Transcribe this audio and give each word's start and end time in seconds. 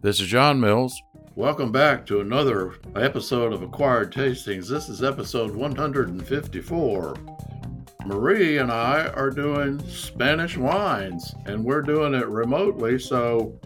This 0.00 0.20
is 0.20 0.28
John 0.28 0.60
Mills. 0.60 1.02
Welcome 1.34 1.72
back 1.72 2.06
to 2.06 2.20
another 2.20 2.74
episode 2.94 3.52
of 3.52 3.62
Acquired 3.62 4.12
Tastings. 4.12 4.68
This 4.68 4.88
is 4.88 5.02
episode 5.02 5.50
154. 5.50 7.16
Marie 8.06 8.58
and 8.58 8.70
I 8.70 9.08
are 9.08 9.30
doing 9.30 9.84
Spanish 9.88 10.56
wines, 10.56 11.34
and 11.46 11.64
we're 11.64 11.82
doing 11.82 12.14
it 12.14 12.28
remotely, 12.28 13.00
so 13.00 13.58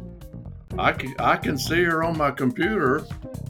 I 0.78 0.92
can, 0.92 1.14
I 1.18 1.36
can 1.36 1.58
see 1.58 1.82
her 1.82 2.02
on 2.02 2.16
my 2.16 2.30
computer, 2.30 3.02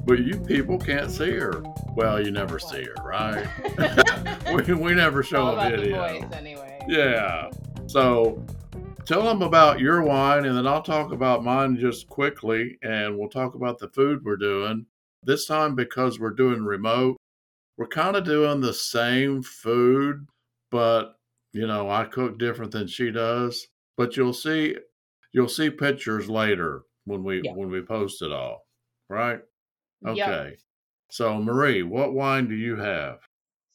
but 0.05 0.19
you 0.19 0.41
people 0.41 0.77
can't 0.77 1.09
see 1.09 1.31
her. 1.31 1.63
Well, 1.95 2.21
you 2.21 2.33
never 2.33 2.59
see 2.59 2.83
her, 2.83 2.95
right? 3.05 3.47
we, 4.67 4.75
we 4.75 4.95
never 4.95 5.23
show 5.23 5.57
a 5.57 5.71
video. 5.71 5.85
the 5.85 6.19
voice 6.19 6.33
anyway. 6.33 6.81
Yeah. 6.89 7.49
So 7.87 8.45
tell 9.05 9.23
them 9.23 9.43
about 9.43 9.81
your 9.81 10.03
wine, 10.03 10.45
and 10.45 10.57
then 10.57 10.67
I'll 10.67 10.83
talk 10.83 11.13
about 11.13 11.45
mine 11.45 11.77
just 11.77 12.07
quickly, 12.09 12.79
and 12.83 13.19
we'll 13.19 13.29
talk 13.29 13.55
about 13.55 13.79
the 13.79 13.89
food 13.89 14.25
we're 14.25 14.37
doing. 14.37 14.87
This 15.25 15.47
time, 15.47 15.75
because 15.75 16.19
we're 16.19 16.31
doing 16.31 16.65
remote, 16.65 17.17
we're 17.77 17.87
kind 17.87 18.17
of 18.17 18.25
doing 18.25 18.61
the 18.61 18.73
same 18.75 19.43
food, 19.43 20.27
but 20.71 21.17
you 21.53 21.67
know, 21.67 21.91
I 21.91 22.05
cook 22.05 22.39
different 22.39 22.73
than 22.73 22.87
she 22.87 23.11
does. 23.11 23.69
But 23.99 24.17
you'll 24.17 24.33
see, 24.33 24.77
you'll 25.33 25.49
see 25.49 25.69
pictures 25.69 26.29
later 26.31 26.85
when 27.05 27.23
we 27.23 27.43
Yeah. 27.43 27.53
when 27.53 27.71
we 27.71 27.83
post 27.83 28.23
it 28.23 28.33
all, 28.33 28.67
right? 29.09 29.41
Okay. 30.07 30.49
Yep. 30.51 30.59
So 31.11 31.39
Marie, 31.39 31.83
what 31.83 32.15
wine 32.15 32.49
do 32.49 32.55
you 32.55 32.77
have? 32.77 33.21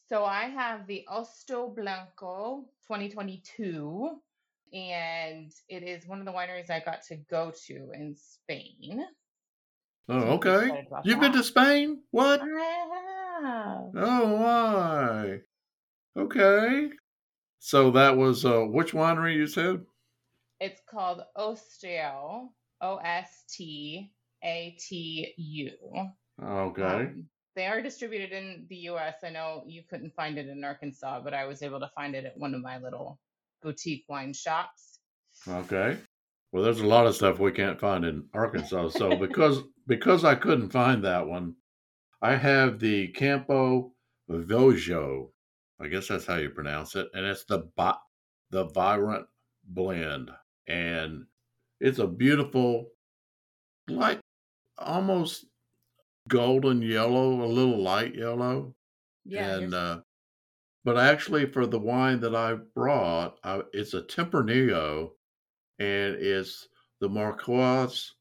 So 0.09 0.25
I 0.25 0.45
have 0.45 0.87
the 0.87 1.05
Ostatu 1.07 1.75
Blanco 1.75 2.65
2022, 2.87 4.21
and 4.73 5.51
it 5.69 5.83
is 5.83 6.07
one 6.07 6.19
of 6.19 6.25
the 6.25 6.31
wineries 6.31 6.69
I 6.69 6.81
got 6.83 7.01
to 7.07 7.17
go 7.29 7.51
to 7.67 7.73
in 7.93 8.15
Spain. 8.15 9.05
Oh, 10.09 10.19
okay. 10.35 10.87
You've 11.03 11.19
been 11.19 11.33
to 11.33 11.43
Spain? 11.43 12.01
What? 12.11 12.41
I 12.41 13.41
have. 13.43 13.91
Oh 13.95 14.37
my. 14.37 15.39
Okay. 16.21 16.89
So 17.59 17.91
that 17.91 18.15
was 18.15 18.45
uh 18.45 18.61
which 18.61 18.93
winery 18.93 19.35
you 19.35 19.47
said? 19.47 19.81
It's 20.59 20.81
called 20.89 21.21
Ostatu, 21.37 22.47
O 22.81 22.95
S 22.97 23.43
T 23.49 24.11
A 24.43 24.77
T 24.79 25.33
U. 25.37 25.71
Okay. 26.41 26.83
Um, 26.83 27.25
they 27.55 27.65
are 27.65 27.81
distributed 27.81 28.31
in 28.31 28.65
the 28.69 28.75
US. 28.91 29.15
I 29.23 29.29
know 29.29 29.63
you 29.65 29.83
couldn't 29.89 30.13
find 30.15 30.37
it 30.37 30.47
in 30.47 30.63
Arkansas, 30.63 31.21
but 31.21 31.33
I 31.33 31.45
was 31.45 31.63
able 31.63 31.79
to 31.79 31.91
find 31.95 32.15
it 32.15 32.25
at 32.25 32.37
one 32.37 32.53
of 32.53 32.61
my 32.61 32.77
little 32.77 33.19
boutique 33.61 34.05
wine 34.07 34.33
shops. 34.33 34.99
Okay. 35.47 35.99
Well, 36.51 36.63
there's 36.63 36.79
a 36.79 36.87
lot 36.87 37.07
of 37.07 37.15
stuff 37.15 37.39
we 37.39 37.51
can't 37.51 37.79
find 37.79 38.05
in 38.05 38.29
Arkansas. 38.33 38.89
So 38.89 39.15
because 39.19 39.59
because 39.87 40.23
I 40.25 40.35
couldn't 40.35 40.69
find 40.71 41.03
that 41.03 41.27
one, 41.27 41.55
I 42.21 42.35
have 42.35 42.79
the 42.79 43.09
Campo 43.09 43.93
Viejo. 44.29 45.33
I 45.79 45.87
guess 45.87 46.07
that's 46.07 46.25
how 46.25 46.37
you 46.37 46.49
pronounce 46.49 46.95
it, 46.95 47.07
and 47.13 47.25
it's 47.25 47.45
the 47.45 47.69
bi- 47.75 47.97
the 48.49 48.65
Vibrant 48.65 49.27
blend, 49.63 50.31
and 50.67 51.25
it's 51.79 51.99
a 51.99 52.07
beautiful, 52.07 52.89
like 53.87 54.19
almost 54.77 55.45
golden 56.27 56.81
yellow, 56.81 57.43
a 57.43 57.47
little 57.47 57.81
light 57.81 58.15
yellow. 58.15 58.75
Yeah, 59.25 59.57
and 59.57 59.73
uh, 59.73 60.01
but 60.87 60.97
actually 60.97 61.45
for 61.45 61.67
the 61.67 61.77
wine 61.77 62.21
that 62.21 62.33
I 62.33 62.53
brought, 62.53 63.39
I, 63.43 63.59
it's 63.73 63.93
a 63.93 64.01
Tempranillo, 64.03 65.09
and 65.79 66.15
it's 66.15 66.69
the 67.01 67.09
Marquaz. 67.09 68.11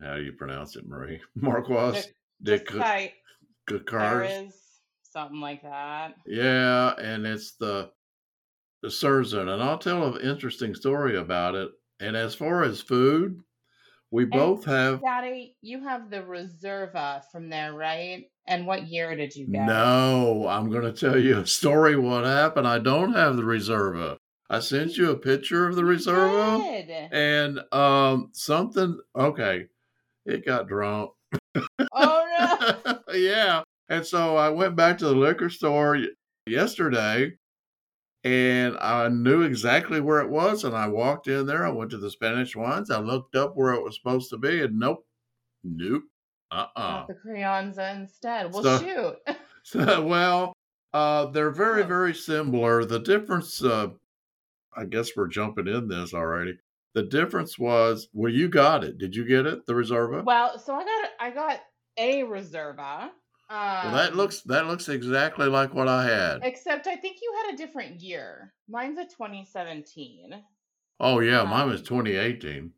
How 0.00 0.14
do 0.14 0.22
you 0.22 0.32
pronounce 0.34 0.76
it, 0.76 0.86
Marie? 0.86 1.20
Marquaz 1.36 2.06
de 2.40 2.60
there 2.60 4.48
something 5.02 5.40
like 5.40 5.62
that. 5.62 6.14
Yeah, 6.28 6.94
and 6.96 7.26
it's 7.26 7.56
the 7.56 7.90
the 8.82 8.88
Surzan, 8.88 9.52
and 9.52 9.60
I'll 9.60 9.76
tell 9.76 10.14
an 10.14 10.22
interesting 10.22 10.76
story 10.76 11.16
about 11.16 11.56
it. 11.56 11.72
And 11.98 12.16
as 12.16 12.36
far 12.36 12.62
as 12.62 12.80
food, 12.80 13.40
we 14.12 14.26
both 14.26 14.64
have 14.64 15.02
Daddy, 15.02 15.56
you 15.60 15.82
have 15.82 16.08
the 16.08 16.22
Reserva 16.22 17.24
from 17.32 17.48
there, 17.48 17.74
right? 17.74 18.30
And 18.50 18.66
what 18.66 18.88
year 18.88 19.14
did 19.16 19.34
you 19.34 19.46
get? 19.46 19.64
No, 19.64 20.46
I'm 20.48 20.70
going 20.70 20.82
to 20.82 20.92
tell 20.92 21.18
you 21.18 21.38
a 21.38 21.46
story. 21.46 21.96
What 21.96 22.24
happened? 22.24 22.66
I 22.66 22.78
don't 22.78 23.12
have 23.14 23.36
the 23.36 23.42
Reserva. 23.42 24.16
I 24.50 24.58
sent 24.58 24.96
you 24.96 25.10
a 25.12 25.16
picture 25.16 25.68
of 25.68 25.76
the 25.76 25.82
Reserva. 25.82 27.08
And 27.12 27.60
um 27.72 28.30
something 28.32 28.98
okay 29.16 29.66
it 30.26 30.44
got 30.44 30.68
drunk 30.68 31.10
Oh 31.92 32.76
no. 32.84 32.98
yeah 33.14 33.62
and 33.88 34.04
so 34.04 34.36
i 34.36 34.48
went 34.48 34.76
back 34.76 34.98
to 34.98 35.06
the 35.06 35.14
liquor 35.14 35.48
store 35.48 35.98
yesterday 36.46 37.32
and 38.24 38.76
i 38.80 39.08
knew 39.08 39.42
exactly 39.42 40.00
where 40.00 40.20
it 40.20 40.28
was 40.28 40.64
and 40.64 40.76
i 40.76 40.86
walked 40.86 41.28
in 41.28 41.46
there 41.46 41.64
i 41.66 41.70
went 41.70 41.90
to 41.90 41.98
the 41.98 42.10
spanish 42.10 42.54
wines 42.54 42.90
i 42.90 42.98
looked 42.98 43.34
up 43.34 43.56
where 43.56 43.72
it 43.72 43.82
was 43.82 43.96
supposed 43.96 44.30
to 44.30 44.36
be 44.36 44.62
and 44.62 44.78
nope 44.78 45.04
nope 45.64 46.02
uh-uh 46.50 47.06
the 47.06 47.14
Crianza 47.14 47.94
instead. 47.96 48.52
Well, 48.52 48.62
So- 48.62 48.78
shoot. 48.78 49.16
So, 49.62 50.02
well, 50.06 50.54
uh, 50.94 51.26
they're 51.26 51.50
very, 51.50 51.82
very 51.84 52.14
similar. 52.14 52.84
The 52.86 52.98
difference, 52.98 53.62
uh, 53.62 53.88
I 54.74 54.86
guess 54.86 55.10
we're 55.14 55.28
jumping 55.28 55.66
in 55.68 55.86
this 55.86 56.14
already. 56.14 56.58
The 56.94 57.02
difference 57.02 57.58
was, 57.58 58.08
well, 58.14 58.32
you 58.32 58.48
got 58.48 58.84
it. 58.84 58.96
Did 58.96 59.14
you 59.14 59.26
get 59.26 59.44
it? 59.46 59.66
The 59.66 59.74
Reserva? 59.74 60.24
Well, 60.24 60.58
so 60.58 60.74
I 60.74 60.84
got 60.84 61.08
I 61.20 61.30
got 61.30 61.60
a 61.98 62.22
Reserva. 62.22 63.02
Um, 63.02 63.10
Well, 63.50 63.92
that 63.92 64.16
looks 64.16 64.40
that 64.44 64.66
looks 64.66 64.88
exactly 64.88 65.46
like 65.46 65.74
what 65.74 65.88
I 65.88 66.04
had. 66.04 66.40
Except 66.42 66.86
I 66.86 66.96
think 66.96 67.18
you 67.20 67.32
had 67.44 67.54
a 67.54 67.58
different 67.58 68.00
year. 68.00 68.54
Mine's 68.66 68.98
a 68.98 69.04
2017. 69.04 70.42
Oh 71.00 71.20
yeah, 71.20 71.44
mine 71.44 71.68
was 71.68 71.80
um, 71.80 71.86
2018. 71.86 72.72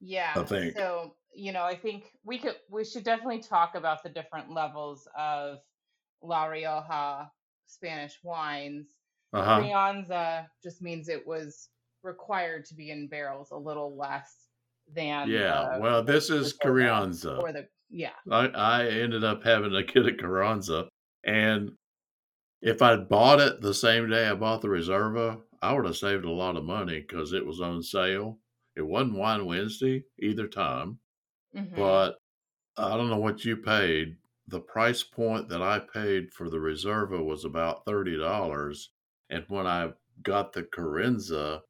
Yeah. 0.00 0.32
I 0.36 0.42
think. 0.44 0.76
So, 0.76 1.15
you 1.36 1.52
know, 1.52 1.62
I 1.62 1.76
think 1.76 2.04
we 2.24 2.38
could 2.38 2.56
we 2.70 2.84
should 2.84 3.04
definitely 3.04 3.40
talk 3.40 3.74
about 3.74 4.02
the 4.02 4.08
different 4.08 4.50
levels 4.52 5.06
of 5.18 5.58
La 6.22 6.44
Rioja 6.46 7.30
Spanish 7.66 8.18
wines. 8.22 8.86
Uh 9.32 9.42
huh. 9.44 9.60
Crianza 9.60 10.46
just 10.62 10.80
means 10.82 11.08
it 11.08 11.26
was 11.26 11.68
required 12.02 12.64
to 12.66 12.74
be 12.74 12.90
in 12.90 13.08
barrels 13.08 13.50
a 13.50 13.56
little 13.56 13.96
less 13.96 14.48
than 14.94 15.28
Yeah. 15.28 15.74
the 15.74 15.80
Well, 15.80 16.02
this 16.04 16.30
is 16.30 16.56
Carrianza. 16.56 17.40
or 17.42 17.52
the 17.52 17.66
yeah. 17.90 18.12
I, 18.30 18.46
I 18.48 18.86
ended 18.86 19.24
up 19.24 19.42
having 19.44 19.74
a 19.74 19.82
kid 19.84 20.06
a 20.06 20.14
Carranza. 20.14 20.88
And 21.24 21.72
if 22.62 22.80
I'd 22.82 23.08
bought 23.08 23.40
it 23.40 23.60
the 23.60 23.74
same 23.74 24.08
day 24.08 24.28
I 24.28 24.34
bought 24.34 24.62
the 24.62 24.68
Reserva, 24.68 25.40
I 25.62 25.72
would 25.72 25.84
have 25.86 25.96
saved 25.96 26.24
a 26.24 26.30
lot 26.30 26.56
of 26.56 26.64
money 26.64 27.00
because 27.00 27.32
it 27.32 27.44
was 27.44 27.60
on 27.60 27.82
sale. 27.82 28.38
It 28.76 28.82
wasn't 28.82 29.16
Wine 29.18 29.46
Wednesday 29.46 30.04
either 30.20 30.46
time, 30.46 30.98
Mhm. 31.56 31.74
but 31.74 32.18
I 32.78 32.96
don't 32.96 33.10
know 33.10 33.18
what 33.18 33.44
you 33.44 33.56
paid. 33.58 34.18
The 34.48 34.60
price 34.60 35.02
point 35.04 35.48
that 35.50 35.62
I 35.62 35.80
paid 35.80 36.32
for 36.34 36.50
the 36.50 36.58
Reserva 36.58 37.24
was 37.24 37.44
about 37.44 37.84
$30. 37.86 38.90
And 39.30 39.44
when 39.48 39.66
I 39.66 39.94
got 40.22 40.52
the 40.52 40.64
Carenza, 40.64 41.62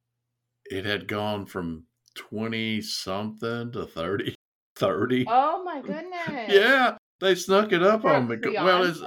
it 0.71 0.85
had 0.85 1.09
gone 1.09 1.47
from 1.47 1.87
20 2.15 2.81
something 2.83 3.73
to 3.73 3.87
30. 3.87 4.35
30. 4.77 5.27
Oh 5.27 5.63
my 5.63 5.83
goodness. 5.83 6.43
Yeah, 6.47 6.99
they 7.21 7.35
snuck 7.35 7.73
it 7.73 7.83
up 7.83 8.05
For 8.05 8.07
on 8.07 8.29
me. 8.29 8.37
Well, 8.59 8.85
it's 8.85 9.03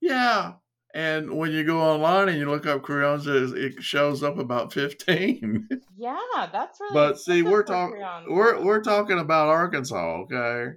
yeah, 0.00 0.54
and 0.96 1.36
when 1.36 1.50
you 1.52 1.62
go 1.62 1.78
online 1.80 2.30
and 2.30 2.38
you 2.38 2.48
look 2.50 2.64
up 2.66 2.82
Crianza, 2.82 3.54
it 3.54 3.82
shows 3.82 4.22
up 4.22 4.38
about 4.38 4.72
fifteen. 4.72 5.68
Yeah, 5.96 6.18
that's 6.52 6.80
really 6.80 6.94
but 6.94 7.18
see, 7.18 7.42
we're 7.42 7.62
talking 7.62 8.02
we're 8.28 8.62
we're 8.64 8.82
talking 8.82 9.18
about 9.18 9.48
Arkansas, 9.48 10.22
okay? 10.22 10.72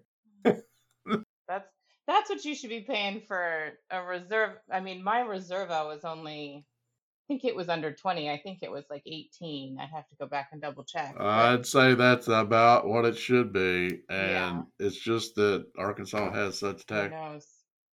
That's 1.48 1.68
that's 2.08 2.30
what 2.30 2.44
you 2.46 2.56
should 2.56 2.70
be 2.70 2.82
paying 2.82 3.22
for 3.28 3.72
a 3.92 4.02
reserve. 4.04 4.52
I 4.72 4.80
mean, 4.80 5.04
my 5.04 5.22
reserva 5.22 5.86
was 5.88 6.04
only, 6.04 6.66
I 6.66 7.24
think 7.28 7.46
it 7.46 7.56
was 7.56 7.70
under 7.70 7.92
twenty. 7.94 8.30
I 8.30 8.40
think 8.42 8.60
it 8.62 8.72
was 8.72 8.86
like 8.90 9.04
eighteen. 9.06 9.78
I'd 9.80 9.90
have 9.94 10.08
to 10.10 10.16
go 10.20 10.26
back 10.28 10.50
and 10.52 10.62
double 10.62 10.84
check. 10.84 11.16
but- 11.18 11.26
I'd 11.26 11.66
say 11.66 11.94
that's 11.96 12.28
about 12.28 12.88
what 12.88 13.06
it 13.06 13.18
should 13.18 13.52
be, 13.54 14.02
and 14.10 14.32
Yeah. 14.32 14.62
it's 14.80 14.98
just 15.00 15.36
that 15.36 15.66
Arkansas 15.78 16.32
has 16.34 16.60
such 16.60 16.86
tax. 16.86 17.46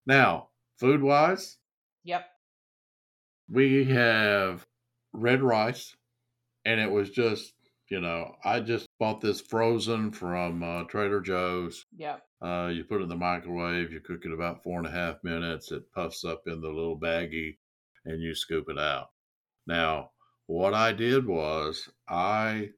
Now, 0.05 0.49
food 0.79 1.01
wise, 1.03 1.57
Yep. 2.07 2.25
we 3.49 3.83
have 3.85 4.65
red 5.11 5.41
rice, 5.43 5.93
and 6.63 6.79
it 6.79 6.89
was 6.89 7.09
just 7.09 7.53
you 7.89 7.99
know 7.99 8.35
I 8.45 8.61
just 8.61 8.87
bought 8.97 9.19
this 9.19 9.41
frozen 9.41 10.11
from 10.11 10.63
uh, 10.63 10.83
Trader 10.85 11.19
Joe's. 11.19 11.85
Yep. 11.97 12.23
Uh, 12.41 12.69
you 12.73 12.85
put 12.85 13.01
it 13.01 13.03
in 13.03 13.09
the 13.09 13.15
microwave, 13.15 13.91
you 13.91 13.99
cook 13.99 14.23
it 14.23 14.31
about 14.31 14.63
four 14.63 14.77
and 14.77 14.87
a 14.87 14.91
half 14.91 15.21
minutes. 15.23 15.71
It 15.71 15.91
puffs 15.93 16.23
up 16.23 16.43
in 16.47 16.61
the 16.61 16.69
little 16.69 16.97
baggie 16.97 17.57
and 18.05 18.21
you 18.21 18.33
scoop 18.35 18.69
it 18.69 18.79
out. 18.79 19.09
Now, 19.65 20.11
what 20.45 20.73
I 20.73 20.93
did 20.93 21.27
was 21.27 21.89
I 22.07 22.69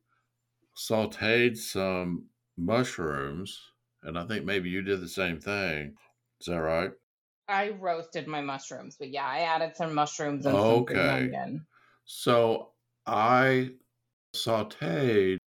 sauteed 0.75 1.57
some 1.57 2.25
mushrooms, 2.57 3.59
and 4.01 4.17
I 4.17 4.25
think 4.25 4.45
maybe 4.45 4.69
you 4.69 4.81
did 4.81 5.01
the 5.01 5.07
same 5.09 5.39
thing. 5.39 5.93
Is 6.41 6.47
that 6.47 6.61
right? 6.61 6.91
I 7.49 7.69
roasted 7.71 8.27
my 8.27 8.41
mushrooms, 8.41 8.95
but 8.97 9.09
yeah, 9.09 9.25
I 9.25 9.39
added 9.41 9.75
some 9.75 9.93
mushrooms 9.93 10.45
and 10.45 10.61
some 10.61 10.85
Okay. 10.85 11.03
onion. 11.09 11.67
So 12.05 12.75
I 13.05 13.75
sauteed, 14.35 15.39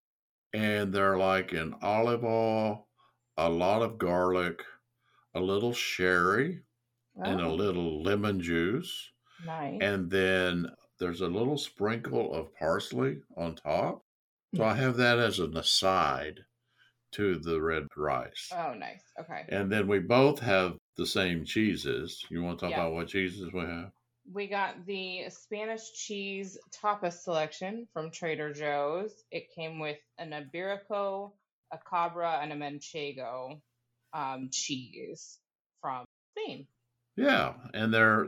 and 0.55 0.93
they're 0.95 1.19
like 1.19 1.53
in 1.53 1.75
olive 1.83 2.25
oil, 2.25 2.89
a 3.37 3.51
lot 3.51 3.83
of 3.83 3.99
garlic, 3.99 4.65
a 5.35 5.41
little 5.41 5.75
sherry, 5.75 6.65
and 7.25 7.41
a 7.41 7.49
Oh, 7.49 7.53
little 7.53 8.03
lemon 8.03 8.41
juice. 8.41 9.13
nice. 9.39 9.83
And 9.83 10.11
then 10.11 10.75
there's 10.99 11.21
a 11.23 11.29
little 11.29 11.59
sprinkle 11.59 12.35
of 12.35 12.55
parsley 12.55 13.23
on 13.37 13.57
top. 13.57 14.05
So 14.55 14.65
I 14.65 14.75
hmm. 14.75 14.77
have 14.77 14.97
that 14.99 15.19
as 15.19 15.39
an 15.41 15.57
aside 15.57 16.41
to 17.13 17.39
the 17.39 17.63
red 17.63 17.87
rice. 17.97 18.53
Oh, 18.53 18.75
nice. 18.75 19.13
Okay. 19.19 19.49
And 19.49 19.71
then 19.71 19.87
we 19.89 19.99
both 19.99 20.41
have 20.41 20.79
the 21.01 21.07
same 21.07 21.47
cheeses. 21.47 22.27
You 22.29 22.43
want 22.43 22.59
to 22.59 22.67
talk 22.67 22.73
Yeah. 22.73 22.81
about 22.83 22.93
what 22.93 23.09
cheeses 23.09 23.51
we 23.55 23.61
have? 23.61 23.91
We 24.31 24.47
got 24.49 24.85
the 24.85 25.31
Spanish 25.31 25.91
cheese 25.95 26.59
tapas 26.71 27.15
selection 27.23 27.89
from 27.95 28.11
Trader 28.11 28.53
Joe's. 28.53 29.25
It 29.31 29.51
came 29.57 29.79
with 29.79 29.97
an 30.19 30.31
Iberico, 30.33 31.33
a 31.73 31.79
Cabra, 31.79 32.41
and 32.43 32.53
a 32.53 32.57
Manchego 32.57 33.61
um, 34.13 34.51
cheese 34.53 35.39
from 35.81 36.05
Spain. 36.37 36.67
Yeah. 37.17 37.55
And 37.73 37.95
they're, 37.95 38.27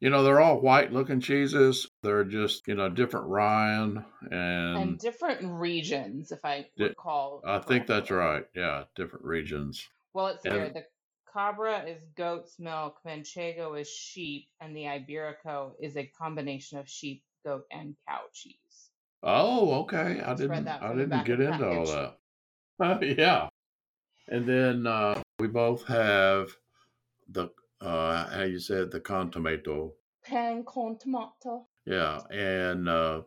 you 0.00 0.10
know, 0.10 0.22
they're 0.22 0.40
all 0.40 0.60
white 0.60 0.92
looking 0.92 1.20
cheeses. 1.20 1.88
They're 2.02 2.24
just, 2.24 2.68
you 2.68 2.74
know, 2.74 2.90
different 2.90 3.26
rind. 3.28 4.04
And 4.30 4.76
And 4.76 4.98
different 4.98 5.40
regions, 5.58 6.32
if 6.32 6.44
I 6.44 6.66
Di- 6.76 6.88
recall. 6.88 7.40
I 7.46 7.60
think 7.60 7.86
that's 7.86 8.10
right. 8.10 8.44
Yeah. 8.54 8.84
Different 8.94 9.24
regions. 9.24 9.88
Well, 10.12 10.26
it's 10.28 10.44
And- 10.44 10.54
here. 10.54 10.68
The 10.68 10.84
Cabra 11.32 11.84
is 11.84 12.02
goat's 12.16 12.58
milk, 12.58 12.98
Manchego 13.06 13.80
is 13.80 13.88
sheep, 13.88 14.48
and 14.60 14.74
the 14.74 14.84
Iberico 14.84 15.72
is 15.80 15.96
a 15.96 16.10
combination 16.18 16.78
of 16.78 16.88
sheep, 16.88 17.22
goat, 17.44 17.64
and 17.70 17.94
cow 18.08 18.22
cheese. 18.32 18.90
Oh, 19.22 19.82
okay. 19.82 20.20
I 20.24 20.34
didn't, 20.34 20.66
I 20.68 20.94
didn't 20.94 21.24
get 21.24 21.40
of 21.40 21.46
the 21.46 21.52
into 21.52 21.68
all 21.68 21.86
package. 21.86 22.16
that. 22.78 23.18
yeah. 23.18 23.48
And 24.28 24.46
then 24.48 24.86
uh, 24.86 25.20
we 25.38 25.48
both 25.48 25.86
have 25.86 26.48
the, 27.30 27.50
uh, 27.80 28.26
how 28.28 28.42
you 28.42 28.58
said, 28.58 28.90
the 28.90 29.00
con 29.00 29.30
tomato. 29.30 29.92
Pan 30.24 30.64
con 30.64 30.98
tomato. 30.98 31.66
Yeah, 31.86 32.20
and 32.30 32.88
uh, 32.88 33.22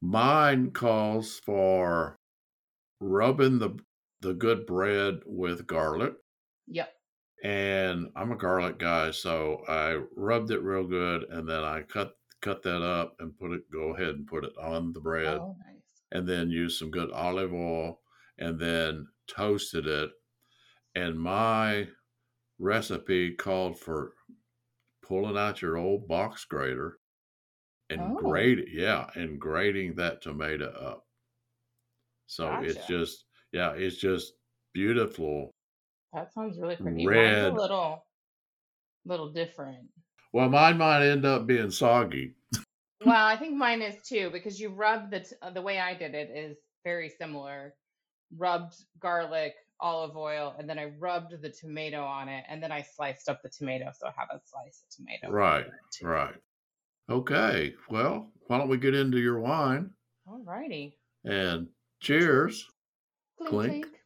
mine 0.00 0.70
calls 0.70 1.40
for 1.44 2.16
rubbing 3.00 3.58
the 3.58 3.78
the 4.22 4.34
good 4.34 4.66
bread 4.66 5.20
with 5.24 5.66
garlic, 5.66 6.14
Yep. 6.68 6.92
And 7.42 8.08
I'm 8.16 8.32
a 8.32 8.36
garlic 8.36 8.78
guy, 8.78 9.10
so 9.10 9.62
I 9.68 10.00
rubbed 10.16 10.50
it 10.50 10.62
real 10.62 10.86
good, 10.86 11.24
and 11.30 11.48
then 11.48 11.62
I 11.64 11.82
cut 11.82 12.12
cut 12.42 12.62
that 12.62 12.82
up 12.82 13.14
and 13.20 13.36
put 13.38 13.52
it. 13.52 13.70
Go 13.70 13.94
ahead 13.94 14.14
and 14.14 14.26
put 14.26 14.44
it 14.44 14.52
on 14.60 14.92
the 14.92 15.00
bread, 15.00 15.38
Oh, 15.38 15.56
nice. 15.66 15.82
and 16.12 16.28
then 16.28 16.50
use 16.50 16.78
some 16.78 16.90
good 16.90 17.10
olive 17.10 17.52
oil, 17.52 18.00
and 18.38 18.58
then 18.58 19.06
toasted 19.26 19.86
it. 19.86 20.10
And 20.94 21.18
my 21.20 21.88
recipe 22.58 23.34
called 23.34 23.78
for 23.78 24.12
pulling 25.02 25.36
out 25.36 25.62
your 25.62 25.76
old 25.76 26.06
box 26.08 26.44
grater 26.44 26.98
and 27.88 28.00
Oh. 28.00 28.14
grate 28.16 28.68
yeah 28.72 29.08
and 29.14 29.40
grating 29.40 29.94
that 29.96 30.20
tomato 30.22 30.66
up 30.66 31.04
so 32.26 32.60
it's 32.60 32.86
just 32.86 33.24
yeah 33.50 33.72
it's 33.72 33.96
just 33.96 34.34
beautiful 34.72 35.50
That 36.12 36.32
sounds 36.32 36.58
really 36.58 36.76
pretty. 36.76 37.06
Mine's 37.06 37.46
a 37.46 37.50
little, 37.52 38.04
little 39.04 39.30
different. 39.32 39.88
well 40.32 40.48
mine 40.48 40.78
might 40.78 41.06
end 41.08 41.24
up 41.24 41.46
being 41.46 41.70
soggy 41.70 42.34
Well, 43.04 43.26
I 43.26 43.36
think 43.36 43.54
mine 43.56 43.82
is 43.82 43.96
too 44.06 44.30
because 44.32 44.58
you 44.60 44.70
rub 44.70 45.10
the 45.10 45.20
t- 45.20 45.36
uh, 45.42 45.50
the 45.50 45.62
way 45.62 45.78
I 45.78 45.94
did 45.94 46.14
it 46.14 46.30
is 46.34 46.56
very 46.84 47.08
similar. 47.08 47.74
Rubbed 48.36 48.74
garlic, 49.00 49.54
olive 49.80 50.16
oil, 50.16 50.54
and 50.58 50.68
then 50.70 50.78
I 50.78 50.92
rubbed 50.98 51.40
the 51.42 51.50
tomato 51.50 52.02
on 52.04 52.28
it, 52.28 52.44
and 52.48 52.62
then 52.62 52.70
I 52.70 52.82
sliced 52.82 53.28
up 53.28 53.42
the 53.42 53.48
tomato, 53.48 53.90
so 53.98 54.06
I 54.06 54.12
have 54.16 54.28
a 54.32 54.40
slice 54.44 54.84
of 54.84 54.96
tomato. 54.96 55.30
Right, 55.30 55.62
in 55.66 55.72
it, 55.72 55.80
too. 55.92 56.06
right 56.06 56.34
okay 57.10 57.74
well 57.88 58.30
why 58.46 58.56
don't 58.56 58.68
we 58.68 58.76
get 58.76 58.94
into 58.94 59.18
your 59.18 59.40
wine 59.40 59.90
All 60.28 60.40
righty. 60.44 60.96
and 61.24 61.66
cheers 62.00 62.64
Clink, 63.38 63.50
Clink. 63.50 63.72
clink. 63.86 63.99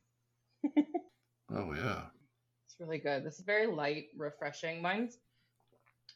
Oh 1.75 1.85
yeah 1.85 2.03
It's 2.67 2.77
really 2.81 2.99
good. 2.99 3.25
This 3.25 3.39
is 3.39 3.45
very 3.45 3.67
light, 3.67 4.07
refreshing. 4.17 4.81
Mine's 4.83 5.19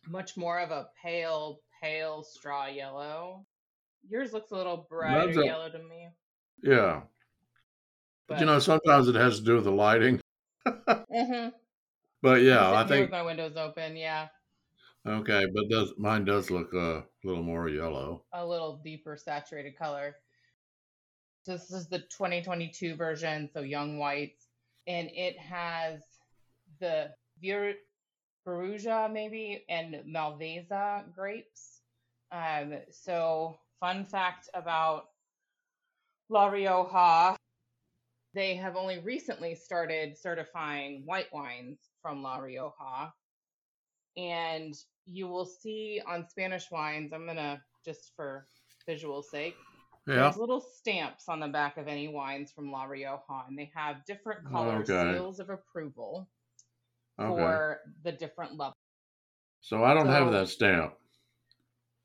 much 0.06 0.37
more 0.37 0.58
of 0.60 0.70
a 0.70 0.88
pale, 1.02 1.60
pale 1.82 2.22
straw 2.22 2.66
yellow. 2.66 3.46
Yours 4.08 4.32
looks 4.32 4.50
a 4.52 4.56
little 4.56 4.87
brighter 4.88 5.40
a- 5.40 5.44
yellow 5.44 5.70
to 5.70 5.78
me. 5.78 6.08
yeah 6.62 7.02
but 8.28 8.40
you 8.40 8.46
know 8.46 8.58
sometimes 8.58 9.08
it 9.08 9.14
has 9.14 9.38
to 9.38 9.44
do 9.44 9.55
with 9.55 9.64
the 9.64 9.70
lighting 9.70 10.20
mm-hmm. 10.66 11.49
but 12.22 12.43
yeah 12.43 12.69
i 12.70 12.82
with 12.82 12.88
think 12.88 13.11
my 13.11 13.22
windows 13.22 13.56
open. 13.56 13.96
Yeah, 13.96 14.28
okay 15.06 15.46
but 15.54 15.69
does 15.70 15.94
mine 15.99 16.25
does 16.25 16.50
look 16.50 16.72
a 16.75 17.04
little 17.25 17.43
more 17.43 17.69
yellow 17.69 18.25
a 18.32 18.44
little 18.46 18.81
deeper 18.84 19.16
saturated 19.16 19.78
color. 19.78 20.14
This 21.46 21.70
is 21.70 21.88
the 21.88 22.00
2022 22.00 22.94
version, 22.96 23.49
so 23.54 23.61
young 23.61 23.99
whites, 23.99 24.47
and 24.88 25.11
it 25.12 25.38
has 25.38 26.00
the 26.81 27.11
Vir- 27.40 27.76
Perugia 28.44 29.08
maybe 29.12 29.64
and 29.69 30.02
Malvasia 30.08 31.05
grapes. 31.14 31.82
Um, 32.32 32.75
so 32.90 33.58
fun 33.79 34.06
fact 34.06 34.49
about 34.55 35.05
La 36.31 36.46
Rioja, 36.46 37.37
they 38.35 38.55
have 38.56 38.76
only 38.76 38.99
recently 39.00 39.55
started 39.55 40.17
certifying 40.17 41.02
white 41.05 41.32
wines 41.32 41.79
from 42.00 42.23
La 42.23 42.38
Rioja. 42.38 43.12
And 44.17 44.75
you 45.06 45.29
will 45.29 45.46
see 45.46 46.00
on 46.06 46.29
Spanish 46.29 46.70
wines, 46.70 47.12
I'm 47.12 47.26
gonna 47.26 47.62
just 47.85 48.12
for 48.17 48.46
visual 48.87 49.23
sake, 49.23 49.56
yeah 50.08 50.22
there's 50.22 50.37
little 50.37 50.60
stamps 50.60 51.28
on 51.28 51.40
the 51.40 51.49
back 51.49 51.76
of 51.76 51.87
any 51.88 52.08
wines 52.08 52.50
from 52.52 52.70
La 52.72 52.84
Rioja, 52.84 53.44
and 53.49 53.58
they 53.58 53.70
have 53.75 54.05
different 54.06 54.44
color 54.50 54.76
Okay. 54.81 55.12
seals 55.14 55.38
of 55.40 55.50
approval 55.50 56.28
okay 57.21 57.28
for 57.28 57.80
the 58.04 58.12
different 58.12 58.56
levels. 58.56 58.75
so 59.61 59.85
i 59.85 59.92
don't 59.94 60.06
have 60.09 60.32
that 60.32 60.49
stamp 60.49 60.94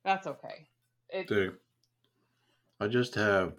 That's 0.03 0.27
okay. 0.27 0.67
It, 1.09 1.53
I 2.81 2.87
just 2.87 3.15
have, 3.15 3.53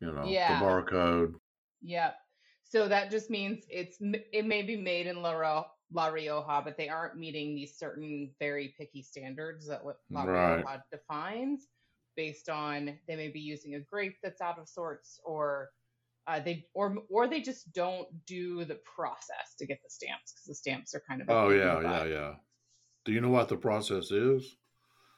you 0.00 0.10
know, 0.10 0.24
Yeah. 0.24 0.58
the 0.58 0.64
barcode. 0.64 1.34
Yep. 1.82 2.16
So 2.64 2.88
that 2.88 3.10
just 3.12 3.30
means 3.30 3.64
it's 3.68 3.98
it 4.00 4.44
may 4.46 4.62
be 4.62 4.74
made 4.76 5.06
in 5.06 5.22
La, 5.22 5.32
Ro- 5.32 5.66
La 5.92 6.06
Rioja, 6.08 6.62
but 6.64 6.76
they 6.76 6.88
aren't 6.88 7.16
meeting 7.16 7.54
these 7.54 7.76
certain 7.78 8.34
very 8.40 8.74
picky 8.76 9.02
standards 9.02 9.68
that 9.68 9.84
what 9.84 9.98
La 10.10 10.24
Right. 10.24 10.56
Rioja 10.64 10.82
defines, 10.90 11.68
based 12.16 12.48
on 12.48 12.98
they 13.06 13.16
may 13.16 13.28
be 13.28 13.40
using 13.40 13.74
a 13.74 13.80
grape 13.80 14.16
that's 14.22 14.40
out 14.40 14.58
of 14.58 14.68
sorts, 14.68 15.20
or 15.24 15.70
uh, 16.26 16.40
they 16.40 16.66
or 16.74 16.96
or 17.10 17.26
they 17.28 17.40
just 17.40 17.72
don't 17.72 18.08
do 18.26 18.64
the 18.64 18.78
process 18.96 19.54
to 19.58 19.66
get 19.66 19.80
the 19.82 19.90
stamps 19.90 20.32
because 20.32 20.46
the 20.46 20.54
stamps 20.54 20.94
are 20.94 21.02
kind 21.06 21.20
of 21.20 21.30
Oh 21.30 21.50
yeah, 21.50 21.80
yeah, 21.80 22.04
yeah. 22.04 22.34
Do 23.04 23.12
you 23.12 23.20
know 23.20 23.30
what 23.30 23.48
the 23.48 23.56
process 23.56 24.10
is? 24.10 24.56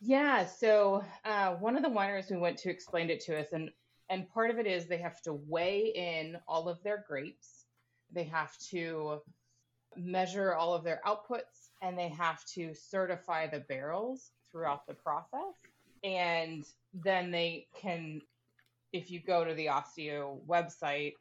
Yeah, 0.00 0.44
so 0.44 1.04
uh, 1.24 1.54
one 1.54 1.76
of 1.76 1.82
the 1.82 1.88
wineries 1.88 2.30
we 2.30 2.36
went 2.36 2.58
to 2.58 2.70
explained 2.70 3.10
it 3.10 3.20
to 3.20 3.38
us, 3.38 3.48
and 3.52 3.70
and 4.08 4.28
part 4.28 4.50
of 4.50 4.58
it 4.58 4.66
is 4.66 4.86
they 4.86 4.98
have 4.98 5.20
to 5.22 5.32
weigh 5.32 5.92
in 5.94 6.36
all 6.46 6.68
of 6.68 6.82
their 6.82 7.04
grapes, 7.08 7.66
they 8.12 8.24
have 8.24 8.56
to 8.70 9.20
measure 9.96 10.54
all 10.54 10.74
of 10.74 10.84
their 10.84 11.00
outputs, 11.06 11.70
and 11.82 11.98
they 11.98 12.08
have 12.08 12.44
to 12.44 12.74
certify 12.74 13.46
the 13.46 13.60
barrels 13.60 14.30
throughout 14.50 14.86
the 14.86 14.94
process, 14.94 15.54
and 16.04 16.64
then 16.94 17.30
they 17.30 17.66
can, 17.80 18.20
if 18.92 19.10
you 19.10 19.20
go 19.20 19.44
to 19.44 19.54
the 19.54 19.66
Ostatu 19.66 20.38
website, 20.46 21.12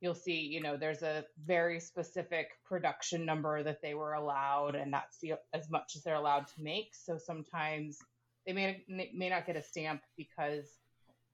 you'll 0.00 0.14
see, 0.14 0.40
you 0.40 0.60
know, 0.60 0.76
there's 0.76 1.02
a 1.02 1.24
very 1.44 1.80
specific 1.80 2.50
production 2.64 3.24
number 3.24 3.62
that 3.62 3.82
they 3.82 3.94
were 3.94 4.14
allowed, 4.14 4.74
and 4.74 4.92
that's 4.92 5.18
the, 5.20 5.34
as 5.52 5.68
much 5.70 5.92
as 5.96 6.02
they're 6.02 6.14
allowed 6.14 6.46
to 6.46 6.62
make. 6.62 6.90
So 6.92 7.18
sometimes 7.18 7.98
they 8.46 8.52
may 8.52 8.84
may 8.88 9.28
not 9.28 9.46
get 9.46 9.56
a 9.56 9.62
stamp 9.62 10.00
because 10.16 10.66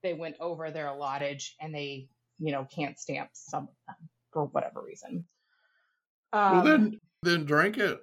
they 0.03 0.13
went 0.13 0.35
over 0.39 0.69
their 0.71 0.87
allottage 0.87 1.51
and 1.61 1.73
they, 1.73 2.09
you 2.39 2.51
know, 2.51 2.67
can't 2.73 2.99
stamp 2.99 3.29
some 3.33 3.63
of 3.63 3.75
them 3.87 4.09
for 4.31 4.45
whatever 4.45 4.81
reason. 4.83 5.25
Um, 6.33 6.51
well, 6.51 6.63
then 6.63 6.99
then 7.23 7.45
drink 7.45 7.77
it. 7.77 8.01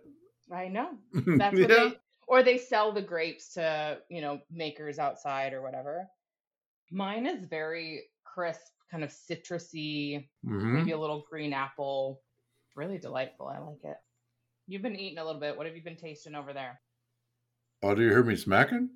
I 0.52 0.68
know 0.68 0.90
that's 1.12 1.58
what 1.58 1.70
yeah. 1.70 1.90
they 1.90 1.98
or 2.32 2.42
they 2.42 2.58
sell 2.58 2.92
the 2.92 3.02
grapes 3.02 3.52
to 3.54 3.98
you 4.08 4.20
know 4.20 4.40
makers 4.50 4.98
outside 4.98 5.52
or 5.52 5.62
whatever 5.62 6.08
mine 6.92 7.26
is 7.26 7.44
very 7.44 8.04
crisp 8.24 8.72
kind 8.90 9.02
of 9.02 9.10
citrusy, 9.10 10.28
hmm 10.44 10.74
maybe 10.74 10.92
a 10.92 10.98
little 10.98 11.24
green 11.28 11.52
apple. 11.52 12.20
Really 12.76 12.98
delightful. 12.98 13.48
I 13.48 13.58
like 13.58 13.84
it. 13.84 13.96
You've 14.66 14.82
been 14.82 14.96
eating 14.96 15.18
a 15.18 15.24
little 15.24 15.40
bit. 15.40 15.56
What 15.56 15.66
have 15.66 15.76
you 15.76 15.82
been 15.82 15.96
tasting 15.96 16.34
over 16.34 16.52
there? 16.52 16.80
Oh, 17.82 17.94
do 17.94 18.02
you 18.02 18.08
hear 18.08 18.22
me 18.22 18.36
smacking? 18.36 18.90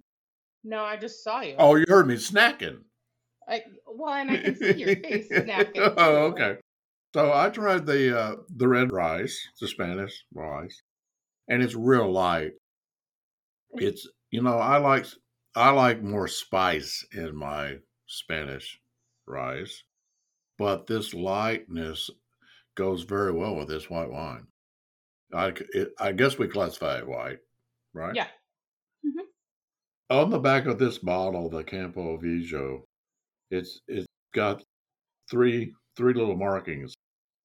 No, 0.64 0.82
I 0.84 0.96
just 0.96 1.22
saw 1.24 1.40
you. 1.40 1.56
Oh, 1.58 1.74
you 1.74 1.84
heard 1.88 2.06
me 2.06 2.14
snacking. 2.14 2.78
I, 3.48 3.62
well, 3.86 4.14
and 4.14 4.30
I 4.30 4.38
can 4.38 4.56
see 4.56 4.72
your 4.80 4.96
face 4.96 5.28
snacking. 5.32 5.94
oh, 5.96 6.16
okay. 6.32 6.56
So 7.14 7.32
I 7.32 7.48
tried 7.50 7.86
the 7.86 8.18
uh, 8.18 8.36
the 8.56 8.68
red 8.68 8.92
rice, 8.92 9.38
the 9.60 9.68
Spanish 9.68 10.24
rice, 10.34 10.82
and 11.48 11.62
it's 11.62 11.74
real 11.74 12.10
light. 12.10 12.52
It's 13.78 14.08
you 14.30 14.42
know 14.42 14.58
I 14.58 14.78
like 14.78 15.06
I 15.54 15.70
like 15.70 16.02
more 16.02 16.28
spice 16.28 17.06
in 17.12 17.36
my 17.36 17.80
Spanish 18.06 18.80
rice, 19.26 19.82
but 20.58 20.86
this 20.86 21.14
lightness 21.14 22.10
goes 22.76 23.04
very 23.04 23.32
well 23.32 23.56
with 23.56 23.68
this 23.68 23.90
white 23.90 24.10
wine. 24.10 24.48
I 25.32 25.54
it, 25.74 25.92
I 26.00 26.12
guess 26.12 26.38
we 26.38 26.48
classify 26.48 26.98
it 26.98 27.08
white, 27.08 27.40
right? 27.94 28.16
Yeah. 28.16 28.28
Mhm. 29.04 29.28
On 30.10 30.30
the 30.30 30.38
back 30.40 30.66
of 30.66 30.78
this 30.80 30.98
bottle, 30.98 31.48
the 31.48 31.62
Campo 31.64 32.16
Viejo, 32.16 32.84
it's 33.50 33.80
it's 33.88 34.06
got 34.34 34.64
three 35.30 35.74
three 35.96 36.14
little 36.14 36.36
markings 36.36 36.94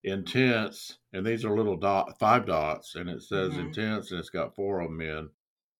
intense 0.03 0.97
and 1.13 1.25
these 1.25 1.45
are 1.45 1.55
little 1.57 1.77
dot 1.77 2.19
five 2.19 2.45
dots 2.47 2.95
and 2.95 3.09
it 3.09 3.21
says 3.23 3.57
Mhm. 3.57 3.65
intense 3.67 4.11
and 4.11 4.19
it's 4.19 4.29
got 4.31 4.55
four 4.55 4.81
of 4.81 4.89
them 4.89 5.01
in 5.01 5.29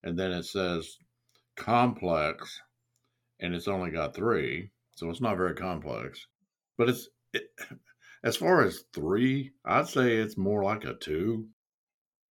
and 0.04 0.18
then 0.18 0.32
it 0.32 0.44
says 0.44 0.96
complex 1.56 2.60
and 3.40 3.54
it's 3.54 3.68
only 3.68 3.90
got 3.90 4.14
three 4.14 4.70
so 4.94 5.08
it's 5.08 5.20
not 5.20 5.36
very 5.36 5.54
complex. 5.54 6.26
But 6.76 6.90
it's 6.90 7.08
it, 7.32 7.44
as 8.24 8.36
far 8.36 8.62
as 8.62 8.84
three 8.94 9.50
i'd 9.64 9.88
say 9.88 10.16
it's 10.16 10.36
more 10.36 10.62
like 10.62 10.84
a 10.84 10.94
two. 10.94 11.48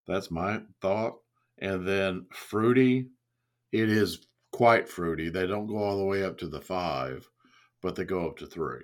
That's 0.07 0.31
my 0.31 0.61
thought. 0.81 1.15
And 1.59 1.87
then 1.87 2.27
fruity 2.33 3.07
it 3.71 3.89
is 3.89 4.25
quite 4.51 4.89
fruity. 4.89 5.29
They 5.29 5.47
don't 5.47 5.67
go 5.67 5.77
all 5.77 5.97
the 5.97 6.05
way 6.05 6.23
up 6.23 6.37
to 6.39 6.47
the 6.47 6.61
five 6.61 7.27
but 7.81 7.95
they 7.95 8.05
go 8.05 8.27
up 8.27 8.37
to 8.37 8.45
three. 8.45 8.83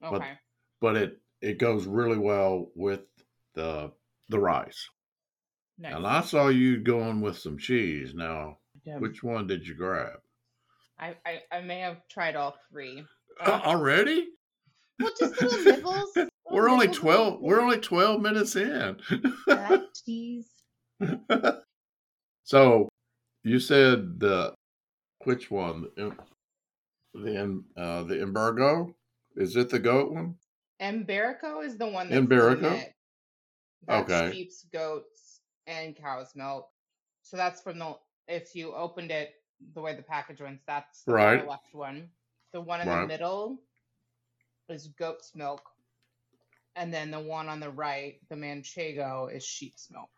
But 0.00 0.20
Okay. 0.22 0.38
but 0.80 0.96
it 0.96 1.20
it 1.40 1.58
goes 1.58 1.86
really 1.86 2.18
well 2.18 2.70
with 2.74 3.02
the 3.54 3.92
the 4.28 4.38
rice. 4.38 4.88
Nice. 5.78 5.94
And 5.94 6.06
I 6.06 6.20
saw 6.22 6.48
you 6.48 6.78
going 6.78 7.20
with 7.20 7.38
some 7.38 7.56
cheese. 7.58 8.12
Now, 8.14 8.58
Yeah. 8.84 8.98
which 8.98 9.22
one 9.22 9.46
did 9.46 9.66
you 9.66 9.74
grab? 9.74 10.18
I, 10.98 11.14
I, 11.24 11.42
I 11.52 11.60
may 11.60 11.78
have 11.80 11.98
tried 12.08 12.36
all 12.36 12.56
three. 12.70 13.04
Uh, 13.40 13.60
already? 13.64 14.26
well, 14.98 15.12
just 15.16 15.40
little 15.40 15.62
nibbles. 15.64 16.10
little 16.16 16.30
We're 16.50 16.68
only 16.68 16.86
nibbles 16.86 16.98
twelve. 16.98 17.40
We're 17.40 17.60
only 17.60 17.78
twelve 17.78 18.20
minutes 18.20 18.56
in. 18.56 18.96
Like 19.46 19.82
cheese. 20.04 20.50
so, 22.42 22.88
you 23.44 23.60
said 23.60 24.18
the 24.18 24.54
which 25.24 25.50
one? 25.52 25.86
The 27.14 27.62
uh, 27.76 28.02
the 28.02 28.20
embargo. 28.22 28.94
Is 29.36 29.54
it 29.54 29.70
the 29.70 29.78
goat 29.78 30.12
one? 30.12 30.34
Embarico 30.82 31.64
is 31.64 31.76
the 31.78 31.86
one 31.86 32.10
that's 32.10 32.20
Embarico? 32.20 32.58
in 32.58 32.72
it. 32.72 32.92
That's 33.86 34.10
Okay. 34.10 34.32
sheep's, 34.32 34.66
goats, 34.72 35.17
and 35.68 35.96
cow's 35.96 36.34
milk. 36.34 36.68
So 37.22 37.36
that's 37.36 37.60
from 37.60 37.78
the 37.78 37.94
if 38.26 38.54
you 38.54 38.74
opened 38.74 39.10
it 39.10 39.34
the 39.74 39.80
way 39.80 39.94
the 39.94 40.02
package 40.02 40.40
went, 40.40 40.60
that's 40.66 41.02
the 41.04 41.12
Right. 41.12 41.46
left 41.46 41.72
one. 41.74 42.10
The 42.52 42.60
one 42.60 42.80
in 42.80 42.88
the 42.88 43.06
middle 43.06 43.62
is 44.68 44.88
goat's 44.98 45.34
milk. 45.34 45.62
And 46.76 46.92
then 46.94 47.10
the 47.10 47.20
one 47.20 47.48
on 47.48 47.60
the 47.60 47.70
right, 47.70 48.20
the 48.28 48.36
manchego, 48.36 49.34
is 49.34 49.44
sheep's 49.44 49.90
milk. 49.90 50.10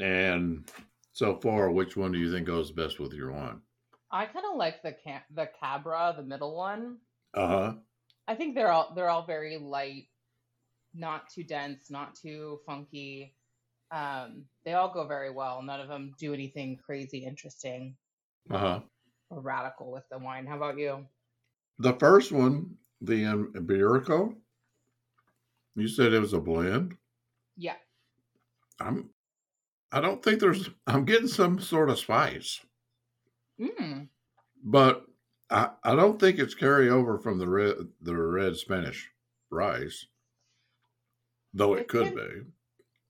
And 0.00 0.68
so 1.12 1.36
far, 1.36 1.70
which 1.70 1.96
one 1.96 2.12
do 2.12 2.18
you 2.18 2.32
think 2.32 2.46
goes 2.46 2.70
best 2.72 2.98
with 2.98 3.12
your 3.12 3.32
wine? 3.32 3.60
I 4.10 4.26
kind 4.26 4.46
of 4.50 4.56
like 4.56 4.82
the 4.82 4.92
ca- 5.04 5.24
the 5.34 5.48
cabra, 5.60 6.14
the 6.16 6.22
middle 6.22 6.56
one. 6.56 6.98
Uh 7.34 7.46
huh. 7.48 7.72
I 8.26 8.34
think 8.34 8.54
they're 8.54 8.70
all 8.72 8.92
they're 8.94 9.10
all 9.10 9.26
very 9.26 9.58
light, 9.58 10.08
not 10.94 11.28
too 11.28 11.44
dense, 11.44 11.90
not 11.90 12.14
too 12.14 12.60
funky. 12.64 13.34
Um, 13.94 14.44
they 14.64 14.72
all 14.74 14.92
go 14.92 15.06
very 15.06 15.30
well. 15.30 15.62
None 15.62 15.80
of 15.80 15.88
them 15.88 16.14
do 16.18 16.34
anything 16.34 16.76
crazy, 16.84 17.18
interesting, 17.24 17.96
Uh 18.50 18.58
huh. 18.58 18.80
or 19.30 19.40
radical 19.40 19.92
with 19.92 20.02
the 20.10 20.18
wine. 20.18 20.46
How 20.46 20.56
about 20.56 20.76
you? 20.78 21.06
The 21.78 21.92
first 21.94 22.32
one, 22.32 22.76
the 23.00 23.22
Iberico, 23.22 24.34
you 25.76 25.86
said 25.86 26.12
it 26.12 26.18
was 26.18 26.32
a 26.32 26.40
blend. 26.40 26.96
Yeah, 27.56 27.76
I'm, 28.80 29.10
I 29.92 30.00
don't 30.00 30.22
think 30.24 30.40
there's. 30.40 30.68
I'm 30.88 31.04
getting 31.04 31.28
some 31.28 31.60
sort 31.60 31.88
of 31.90 31.98
spice, 32.00 32.60
mm, 33.60 34.08
but 34.64 35.06
I, 35.50 35.70
I 35.84 35.94
don't 35.94 36.18
think 36.18 36.38
it's 36.40 36.54
carryover 36.56 37.22
from 37.22 37.38
the 37.38 37.48
red, 37.48 37.74
the 38.00 38.16
red 38.16 38.56
Spanish 38.56 39.08
rice, 39.50 40.06
though 41.52 41.74
it, 41.74 41.82
It 41.82 41.88
could 41.88 42.06
can- 42.06 42.14
be. 42.16 42.50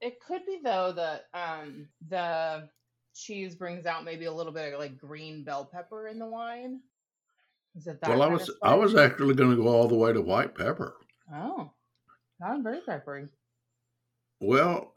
It 0.04 0.20
could 0.20 0.44
be 0.46 0.60
though 0.62 0.92
that 0.92 1.26
um 1.32 1.88
the 2.08 2.68
cheese 3.14 3.54
brings 3.54 3.86
out 3.86 4.04
maybe 4.04 4.26
a 4.26 4.32
little 4.32 4.52
bit 4.52 4.74
of 4.74 4.80
like 4.80 4.98
green 4.98 5.44
bell 5.44 5.64
pepper 5.64 6.08
in 6.08 6.18
the 6.18 6.26
wine. 6.26 6.80
Is 7.76 7.86
it 7.86 8.00
that? 8.00 8.10
Well, 8.10 8.22
I 8.22 8.26
was, 8.26 8.50
I 8.62 8.74
was 8.74 8.94
actually 8.94 9.34
going 9.34 9.50
to 9.50 9.62
go 9.62 9.68
all 9.68 9.88
the 9.88 9.96
way 9.96 10.12
to 10.12 10.20
white 10.20 10.54
pepper. 10.54 10.94
Oh, 11.32 11.72
not 12.40 12.62
very 12.62 12.80
peppery. 12.80 13.26
Well, 14.40 14.92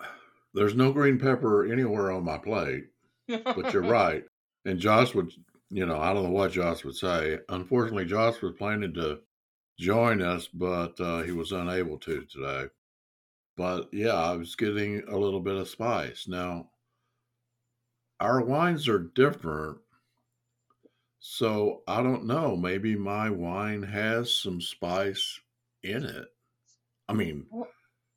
there's 0.53 0.75
no 0.75 0.91
green 0.91 1.17
pepper 1.17 1.71
anywhere 1.71 2.11
on 2.11 2.23
my 2.23 2.37
plate. 2.37 2.85
but 3.27 3.73
you're 3.73 3.81
right. 3.87 4.23
And 4.65 4.79
Josh 4.79 5.15
would, 5.15 5.31
you 5.69 5.85
know, 5.85 5.99
I 5.99 6.13
don't 6.13 6.23
know 6.23 6.29
what 6.29 6.51
Josh 6.51 6.83
would 6.83 6.95
say. 6.95 7.39
Unfortunately, 7.49 8.05
Josh 8.05 8.41
was 8.41 8.53
planning 8.57 8.93
to 8.95 9.19
join 9.79 10.21
us, 10.21 10.47
but 10.47 10.99
uh, 10.99 11.21
he 11.23 11.31
was 11.31 11.51
unable 11.51 11.97
to 11.99 12.25
today. 12.25 12.65
But 13.57 13.89
yeah, 13.91 14.13
I 14.13 14.35
was 14.37 14.55
getting 14.55 15.03
a 15.07 15.17
little 15.17 15.39
bit 15.39 15.57
of 15.57 15.67
spice. 15.67 16.27
Now, 16.27 16.69
our 18.19 18.41
wines 18.41 18.87
are 18.87 18.99
different. 18.99 19.79
So 21.19 21.81
I 21.87 22.03
don't 22.03 22.25
know. 22.25 22.55
Maybe 22.55 22.95
my 22.95 23.31
wine 23.31 23.81
has 23.83 24.31
some 24.31 24.61
spice 24.61 25.39
in 25.83 26.05
it. 26.05 26.27
I 27.09 27.13
mean, 27.13 27.47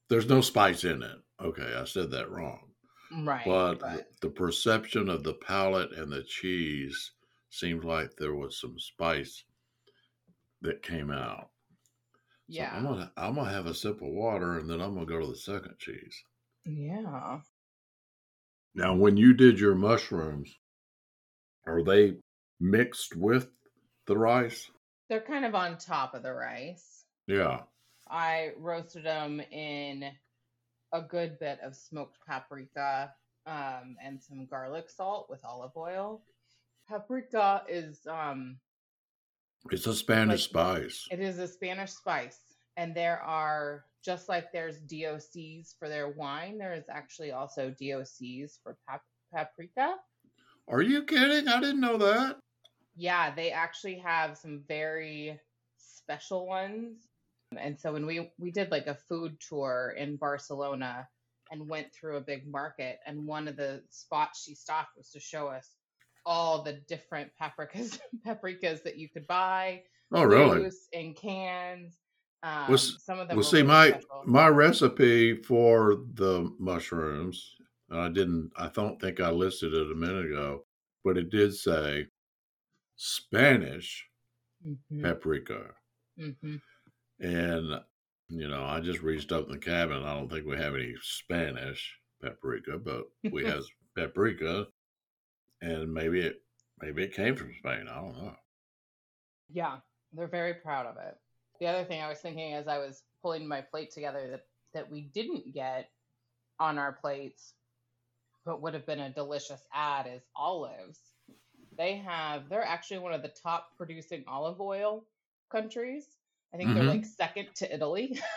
there's 0.09 0.29
no 0.29 0.43
spice 0.43 0.85
in 0.85 1.03
it. 1.03 1.17
Okay, 1.43 1.75
I 1.75 1.85
said 1.85 2.11
that 2.11 2.31
wrong 2.31 2.61
mm, 3.13 3.27
right, 3.27 3.45
but 3.47 3.81
but 3.81 3.81
the, 4.21 4.29
the 4.29 4.29
perception 4.29 5.09
of 5.09 5.25
the 5.25 5.33
palate 5.35 5.93
and 5.93 6.13
the 6.13 6.23
cheese 6.23 7.13
seemed 7.49 7.85
like 7.85 8.17
there 8.17 8.35
was 8.35 8.61
some 8.61 8.79
spice 8.79 9.45
that 10.61 10.83
came 10.83 11.11
out. 11.11 11.49
So 12.51 12.57
yeah, 12.57 12.75
I'm 12.75 12.83
gonna 12.83 13.13
I'm 13.17 13.37
gonna 13.37 13.51
have 13.51 13.67
a 13.67 13.75
sip 13.75 14.03
of 14.03 14.09
water 14.09 14.59
and 14.59 14.69
then 14.69 14.81
I'm 14.81 14.95
gonna 14.95 15.07
go 15.07 15.21
to 15.21 15.27
the 15.27 15.37
second 15.37 15.79
cheese. 15.79 16.23
yeah. 16.65 17.39
Now, 18.75 18.95
when 18.95 19.17
you 19.17 19.35
did 19.35 19.59
your 19.59 19.75
mushrooms, 19.75 20.57
are 21.67 21.83
they 21.83 22.15
mixed 22.61 23.17
with 23.17 23.49
the 24.07 24.17
rice? 24.17 24.71
They're 25.09 25.21
kind 25.21 25.45
of 25.45 25.55
on 25.55 25.77
top 25.77 26.15
of 26.15 26.23
the 26.23 26.33
rice. 26.33 27.05
Yeah. 27.27 27.63
I 28.09 28.51
roasted 28.57 29.05
them 29.05 29.41
in 29.41 30.05
a 30.93 31.03
good 31.03 31.39
bit 31.39 31.59
of 31.65 31.75
smoked 31.77 32.19
paprika 32.27 33.13
um, 33.47 33.97
and 34.05 34.21
some 34.21 34.47
garlic 34.47 34.91
salt 34.91 35.29
with 35.31 35.45
olive 35.45 35.77
oil. 35.77 36.23
Paprika 36.89 37.63
is 37.69 38.01
um, 38.09 38.57
It's 39.71 39.87
a 39.87 39.95
Spanish 39.95 40.53
Like- 40.53 40.79
spice. 40.79 41.09
it 41.11 41.21
is 41.21 41.39
a 41.39 41.47
Spanish 41.49 41.91
spice, 41.93 42.41
and 42.77 42.95
there 42.95 43.21
are 43.21 43.85
just 44.03 44.29
like 44.29 44.51
there's 44.53 44.81
DOCs 44.81 45.75
for 45.79 45.89
their 45.89 46.09
wine. 46.09 46.57
There 46.57 46.73
is 46.73 46.89
actually 46.89 47.33
also 47.33 47.71
DOCs 47.71 48.59
for 48.63 48.79
pap- 48.89 49.05
paprika. 49.33 49.97
Are 50.69 50.81
you 50.83 51.05
kidding? 51.05 51.49
I 51.49 51.61
didn't 51.61 51.81
know 51.81 51.99
that. 51.99 52.39
Yeah, 52.97 53.35
they 53.35 53.51
actually 53.53 53.99
have 53.99 54.39
some 54.39 54.65
very 54.67 55.39
special 55.77 56.47
ones. 56.47 57.07
And 57.57 57.79
so 57.79 57.93
when 57.93 58.07
we 58.07 58.33
we 58.39 58.51
did 58.51 58.71
like 58.71 58.87
a 58.87 58.95
food 58.95 59.39
tour 59.41 59.95
in 59.99 60.17
Barcelona 60.17 61.09
and 61.51 61.69
went 61.69 61.93
through 61.93 62.17
a 62.17 62.21
big 62.21 62.47
market 62.47 63.01
and 63.07 63.27
one 63.27 63.49
of 63.49 63.57
the 63.57 63.83
spots 63.91 64.43
she 64.45 64.55
stopped 64.55 64.97
was 64.97 65.11
to 65.11 65.19
show 65.21 65.49
us 65.49 65.75
all 66.31 66.63
the 66.63 66.75
different 66.87 67.29
paprikas 67.43 67.99
paprikas 68.27 68.85
that 68.85 68.97
you 68.97 69.09
could 69.09 69.27
buy 69.27 69.83
Oh, 70.13 70.23
really? 70.25 70.71
in 70.93 71.13
cans. 71.15 71.99
Um, 72.45 72.71
Was- 72.71 73.03
some 73.05 73.19
of 73.19 73.27
them 73.29 73.37
Well, 73.37 73.45
see, 73.45 73.63
my 73.65 73.91
special. 73.91 74.23
my 74.27 74.47
recipe 74.49 75.35
for 75.43 76.05
the 76.15 76.53
mushrooms, 76.59 77.57
I 77.91 78.09
didn't. 78.09 78.53
I 78.57 78.69
don't 78.69 79.01
think 79.01 79.19
I 79.21 79.31
listed 79.31 79.75
it 79.75 79.91
a 79.91 79.95
minute 79.95 80.27
ago, 80.27 80.65
but 81.05 81.19
it 81.19 81.31
did 81.31 81.55
say 81.55 82.07
Spanish 82.97 84.07
Mhm, 84.67 85.03
paprika, 85.03 85.75
mhm. 86.19 86.61
And, 87.19 87.81
you 88.29 88.47
know, 88.49 88.65
I 88.65 88.81
just 88.81 89.01
reached 89.03 89.33
up 89.33 89.47
in 89.47 89.53
the 89.53 89.59
cabin. 89.59 90.03
I 90.05 90.15
don't 90.15 90.29
think 90.31 90.47
we 90.47 90.57
have 90.57 90.75
any 90.75 90.95
Spanish 91.03 91.99
paprika, 92.23 92.79
but 92.79 93.05
we 93.33 93.45
have 93.47 93.65
paprika. 93.97 94.67
And 95.63 95.93
maybe 95.95 96.21
it 96.21 96.43
maybe 96.81 97.05
it 97.05 97.15
came 97.15 97.37
from 97.37 97.55
Spain. 97.55 97.89
I 97.89 97.95
don't 97.97 98.17
know. 98.17 98.37
Yeah, 99.51 99.79
they're 100.13 100.27
very 100.29 100.55
proud 100.55 100.87
of 100.87 100.97
it. 100.97 101.19
The 101.61 101.67
other 101.67 101.85
thing 101.85 102.01
I 102.01 102.09
was 102.09 102.21
thinking 102.21 102.55
as 102.55 102.69
I 102.69 102.79
was 102.79 103.03
pulling 103.23 103.47
my 103.47 103.61
plate 103.61 103.91
together 103.93 104.29
that 104.31 104.47
that 104.75 104.91
we 104.91 105.03
didn't 105.03 105.53
get 105.53 105.91
on 106.61 106.79
our 106.79 106.93
plates, 106.93 107.55
but 108.45 108.63
would 108.63 108.75
have 108.75 108.87
been 108.87 109.01
a 109.01 109.11
delicious 109.13 109.63
add 109.73 110.07
is 110.07 110.23
olives. 110.37 111.01
They 111.77 111.97
have 111.97 112.49
they're 112.49 112.65
actually 112.65 113.01
one 113.01 113.15
of 113.15 113.23
the 113.23 113.29
top 113.43 113.69
producing 113.77 114.25
olive 114.27 114.61
oil 114.61 115.05
countries. 115.51 116.07
I 116.55 116.57
think 116.57 116.75
they're 116.75 116.85
hmm 116.85 116.89
like 116.89 117.05
second 117.05 117.49
to 117.57 117.75
Italy. 117.75 118.19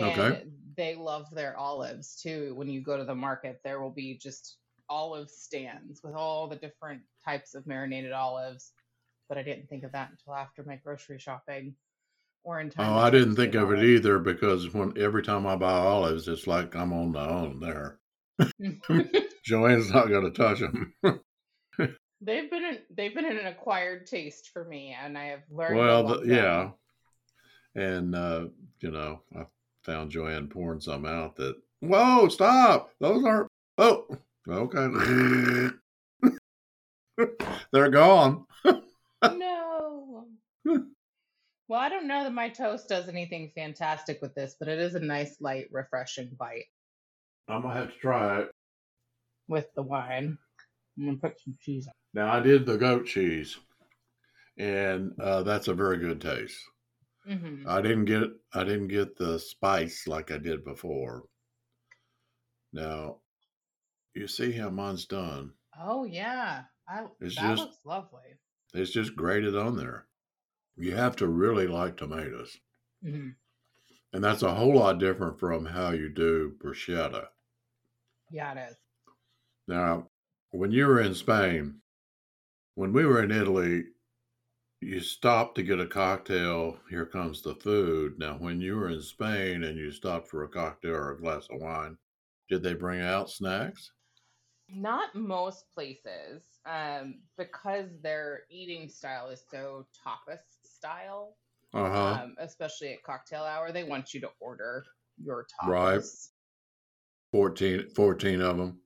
Okay. 0.00 0.42
they 0.76 0.94
love 0.94 1.30
their 1.30 1.56
olives 1.56 2.20
too. 2.20 2.54
When 2.54 2.68
you 2.68 2.80
go 2.80 2.96
to 2.96 3.04
the 3.04 3.14
market, 3.14 3.60
there 3.64 3.80
will 3.80 3.90
be 3.90 4.16
just 4.18 4.56
olive 4.90 5.30
stands 5.30 6.02
with 6.04 6.14
all 6.14 6.48
the 6.48 6.56
different 6.56 7.00
types 7.24 7.54
of 7.54 7.66
marinated 7.66 8.12
olives. 8.12 8.72
But 9.28 9.38
I 9.38 9.42
didn't 9.42 9.68
think 9.68 9.84
of 9.84 9.92
that 9.92 10.10
until 10.10 10.34
after 10.34 10.64
my 10.64 10.76
grocery 10.76 11.18
shopping 11.18 11.74
or 12.42 12.60
in 12.60 12.68
time 12.68 12.92
Oh, 12.92 12.98
I 12.98 13.10
didn't 13.10 13.36
think 13.36 13.52
Thanksgiving 13.52 13.78
of 13.78 13.84
it 13.84 13.88
either 13.88 14.18
because 14.18 14.74
when 14.74 14.92
every 14.98 15.22
time 15.22 15.46
I 15.46 15.56
buy 15.56 15.72
olives, 15.72 16.26
it's 16.26 16.46
like 16.46 16.74
I'm 16.74 16.92
on 16.92 17.12
my 17.12 17.28
own 17.28 17.60
there. 17.60 17.98
Joanne's 19.44 19.90
not 19.90 20.08
going 20.08 20.24
to 20.24 20.30
touch 20.30 20.60
them. 20.60 20.94
they've 22.20 22.50
been 22.50 22.64
an, 22.64 22.78
they've 22.90 23.14
been 23.14 23.24
an 23.24 23.46
acquired 23.46 24.06
taste 24.06 24.50
for 24.52 24.64
me, 24.64 24.96
and 25.00 25.16
I 25.16 25.26
have 25.26 25.42
learned 25.50 25.78
well, 25.78 26.06
the, 26.06 26.26
yeah, 26.26 26.70
and 27.74 28.14
uh, 28.14 28.46
you 28.80 28.90
know, 28.90 29.20
I 29.36 29.46
found 29.82 30.10
Joanne 30.10 30.48
pouring 30.48 30.80
some 30.80 31.06
out 31.06 31.36
that. 31.36 31.56
Whoa! 31.80 32.28
Stop! 32.28 32.90
Those 33.00 33.24
aren't. 33.24 33.48
Oh, 33.78 34.06
okay. 34.50 35.68
They're 37.72 37.90
gone. 37.90 38.46
No. 39.22 40.26
Well, 40.64 41.78
I 41.80 41.88
don't 41.88 42.08
know 42.08 42.24
that 42.24 42.32
my 42.32 42.48
toast 42.48 42.88
does 42.88 43.08
anything 43.08 43.52
fantastic 43.54 44.20
with 44.22 44.34
this, 44.34 44.56
but 44.58 44.68
it 44.68 44.78
is 44.78 44.94
a 44.94 45.00
nice, 45.00 45.36
light, 45.40 45.68
refreshing 45.70 46.30
bite 46.38 46.64
I'm 47.48 47.62
gonna 47.62 47.74
have 47.74 47.92
to 47.92 47.98
try 47.98 48.40
it. 48.40 48.50
with 49.48 49.66
the 49.74 49.82
wine. 49.82 50.38
I'm 50.98 51.04
gonna 51.04 51.18
put 51.18 51.38
some 51.40 51.56
cheese 51.60 51.86
on. 51.86 51.92
Now 52.14 52.32
I 52.32 52.40
did 52.40 52.66
the 52.66 52.76
goat 52.78 53.06
cheese, 53.06 53.58
and 54.58 55.12
uh, 55.20 55.42
that's 55.42 55.68
a 55.68 55.74
very 55.74 55.98
good 55.98 56.20
taste. 56.20 56.58
hmm 57.26 57.64
I 57.68 57.80
didn't 57.82 58.06
get 58.06 58.24
I 58.54 58.64
didn't 58.64 58.88
get 58.88 59.16
the 59.16 59.38
spice 59.38 60.06
like 60.06 60.30
I 60.30 60.38
did 60.38 60.64
before. 60.64 61.24
Now, 62.72 63.18
you 64.14 64.28
see 64.28 64.52
how 64.52 64.70
mine's 64.70 65.04
done. 65.06 65.54
Oh 65.76 66.04
yeah, 66.04 66.66
I 66.86 67.08
It's 67.20 67.34
that 67.34 67.40
just 67.40 67.56
looks 67.58 67.84
lovely. 67.84 68.38
it's 68.74 68.90
just 68.90 69.14
grated 69.14 69.54
on 69.56 69.76
there. 69.76 70.08
You 70.76 70.96
have 70.96 71.16
to 71.16 71.28
really 71.28 71.66
like 71.68 71.96
tomatoes. 71.96 72.58
hmm 73.02 73.30
And 74.12 74.22
that's 74.22 74.42
a 74.42 74.54
whole 74.54 74.76
lot 74.76 75.00
different 75.00 75.40
from 75.40 75.66
how 75.66 75.90
you 75.90 76.08
do 76.10 76.56
bruschetta. 76.60 77.30
Yeah, 78.30 78.52
it 78.52 78.70
is. 78.70 78.76
Now, 79.66 80.10
when 80.50 80.70
you 80.70 80.86
were 80.86 81.00
in 81.00 81.14
Spain, 81.14 81.80
when 82.74 82.92
we 82.92 83.06
were 83.06 83.22
in 83.22 83.30
Italy, 83.30 83.86
you 84.80 85.00
stopped 85.00 85.56
to 85.56 85.62
get 85.64 85.80
a 85.80 85.86
cocktail. 85.86 86.80
Here 86.90 87.06
comes 87.06 87.42
the 87.42 87.54
food. 87.56 88.18
Now, 88.18 88.38
when 88.38 88.60
you 88.60 88.76
were 88.76 88.90
in 88.90 89.02
Spain 89.02 89.64
and 89.64 89.78
you 89.78 89.92
stopped 89.92 90.28
for 90.28 90.44
a 90.44 90.48
cocktail 90.50 90.94
or 90.96 91.12
a 91.12 91.20
glass 91.20 91.48
of 91.50 91.60
wine, 91.60 91.98
did 92.48 92.62
they 92.62 92.74
bring 92.74 93.00
out 93.00 93.30
snacks? 93.30 93.92
Not 94.74 95.14
most 95.14 95.64
places, 95.74 96.44
um, 96.66 97.20
because 97.36 97.88
their 98.02 98.42
eating 98.50 98.88
style 98.88 99.28
is 99.28 99.42
so 99.50 99.86
tapas 100.06 100.40
style. 100.62 101.36
Uh 101.72 101.88
huh. 101.88 102.20
Um, 102.22 102.34
especially 102.38 102.92
at 102.92 103.02
cocktail 103.02 103.44
hour, 103.44 103.72
they 103.72 103.84
want 103.84 104.12
you 104.12 104.20
to 104.22 104.30
order 104.40 104.84
your 105.22 105.46
Right. 105.64 106.00
tapas. 106.00 106.30
14, 107.32 107.90
14 107.94 108.40
of 108.40 108.56
them. 108.56 108.80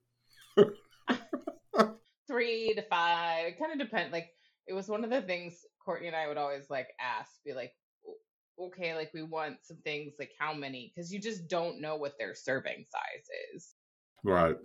three 2.27 2.73
to 2.75 2.81
five. 2.83 3.47
It 3.47 3.59
kind 3.59 3.71
of 3.71 3.79
depends. 3.79 4.13
Like 4.13 4.29
it 4.67 4.73
was 4.73 4.87
one 4.87 5.03
of 5.03 5.09
the 5.09 5.21
things 5.21 5.65
Courtney 5.83 6.07
and 6.07 6.15
I 6.15 6.27
would 6.27 6.37
always 6.37 6.69
like 6.69 6.87
ask, 6.99 7.31
be 7.45 7.53
like, 7.53 7.73
okay, 8.59 8.95
like 8.95 9.11
we 9.13 9.23
want 9.23 9.57
some 9.63 9.77
things, 9.77 10.13
like 10.19 10.31
how 10.37 10.53
many? 10.53 10.91
Because 10.95 11.13
you 11.13 11.19
just 11.19 11.47
don't 11.47 11.81
know 11.81 11.95
what 11.95 12.17
their 12.17 12.35
serving 12.35 12.85
size 12.89 13.53
is. 13.53 13.73
Right. 14.23 14.55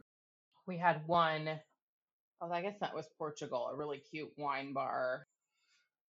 We 0.66 0.79
had 0.79 1.07
one, 1.07 1.61
oh, 2.40 2.53
I 2.53 2.62
guess 2.62 2.79
that 2.81 2.94
was 2.94 3.09
Portugal, 3.18 3.68
a 3.68 3.77
really 3.77 3.99
cute 3.99 4.33
wine 4.38 4.73
bar 4.73 5.29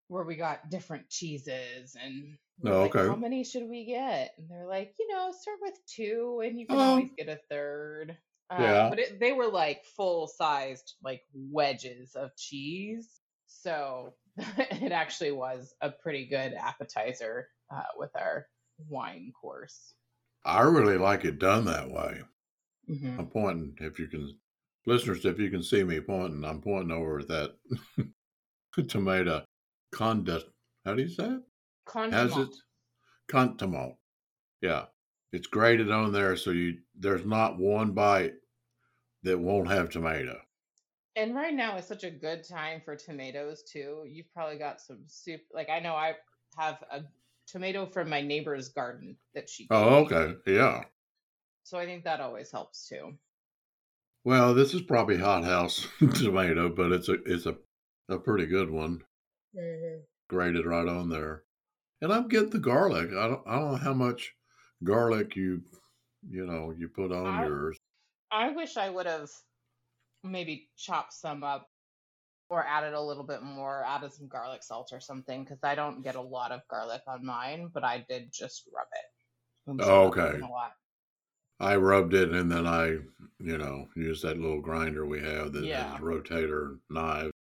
where 0.07 0.23
we 0.23 0.35
got 0.35 0.69
different 0.69 1.09
cheeses 1.09 1.95
and 1.99 2.37
we 2.59 2.73
Oh, 2.73 2.75
like, 2.75 2.95
how 2.95 3.15
many 3.15 3.43
should 3.43 3.67
we 3.69 3.85
get? 3.85 4.35
And 4.37 4.49
they're 4.49 4.67
like, 4.67 4.93
you 4.99 5.07
know, 5.07 5.31
start 5.31 5.59
with 5.61 5.75
two 5.87 6.41
and 6.45 6.59
you 6.59 6.67
can 6.67 6.81
Oh, 6.81 6.81
always 6.81 7.09
get 7.17 7.29
a 7.29 7.39
third. 7.49 8.17
Um, 8.49 8.87
yeah. 8.87 8.89
but 8.89 8.99
it, 8.99 9.19
they 9.19 9.31
were 9.31 9.47
like 9.47 9.85
full 9.85 10.27
sized, 10.27 10.95
like 11.01 11.23
wedges 11.33 12.15
of 12.15 12.35
cheese. 12.37 13.21
So 13.47 14.15
it 14.37 14.91
actually 14.91 15.31
was 15.31 15.73
a 15.81 15.91
pretty 15.91 16.27
good 16.27 16.53
appetizer 16.53 17.47
uh, 17.73 17.83
with 17.97 18.11
our 18.15 18.47
wine 18.89 19.31
course. 19.39 19.95
I 20.45 20.61
really 20.61 20.99
like 20.99 21.25
it 21.25 21.39
done 21.39 21.65
that 21.65 21.89
way. 21.89 22.21
hmm 22.87 23.19
I'm 23.19 23.29
pointing, 23.29 23.77
if 23.79 23.99
you 23.99 24.07
can, 24.09 24.40
listeners, 24.85 25.25
if 25.25 25.39
you 25.39 25.49
can 25.49 25.63
see 25.63 25.83
me 25.83 25.99
pointing, 25.99 26.43
I'm 26.43 26.61
pointing 26.61 26.91
over 26.91 27.19
at 27.19 27.27
that 27.27 27.51
tomato 28.87 29.43
condensed. 29.91 30.47
How 30.85 30.95
do 30.95 31.01
you 31.03 31.09
say 31.09 31.25
it? 31.25 31.41
Has 32.11 32.31
Condiment. 32.31 32.49
it? 32.51 32.55
Condiment. 33.29 33.95
Yeah. 34.61 34.85
It's 35.33 35.47
grated 35.47 35.91
on 35.91 36.11
there 36.11 36.35
so 36.35 36.51
you 36.51 36.77
there's 36.99 37.25
not 37.25 37.57
one 37.57 37.91
bite 37.91 38.33
that 39.23 39.37
won't 39.39 39.69
have 39.69 39.89
tomato. 39.89 40.37
And 41.15 41.35
right 41.35 41.53
now 41.53 41.77
is 41.77 41.85
such 41.85 42.03
a 42.03 42.11
good 42.11 42.43
time 42.47 42.81
for 42.83 42.95
tomatoes 42.95 43.63
too. 43.63 44.03
You've 44.07 44.31
probably 44.33 44.57
got 44.57 44.81
some 44.81 44.99
soup. 45.07 45.41
Like 45.53 45.69
I 45.69 45.79
know 45.79 45.93
I 45.95 46.15
have 46.57 46.83
a 46.91 47.01
tomato 47.47 47.85
from 47.85 48.09
my 48.09 48.21
neighbor's 48.21 48.69
garden 48.69 49.15
that 49.35 49.49
she 49.49 49.67
Oh, 49.71 49.89
me. 49.89 49.95
okay. 50.15 50.33
Yeah. 50.47 50.83
So 51.63 51.77
I 51.77 51.85
think 51.85 52.03
that 52.05 52.19
always 52.21 52.51
helps 52.51 52.87
too. 52.87 53.13
Well, 54.23 54.55
this 54.55 54.73
is 54.73 54.81
probably 54.81 55.17
hothouse 55.17 55.87
tomato, 56.15 56.69
but 56.69 56.91
it's 56.91 57.07
a 57.07 57.21
it's 57.23 57.45
a, 57.45 57.57
a 58.09 58.17
pretty 58.17 58.47
good 58.47 58.71
one. 58.71 59.03
Mhm. 59.53 60.05
Grated 60.29 60.65
right 60.65 60.87
on 60.87 61.09
there. 61.09 61.43
And 62.01 62.13
I'm 62.13 62.27
getting 62.27 62.51
the 62.51 62.59
garlic. 62.59 63.09
I 63.11 63.27
don't 63.27 63.47
I 63.47 63.59
don't 63.59 63.71
know 63.71 63.77
how 63.77 63.93
much 63.93 64.35
garlic 64.83 65.35
you 65.35 65.63
you 66.27 66.45
know 66.45 66.71
you 66.71 66.89
put 66.89 67.11
on 67.11 67.35
I 67.35 67.45
yours. 67.45 67.77
I 68.31 68.49
wish 68.51 68.77
I 68.77 68.89
would 68.89 69.07
have 69.07 69.31
maybe 70.23 70.69
chopped 70.77 71.13
some 71.13 71.43
up 71.43 71.69
or 72.49 72.65
added 72.65 72.93
a 72.93 73.01
little 73.01 73.23
bit 73.25 73.43
more, 73.43 73.83
added 73.85 74.13
some 74.13 74.27
garlic 74.27 74.63
salt 74.63 74.89
or 74.93 74.99
something, 75.01 75.43
because 75.43 75.63
I 75.63 75.75
don't 75.75 76.03
get 76.03 76.15
a 76.15 76.21
lot 76.21 76.51
of 76.51 76.67
garlic 76.69 77.03
on 77.07 77.25
mine, 77.25 77.69
but 77.73 77.83
I 77.83 78.05
did 78.09 78.31
just 78.33 78.67
rub 78.73 78.87
it. 78.93 79.05
Oh, 79.79 80.07
okay. 80.07 80.41
I 81.61 81.75
rubbed 81.77 82.13
it 82.13 82.31
and 82.33 82.51
then 82.51 82.67
I, 82.67 82.87
you 83.39 83.57
know, 83.57 83.87
used 83.95 84.23
that 84.23 84.37
little 84.37 84.61
grinder 84.61 85.05
we 85.05 85.21
have 85.21 85.53
that 85.53 85.63
Yeah. 85.65 85.95
a 85.95 86.01
rotator 86.01 86.79
knife 86.89 87.31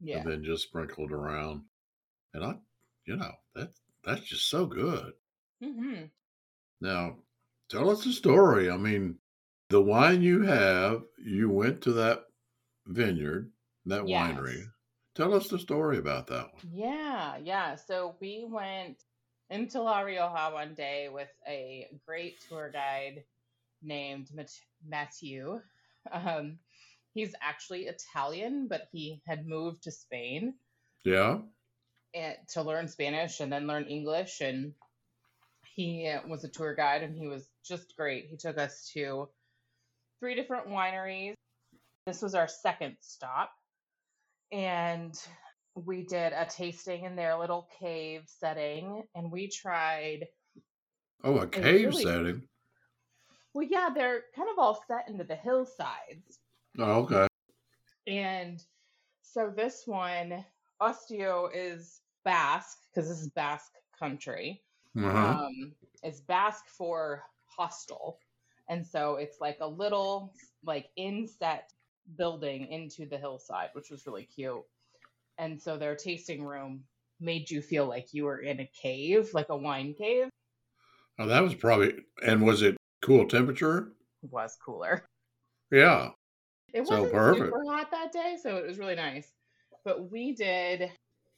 Yeah. 0.00 0.18
and 0.18 0.26
then 0.28 0.44
just 0.44 0.64
sprinkled 0.64 1.12
around. 1.12 1.64
And 2.34 2.44
I, 2.44 2.58
you 3.06 3.16
know, 3.16 3.32
that 3.54 3.72
that's 4.04 4.22
just 4.22 4.48
so 4.50 4.66
good. 4.66 5.14
hmm 5.62 6.04
Now, 6.80 7.18
tell 7.68 7.90
us 7.90 8.04
the 8.04 8.12
story. 8.12 8.70
I 8.70 8.76
mean, 8.76 9.18
the 9.68 9.82
wine 9.82 10.22
you 10.22 10.42
have, 10.42 11.04
you 11.18 11.48
went 11.50 11.82
to 11.82 11.92
that 11.94 12.24
vineyard, 12.86 13.52
that 13.86 14.02
winery. 14.04 14.64
Tell 15.14 15.34
us 15.34 15.48
the 15.48 15.58
story 15.58 15.98
about 15.98 16.26
that 16.28 16.52
one. 16.54 16.62
Yeah, 16.72 17.36
yeah. 17.38 17.76
So 17.76 18.16
we 18.20 18.44
went 18.48 19.04
into 19.50 19.80
La 19.82 20.00
Rioja 20.00 20.50
one 20.52 20.74
day 20.74 21.08
with 21.08 21.28
a 21.46 21.88
great 22.06 22.40
tour 22.48 22.70
guide 22.70 23.24
named 23.82 24.28
Mat- 24.34 24.50
Mathieu. 24.86 25.60
Um, 26.10 26.58
he's 27.14 27.34
actually 27.40 27.82
Italian, 27.86 28.66
but 28.68 28.88
he 28.92 29.22
had 29.26 29.46
moved 29.46 29.84
to 29.84 29.90
Spain 29.90 30.54
Yeah. 31.04 31.38
and 32.14 32.36
to 32.48 32.62
learn 32.62 32.88
Spanish 32.88 33.40
and 33.40 33.52
then 33.52 33.66
learn 33.66 33.84
English. 33.84 34.40
And 34.40 34.74
he 35.74 36.12
was 36.26 36.44
a 36.44 36.48
tour 36.48 36.74
guide 36.74 37.02
and 37.02 37.16
he 37.16 37.26
was 37.26 37.48
just 37.64 37.96
great. 37.96 38.26
He 38.26 38.36
took 38.36 38.58
us 38.58 38.90
to 38.94 39.28
three 40.20 40.34
different 40.34 40.68
wineries. 40.68 41.34
This 42.06 42.20
was 42.20 42.34
our 42.34 42.48
second 42.48 42.96
stop. 43.00 43.52
And 44.50 45.14
we 45.74 46.02
did 46.04 46.32
a 46.32 46.44
tasting 46.46 47.04
in 47.04 47.16
their 47.16 47.38
little 47.38 47.66
cave 47.80 48.24
setting, 48.26 49.04
and 49.14 49.32
we 49.32 49.48
tried 49.48 50.26
Oh, 51.24 51.38
a 51.38 51.42
a 51.42 51.46
cave 51.48 51.86
really 51.86 52.02
setting. 52.02 52.48
Well, 53.54 53.66
yeah, 53.68 53.90
they're 53.94 54.22
kind 54.34 54.48
of 54.50 54.58
all 54.58 54.82
set 54.86 55.08
into 55.08 55.24
the 55.24 55.36
hillsides. 55.36 56.38
Oh, 56.78 57.00
okay. 57.02 57.26
And 58.06 58.62
so 59.22 59.52
this 59.54 59.82
one, 59.86 60.44
Ostatu 60.80 61.50
is 61.54 62.00
Basque, 62.24 62.78
because 62.88 63.08
this 63.08 63.20
is 63.20 63.28
Basque 63.30 63.72
country. 63.98 64.62
Uh-huh. 64.96 65.44
Um, 65.44 65.72
is 66.02 66.20
Basque 66.20 66.68
for 66.68 67.22
hostel. 67.46 68.18
And 68.68 68.86
so 68.86 69.16
it's 69.16 69.40
like 69.40 69.58
a 69.60 69.66
little 69.66 70.32
like 70.64 70.88
inset 70.96 71.72
building 72.16 72.66
into 72.68 73.06
the 73.06 73.18
hillside, 73.18 73.70
which 73.74 73.90
was 73.90 74.06
really 74.06 74.24
cute. 74.24 74.62
And 75.38 75.60
so 75.60 75.76
their 75.76 75.94
tasting 75.94 76.44
room 76.44 76.84
made 77.20 77.50
you 77.50 77.62
feel 77.62 77.86
like 77.86 78.12
you 78.12 78.24
were 78.24 78.38
in 78.38 78.60
a 78.60 78.70
cave, 78.80 79.30
like 79.34 79.48
a 79.50 79.56
wine 79.56 79.94
cave. 79.94 80.28
Oh, 81.18 81.26
that 81.26 81.42
was 81.42 81.54
probably. 81.54 81.94
And 82.24 82.42
was 82.42 82.62
it 82.62 82.76
cool 83.02 83.26
temperature? 83.28 83.92
Was 84.22 84.56
cooler. 84.56 85.04
Yeah. 85.70 86.10
It 86.72 86.86
So 86.86 86.86
wasn't 86.86 87.12
perfect. 87.12 87.46
super 87.46 87.64
hot 87.64 87.90
that 87.90 88.12
day, 88.12 88.36
so 88.40 88.56
it 88.56 88.66
was 88.66 88.78
really 88.78 88.94
nice. 88.94 89.32
But 89.84 90.10
we 90.10 90.32
did 90.34 90.92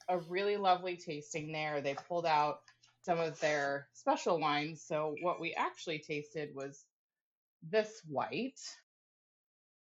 a 0.09 0.19
really 0.19 0.57
lovely 0.57 0.97
tasting 0.97 1.53
there. 1.53 1.81
They 1.81 1.95
pulled 1.95 2.27
out 2.27 2.61
some 3.03 3.19
of 3.21 3.39
their 3.41 3.89
special 3.95 4.39
wines. 4.41 4.83
So 4.83 5.17
what 5.23 5.41
we 5.41 5.55
actually 5.55 5.99
tasted 5.99 6.55
was 6.55 6.87
this 7.63 8.03
white, 8.07 8.61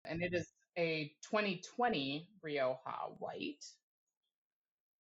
and 0.06 0.22
it 0.22 0.34
is 0.34 0.52
a 0.78 1.14
2020 1.22 2.30
Rioja 2.42 3.14
white 3.20 3.64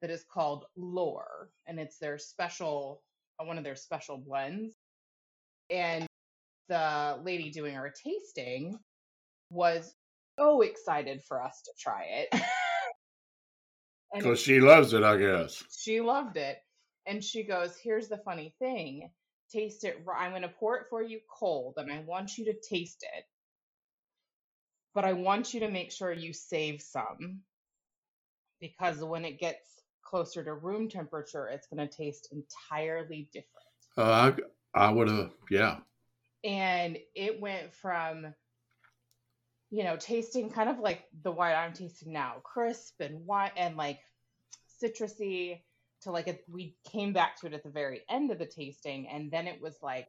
that 0.01 0.09
is 0.09 0.23
called 0.23 0.65
Lore, 0.75 1.51
and 1.67 1.79
it's 1.79 1.97
their 1.99 2.17
special, 2.17 3.03
uh, 3.39 3.45
one 3.45 3.57
of 3.57 3.63
their 3.63 3.75
special 3.75 4.17
blends. 4.17 4.75
And 5.69 6.07
the 6.69 7.19
lady 7.23 7.49
doing 7.49 7.75
our 7.75 7.91
tasting 7.91 8.79
was 9.49 9.93
so 10.37 10.61
excited 10.61 11.21
for 11.27 11.43
us 11.43 11.61
to 11.65 11.71
try 11.79 12.03
it. 12.03 12.41
Because 14.11 14.39
she 14.39 14.59
loves 14.59 14.93
it, 14.93 15.03
I 15.03 15.17
guess. 15.17 15.63
she 15.69 16.01
loved 16.01 16.35
it. 16.35 16.57
And 17.05 17.23
she 17.23 17.43
goes, 17.43 17.77
Here's 17.77 18.07
the 18.07 18.17
funny 18.17 18.55
thing 18.57 19.11
taste 19.51 19.83
it. 19.83 20.03
I'm 20.15 20.31
going 20.31 20.43
to 20.43 20.47
pour 20.47 20.77
it 20.77 20.85
for 20.89 21.01
you 21.01 21.19
cold, 21.29 21.75
and 21.77 21.91
I 21.91 21.99
want 21.99 22.37
you 22.37 22.45
to 22.45 22.53
taste 22.53 23.03
it. 23.15 23.25
But 24.93 25.05
I 25.05 25.13
want 25.13 25.53
you 25.53 25.59
to 25.61 25.69
make 25.69 25.91
sure 25.91 26.11
you 26.11 26.33
save 26.33 26.81
some 26.81 27.41
because 28.59 29.03
when 29.03 29.25
it 29.25 29.39
gets 29.39 29.67
closer 30.03 30.43
to 30.43 30.53
room 30.53 30.89
temperature, 30.89 31.47
it's 31.47 31.67
going 31.67 31.87
to 31.87 31.95
taste 31.95 32.29
entirely 32.31 33.29
different. 33.31 33.53
Uh, 33.97 34.31
I, 34.75 34.87
I 34.87 34.91
would 34.91 35.07
have, 35.09 35.31
yeah. 35.49 35.77
And 36.43 36.97
it 37.15 37.39
went 37.39 37.73
from 37.73 38.33
you 39.69 39.83
know 39.83 39.95
tasting 39.97 40.49
kind 40.49 40.69
of 40.69 40.79
like 40.79 41.03
the 41.23 41.31
wine 41.31 41.55
i'm 41.55 41.73
tasting 41.73 42.13
now 42.13 42.35
crisp 42.43 42.99
and 43.01 43.25
wine 43.25 43.51
and 43.57 43.75
like 43.77 43.99
citrusy 44.81 45.61
to 46.01 46.11
like 46.11 46.27
it, 46.27 46.45
we 46.49 46.75
came 46.89 47.11
back 47.11 47.39
to 47.39 47.47
it 47.47 47.53
at 47.53 47.63
the 47.63 47.69
very 47.69 48.01
end 48.09 48.31
of 48.31 48.39
the 48.39 48.45
tasting 48.45 49.07
and 49.09 49.29
then 49.29 49.47
it 49.47 49.61
was 49.61 49.75
like 49.81 50.07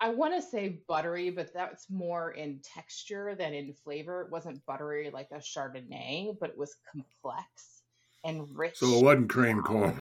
i 0.00 0.10
want 0.10 0.34
to 0.34 0.42
say 0.42 0.80
buttery 0.86 1.30
but 1.30 1.52
that's 1.54 1.88
more 1.90 2.32
in 2.32 2.60
texture 2.62 3.34
than 3.34 3.54
in 3.54 3.72
flavor. 3.72 4.22
It 4.22 4.30
wasn't 4.30 4.64
buttery 4.66 5.10
like 5.10 5.28
a 5.32 5.36
chardonnay 5.36 6.36
but 6.38 6.50
it 6.50 6.58
was 6.58 6.76
complex 6.92 7.80
and 8.24 8.46
rich. 8.54 8.76
So 8.76 8.98
it 8.98 9.02
wasn't 9.02 9.30
cream 9.30 9.62
corn. 9.62 9.98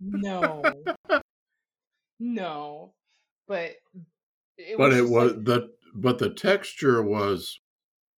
no. 0.00 0.62
No. 2.22 2.92
But 3.48 3.72
it 4.58 4.76
But 4.78 4.90
was 4.90 4.98
it 4.98 5.08
was 5.08 5.32
like 5.34 5.44
the 5.44 5.70
but 5.94 6.18
the 6.18 6.30
texture 6.30 7.02
was 7.02 7.60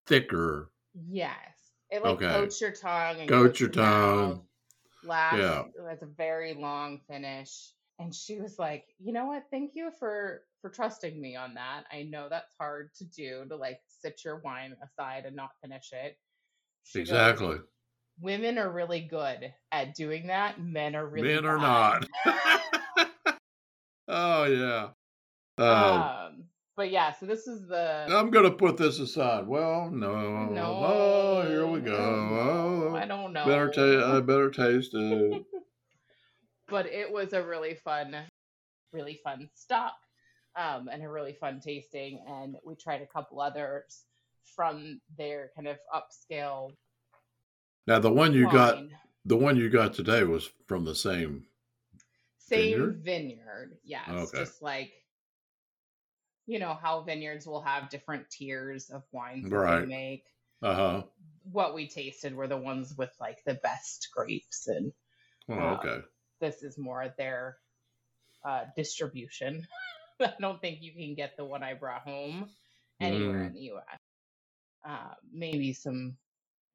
thicker. 0.05 0.71
Yes. 0.93 1.37
It 1.89 2.03
like 2.03 2.15
Okay. 2.15 2.27
coats 2.29 2.61
your 2.61 2.71
tongue 2.71 3.19
and 3.19 3.29
Coat 3.29 3.47
coats 3.47 3.59
your 3.59 3.69
your 3.69 3.73
tongue. 3.85 4.47
Lasts. 5.03 5.39
Yeah. 5.39 5.63
It's 5.91 6.03
a 6.03 6.07
very 6.07 6.53
long 6.53 6.99
finish. 7.07 7.71
And 7.99 8.13
she 8.13 8.39
was 8.39 8.57
like, 8.57 8.85
you 8.99 9.13
know 9.13 9.25
what? 9.25 9.43
Thank 9.51 9.75
you 9.75 9.91
for 9.99 10.43
for 10.61 10.69
trusting 10.69 11.19
me 11.19 11.35
on 11.35 11.53
that. 11.55 11.83
I 11.91 12.03
know 12.03 12.27
that's 12.29 12.53
hard 12.59 12.93
to 12.95 13.05
do 13.05 13.45
to 13.49 13.55
like 13.55 13.79
sit 13.87 14.23
your 14.23 14.37
wine 14.43 14.75
aside 14.83 15.25
and 15.25 15.35
not 15.35 15.51
finish 15.61 15.91
it. 15.93 16.17
She 16.83 17.03
goes, 17.05 17.09
Exactly. 17.09 17.57
Women 18.19 18.57
are 18.57 18.71
really 18.71 19.01
good 19.01 19.53
at 19.71 19.95
doing 19.95 20.27
that. 20.27 20.59
Men 20.61 20.95
are 20.95 21.05
really 21.07 21.33
Men 21.33 21.45
are 21.45 21.57
bad." 21.57 22.07
not. 22.25 23.37
oh 24.07 24.43
yeah. 24.45 24.89
Um, 25.57 25.67
um, 25.67 26.22
but 26.75 26.89
yeah, 26.91 27.12
so 27.13 27.25
this 27.25 27.47
is 27.47 27.67
the 27.67 28.05
I'm 28.09 28.29
gonna 28.31 28.51
put 28.51 28.77
this 28.77 28.99
aside. 28.99 29.47
Well, 29.47 29.89
no. 29.91 30.45
no. 30.45 30.81
Oh, 30.83 31.47
here 31.47 31.67
we 31.67 31.79
go. 31.81 31.91
no, 31.91 32.95
I 32.95 33.03
Oh, 33.03 33.07
don't 33.07 33.33
know. 33.33 33.45
better 33.45 33.69
taste. 33.69 34.05
I 34.05 34.19
better 34.21 34.49
taste 34.49 34.91
it. 34.93 35.43
but 36.67 36.86
it 36.88 37.12
was 37.12 37.33
a 37.33 37.43
really 37.43 37.75
fun, 37.75 38.15
really 38.91 39.19
fun 39.23 39.49
stop, 39.53 39.95
um, 40.55 40.88
and 40.91 41.03
a 41.03 41.09
really 41.09 41.33
fun 41.33 41.59
tasting. 41.59 42.23
And 42.27 42.55
we 42.65 42.75
tried 42.75 43.01
a 43.01 43.07
couple 43.07 43.39
others 43.41 44.05
from 44.55 44.99
their 45.17 45.51
kind 45.55 45.67
of 45.67 45.77
upscale 45.93 46.71
Now 47.88 47.99
the 47.99 48.12
one 48.12 48.33
you 48.33 48.49
got, 48.51 48.77
the 49.25 49.38
one 49.38 49.57
you 49.57 49.69
got 49.69 49.93
today 49.93 50.23
was 50.23 50.49
from 50.67 50.86
the 50.86 50.95
same. 50.95 51.45
Same 52.39 52.71
vineyard? 52.71 53.01
vineyard, 53.03 53.77
yes. 53.83 54.09
Okay. 54.09 54.39
Just 54.39 54.62
like 54.62 54.91
you 56.45 56.60
know 56.60 56.73
how 56.73 57.01
vineyards 57.01 57.47
will 57.47 57.62
have 57.62 57.89
different 57.89 58.29
tiers 58.29 58.89
of 58.89 59.03
wines 59.12 59.49
that 59.49 59.51
they 59.51 59.60
Right. 59.60 59.88
make. 59.88 60.25
Uh 60.62 60.75
huh. 60.75 61.03
What 61.51 61.75
we 61.75 61.88
tasted 61.88 62.36
were 62.36 62.47
the 62.47 62.58
ones 62.58 62.95
with 62.97 63.12
like 63.19 63.43
the 63.45 63.56
best 63.56 64.10
grapes, 64.13 64.67
and 64.67 64.93
Oh, 65.49 65.53
Uh, 65.60 65.73
okay. 65.75 66.01
this 66.39 66.63
is 66.63 66.77
more 66.77 67.13
their 67.17 67.58
uh, 68.45 68.65
distribution. 68.75 69.67
I 70.21 70.34
don't 70.39 70.62
think 70.62 70.82
you 70.82 70.93
can 70.93 71.15
get 71.15 71.38
the 71.38 71.45
one 71.45 71.63
I 71.63 71.73
brought 71.73 72.03
home 72.03 72.49
anywhere 72.99 73.43
Mm. 73.43 73.47
in 73.47 73.53
the 73.53 73.62
U.S. 73.62 73.99
Uh, 74.86 75.13
maybe 75.32 75.73
some 75.73 76.17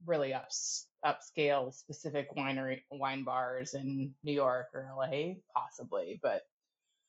really 0.06 0.34
ups, 0.34 0.86
upscale 1.04 1.74
specific 1.74 2.34
winery 2.36 2.82
wine 2.90 3.24
bars 3.24 3.74
in 3.74 4.14
New 4.24 4.32
York 4.32 4.68
or 4.74 4.88
LA, 4.96 5.34
possibly, 5.54 6.20
but 6.22 6.42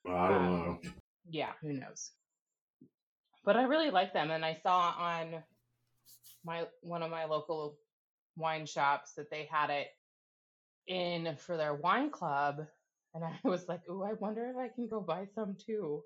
I 0.08 0.28
don't 0.30 0.44
um, 0.46 0.52
know. 0.52 0.80
yeah, 1.30 1.52
who 1.62 1.74
knows? 1.74 2.12
But 3.44 3.56
I 3.56 3.64
really 3.64 3.90
like 3.90 4.14
them, 4.14 4.32
and 4.32 4.44
I 4.46 4.54
saw 4.54 4.94
on 4.98 5.44
my 6.44 6.66
one 6.82 7.04
of 7.04 7.12
my 7.12 7.26
local 7.26 7.78
wine 8.36 8.66
shops 8.66 9.14
that 9.16 9.30
they 9.30 9.48
had 9.52 9.70
it 9.70 9.88
in 10.88 11.36
for 11.38 11.58
their 11.58 11.74
wine 11.74 12.10
club, 12.10 12.66
and 13.14 13.24
I 13.26 13.38
was 13.44 13.68
like, 13.68 13.82
"Ooh, 13.90 14.04
I 14.04 14.14
wonder 14.14 14.46
if 14.50 14.58
I 14.58 14.70
can 14.74 14.88
go 14.88 15.02
buy 15.02 15.26
some 15.36 15.56
too." 15.66 16.04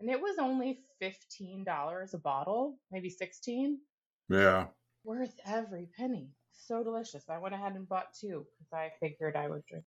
And 0.00 0.08
it 0.08 0.20
was 0.20 0.38
only 0.38 0.80
fifteen 0.98 1.64
dollars 1.64 2.14
a 2.14 2.18
bottle, 2.18 2.78
maybe 2.90 3.10
sixteen. 3.10 3.78
Yeah. 4.28 4.66
Worth 5.04 5.34
every 5.46 5.88
penny. 5.96 6.30
So 6.52 6.84
delicious. 6.84 7.24
I 7.28 7.38
went 7.38 7.54
ahead 7.54 7.74
and 7.74 7.88
bought 7.88 8.14
two 8.18 8.46
because 8.58 8.72
I 8.72 8.92
figured 9.00 9.34
I 9.34 9.48
would 9.48 9.64
drink. 9.66 9.84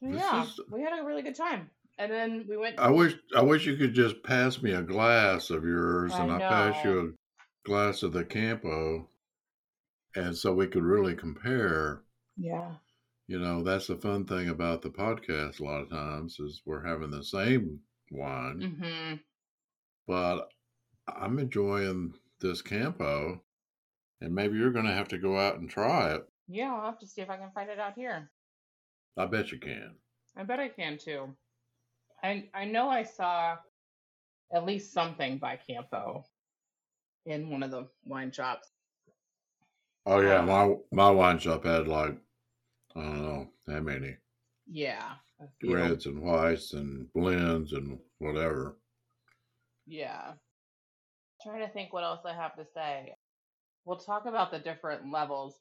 This 0.00 0.16
yeah, 0.16 0.44
is- 0.44 0.60
we 0.70 0.82
had 0.82 0.98
a 0.98 1.04
really 1.04 1.22
good 1.22 1.34
time. 1.34 1.70
And 1.98 2.12
then 2.12 2.46
we 2.48 2.56
went. 2.56 2.78
I 2.78 2.90
wish 2.90 3.14
I 3.36 3.42
wish 3.42 3.66
you 3.66 3.76
could 3.76 3.92
just 3.94 4.22
pass 4.22 4.62
me 4.62 4.72
a 4.72 4.82
glass 4.82 5.50
of 5.50 5.64
yours 5.64 6.12
I 6.14 6.22
and 6.22 6.32
I 6.32 6.38
pass 6.38 6.84
you 6.84 7.00
a 7.00 7.68
glass 7.68 8.02
of 8.02 8.12
the 8.12 8.24
Campo 8.24 9.08
and 10.14 10.36
so 10.36 10.52
we 10.54 10.66
could 10.68 10.84
really 10.84 11.14
compare. 11.14 12.02
Yeah. 12.36 12.70
You 13.26 13.38
know, 13.40 13.62
that's 13.62 13.88
the 13.88 13.96
fun 13.96 14.24
thing 14.24 14.48
about 14.48 14.80
the 14.80 14.90
podcast 14.90 15.60
a 15.60 15.64
lot 15.64 15.82
of 15.82 15.90
times 15.90 16.38
is 16.40 16.62
we're 16.64 16.86
having 16.86 17.10
the 17.10 17.22
same 17.24 17.80
wine, 18.10 18.60
Mm-hmm. 18.60 19.14
but 20.06 20.48
I'm 21.08 21.38
enjoying 21.38 22.14
this 22.40 22.62
Campo 22.62 23.42
and 24.20 24.34
maybe 24.34 24.56
you're 24.56 24.72
gonna 24.72 24.94
have 24.94 25.08
to 25.08 25.18
go 25.18 25.36
out 25.38 25.58
and 25.58 25.68
try 25.68 26.14
it. 26.14 26.22
Yeah, 26.46 26.72
I'll 26.74 26.86
have 26.86 26.98
to 27.00 27.06
see 27.06 27.20
if 27.20 27.28
I 27.28 27.36
can 27.36 27.50
find 27.54 27.68
it 27.68 27.78
out 27.78 27.94
here. 27.96 28.30
I 29.16 29.26
bet 29.26 29.52
you 29.52 29.58
can. 29.58 29.96
I 30.36 30.44
bet 30.44 30.60
I 30.60 30.68
can 30.68 30.96
too. 30.96 31.34
I 32.22 32.48
I 32.54 32.64
know 32.64 32.88
I 32.88 33.02
saw 33.02 33.58
at 34.52 34.64
least 34.66 34.92
something 34.92 35.38
by 35.38 35.56
Campo 35.56 36.24
in 37.26 37.50
one 37.50 37.62
of 37.62 37.70
the 37.70 37.88
wine 38.04 38.32
shops. 38.32 38.72
Oh 40.06 40.18
yeah, 40.20 40.40
Um, 40.40 40.46
my 40.46 40.76
my 40.90 41.10
wine 41.10 41.38
shop 41.38 41.62
had 41.64 41.86
like 41.86 42.20
I 42.96 43.02
don't 43.02 43.22
know 43.22 43.52
how 43.68 43.80
many 43.80 44.18
Yeah. 44.66 45.18
reds 45.62 46.06
and 46.06 46.20
whites 46.22 46.72
and 46.72 47.12
blends 47.12 47.72
and 47.72 48.00
whatever. 48.18 48.76
Yeah. 49.86 50.34
Trying 51.42 51.60
to 51.66 51.68
think 51.72 51.92
what 51.92 52.04
else 52.04 52.24
I 52.24 52.34
have 52.34 52.54
to 52.56 52.64
say. 52.64 53.14
We'll 53.84 53.98
talk 53.98 54.26
about 54.26 54.50
the 54.50 54.58
different 54.58 55.10
levels. 55.10 55.60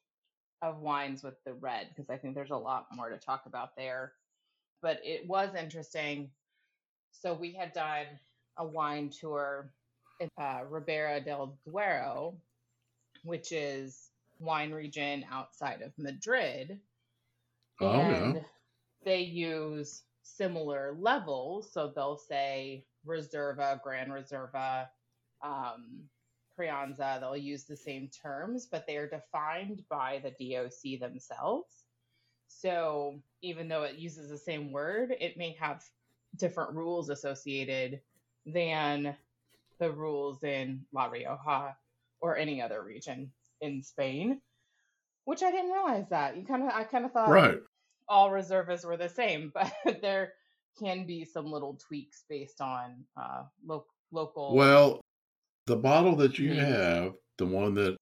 of 0.64 0.80
wines 0.82 1.24
with 1.24 1.36
the 1.46 1.54
red 1.56 1.90
because 1.90 2.10
I 2.10 2.18
think 2.18 2.36
there's 2.36 2.52
a 2.52 2.58
lot 2.58 2.88
more 2.92 3.10
to 3.10 3.18
talk 3.20 3.46
about 3.48 3.76
there. 3.78 4.14
But 4.82 5.02
it 5.06 5.28
was 5.28 5.56
interesting. 5.56 6.32
So 7.22 7.34
we 7.34 7.54
had 7.54 7.74
done 7.74 8.06
a 8.58 8.66
wine 8.66 9.10
tour 9.10 9.74
in 10.20 10.30
uh, 10.40 10.62
Ribera 10.70 11.22
del 11.22 11.58
Duero, 11.66 12.38
which 13.24 13.52
is 13.52 14.10
wine 14.40 14.72
region 14.72 15.26
outside 15.32 15.82
of 15.82 15.94
Madrid, 15.98 16.80
Oh 17.82 17.94
yeah. 17.94 18.34
they 19.04 19.22
use 19.22 20.04
similar 20.24 20.96
levels. 21.00 21.72
So 21.72 21.92
they'll 21.96 22.18
say 22.18 22.86
Reserva, 23.06 23.82
Grand 23.84 24.12
Reserva, 24.12 24.88
um, 25.44 26.04
Crianza. 26.58 27.20
They'll 27.20 27.38
use 27.38 27.66
the 27.66 27.78
same 27.78 28.10
terms, 28.10 28.68
but 28.72 28.86
they 28.88 28.98
are 28.98 29.10
defined 29.10 29.84
by 29.90 30.22
the 30.24 30.32
DOC 30.32 31.00
themselves. 31.00 31.84
So 32.48 33.22
even 33.42 33.68
though 33.68 33.84
it 33.84 33.98
uses 33.98 34.30
the 34.30 34.38
same 34.38 34.72
word, 34.72 35.16
it 35.20 35.38
may 35.38 35.56
have 35.60 35.84
different 36.36 36.74
rules 36.76 37.10
associated 37.10 38.02
than 38.46 39.16
the 39.80 39.92
rules 39.92 40.44
in 40.44 40.86
La 40.94 41.06
Rioja 41.06 41.76
or 42.20 42.38
any 42.38 42.62
other 42.62 42.84
region 42.84 43.32
in 43.62 43.82
Spain. 43.84 44.42
Which 45.26 45.44
I 45.44 45.52
didn't 45.52 45.72
realize 45.72 46.08
that. 46.10 46.38
You 46.38 46.46
kind 46.46 46.64
of, 46.64 46.70
I 46.70 46.84
kind 46.84 47.06
of 47.06 47.12
thought 47.12 47.30
Right. 47.30 47.60
all 48.08 48.32
reservists 48.32 48.86
were 48.86 48.98
the 48.98 49.10
same, 49.10 49.52
but 49.54 49.74
there 50.02 50.34
can 50.80 51.06
be 51.06 51.26
some 51.26 51.46
little 51.48 51.76
tweaks 51.76 52.24
based 52.30 52.62
on 52.62 53.04
uh, 53.20 53.44
lo- 53.66 53.86
local. 54.12 54.56
Well, 54.56 55.02
the 55.66 55.76
bottle 55.76 56.16
that 56.18 56.40
you 56.40 56.52
Mhm. 56.52 56.60
have, 56.60 57.14
the 57.38 57.46
one 57.46 57.74
that 57.74 57.98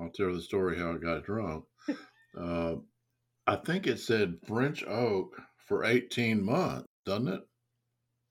I'll 0.00 0.10
tell 0.10 0.32
the 0.34 0.40
story 0.42 0.76
how 0.76 0.94
I 0.94 0.98
got 0.98 1.24
drunk. 1.24 1.64
uh, 2.38 2.76
I 3.46 3.56
think 3.56 3.86
it 3.86 4.00
said 4.00 4.38
French 4.48 4.82
oak 4.84 5.40
for 5.68 5.84
18 5.84 6.42
months, 6.44 6.86
doesn't 7.04 7.28
it? 7.28 7.40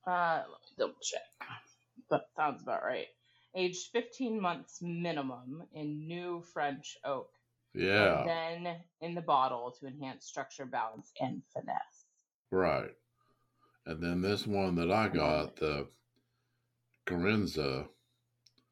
uh, 0.08 0.44
let 0.50 0.62
me 0.62 0.76
double 0.78 0.96
check. 1.02 1.22
That 2.10 2.26
sounds 2.36 2.62
about 2.64 2.84
right. 2.84 3.08
Aged 3.56 3.88
15 3.92 4.40
months 4.42 4.80
minimum 4.82 5.64
in 5.74 6.08
new 6.08 6.42
French 6.54 6.98
oak. 7.06 7.30
Yeah, 7.74 8.20
And 8.22 8.30
then 8.66 8.76
in 9.02 9.16
the 9.16 9.22
bottle 9.22 9.72
to 9.80 9.88
enhance 9.88 10.26
structure, 10.26 10.66
balance, 10.66 11.12
and 11.20 11.42
finesse. 11.54 12.06
right. 12.52 12.92
And 13.86 14.02
then 14.02 14.22
this 14.22 14.46
one 14.48 14.76
that 14.76 14.92
I 14.92 15.08
got, 15.10 15.56
the 15.58 15.88
Carenza, 17.06 17.88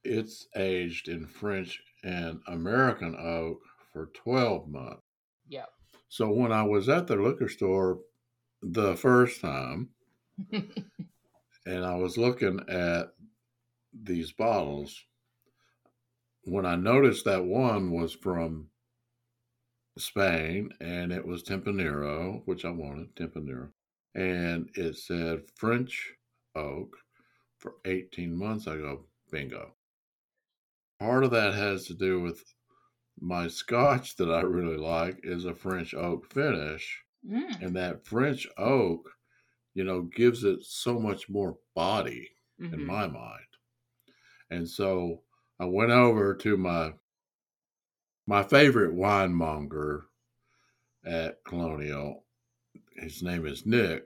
it's 0.04 0.48
aged 0.56 1.08
in 1.10 1.28
French 1.28 1.82
and 2.04 2.42
American 2.48 3.16
oak 3.20 3.60
for 3.92 4.08
12 4.14 4.68
months. 4.70 5.02
Yep. 5.50 5.70
So 6.10 6.30
when 6.32 6.52
I 6.52 6.64
was 6.64 6.88
at 6.90 7.08
the 7.08 7.16
liquor 7.16 7.50
store 7.50 8.00
the 8.62 8.96
first 8.96 9.42
time, 9.42 9.90
and 10.52 11.86
I 11.86 11.96
was 11.96 12.18
looking 12.18 12.60
at 12.70 13.14
these 13.94 14.32
bottles, 14.32 15.06
when 16.44 16.66
I 16.66 16.76
noticed 16.76 17.26
that 17.26 17.46
one 17.46 17.92
was 17.92 18.14
from 18.14 18.68
Spain 19.98 20.70
and 20.80 21.12
it 21.12 21.26
was 21.26 21.44
Tempranillo, 21.44 22.42
which 22.46 22.66
I 22.66 22.70
wanted, 22.70 23.16
Tempranillo, 23.16 23.70
and 24.16 24.70
it 24.76 24.96
said 24.96 25.44
French 25.56 26.14
oak 26.56 26.98
for 27.58 27.76
18 27.86 28.36
months, 28.36 28.68
I 28.68 28.78
go, 28.78 29.06
bingo. 29.32 29.76
Part 31.00 31.24
of 31.24 31.32
that 31.32 31.54
has 31.54 31.86
to 31.86 31.94
do 31.94 32.22
with 32.22 32.44
my 33.20 33.48
scotch 33.48 34.16
that 34.16 34.32
I 34.32 34.42
really 34.42 34.78
like 34.78 35.20
is 35.24 35.46
a 35.46 35.54
French 35.54 35.94
oak 35.94 36.32
finish 36.32 37.04
Mm, 37.30 37.62
and 37.62 37.76
that 37.76 38.06
French 38.06 38.48
oak, 38.58 39.10
you 39.74 39.84
know, 39.84 40.02
gives 40.02 40.44
it 40.44 40.64
so 40.64 41.00
much 41.00 41.30
more 41.30 41.58
body 41.76 42.32
in 42.60 42.72
mhm. 42.72 42.86
my 42.86 43.08
mind. 43.08 43.40
And 44.50 44.68
so 44.68 45.22
I 45.60 45.66
went 45.66 45.92
over 45.92 46.36
to 46.36 46.58
my 46.58 46.94
my 48.28 48.44
favorite 48.44 48.96
winemonger 48.96 50.04
at 51.06 51.44
Colonial. 51.44 52.24
His 52.96 53.24
name 53.24 53.46
is 53.46 53.66
Nick. 53.66 54.06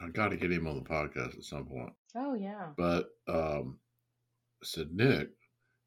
I 0.00 0.08
got 0.08 0.28
to 0.28 0.36
get 0.36 0.50
him 0.50 0.66
on 0.66 0.76
the 0.76 0.88
podcast 0.88 1.36
at 1.36 1.44
some 1.44 1.66
point. 1.66 1.92
Oh, 2.16 2.34
yeah. 2.34 2.68
But 2.76 3.10
um, 3.28 3.78
I 4.62 4.66
said, 4.66 4.92
Nick, 4.92 5.30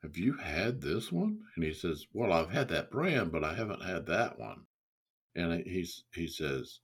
have 0.04 0.18
you 0.18 0.38
had 0.38 0.82
this 0.82 1.12
one? 1.12 1.40
And 1.56 1.66
he 1.66 1.74
says, 1.74 2.06
Well, 2.14 2.32
I've 2.32 2.52
had 2.52 2.70
that 2.70 2.92
brand, 2.92 3.32
but 3.32 3.44
I 3.44 3.54
haven't 3.54 3.84
had 3.84 4.06
that 4.08 4.40
one. 4.40 4.65
And 5.36 5.64
he's 5.66 6.04
he 6.14 6.28
says, 6.28 6.80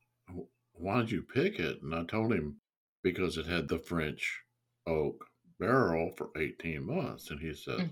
Why 0.73 0.99
did 0.99 1.11
you 1.11 1.23
pick 1.23 1.59
it? 1.59 1.81
And 1.81 1.95
I 1.95 2.03
told 2.03 2.33
him 2.33 2.57
because 3.03 3.37
it 3.37 3.47
had 3.47 3.67
the 3.67 3.79
French 3.79 4.41
oak 4.87 5.25
barrel 5.59 6.11
for 6.17 6.29
18 6.37 6.85
months. 6.85 7.29
And 7.31 7.39
he 7.39 7.53
said, 7.53 7.91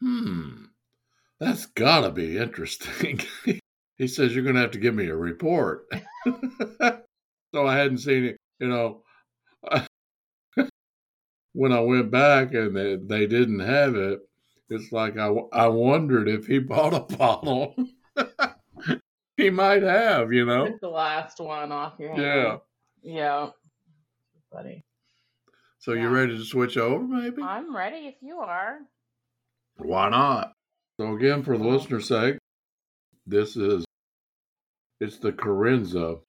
Hmm, 0.00 0.64
that's 1.38 1.66
got 1.66 2.00
to 2.00 2.10
be 2.10 2.38
interesting. 2.38 3.20
he 3.98 4.08
says, 4.08 4.34
You're 4.34 4.44
going 4.44 4.56
to 4.56 4.62
have 4.62 4.70
to 4.72 4.78
give 4.78 4.94
me 4.94 5.08
a 5.08 5.16
report. 5.16 5.86
so 6.26 7.66
I 7.66 7.76
hadn't 7.76 7.98
seen 7.98 8.24
it, 8.24 8.36
you 8.58 8.68
know. 8.68 9.02
when 11.52 11.72
I 11.72 11.80
went 11.80 12.10
back 12.10 12.54
and 12.54 12.74
they, 12.74 12.96
they 12.96 13.26
didn't 13.26 13.60
have 13.60 13.94
it, 13.94 14.20
it's 14.70 14.92
like 14.92 15.18
I, 15.18 15.28
I 15.52 15.66
wondered 15.66 16.28
if 16.28 16.46
he 16.46 16.60
bought 16.60 16.94
a 16.94 17.16
bottle. 17.16 17.74
He 19.40 19.50
might 19.50 19.82
have, 19.82 20.32
you 20.32 20.44
know. 20.44 20.66
Took 20.66 20.80
the 20.80 20.88
last 20.88 21.40
one 21.40 21.72
off 21.72 21.94
your 21.98 22.10
hand. 22.10 22.22
Yeah. 22.22 22.56
Yeah. 23.02 23.50
Funny. 24.52 24.84
So 25.78 25.92
you 25.92 26.02
Yeah. 26.10 26.14
ready 26.14 26.36
to 26.36 26.44
switch 26.44 26.76
over, 26.76 27.02
maybe? 27.02 27.42
I'm 27.42 27.74
ready 27.74 28.06
if 28.06 28.16
you 28.20 28.38
are. 28.40 28.80
Why 29.76 30.10
not? 30.10 30.52
So 30.98 31.14
again, 31.14 31.42
for 31.42 31.56
the 31.56 31.64
listener's 31.64 32.06
sake, 32.08 32.36
this 33.26 33.56
is 33.56 33.84
it's 35.00 35.18
the 35.18 35.32
Carenza. 35.32 36.20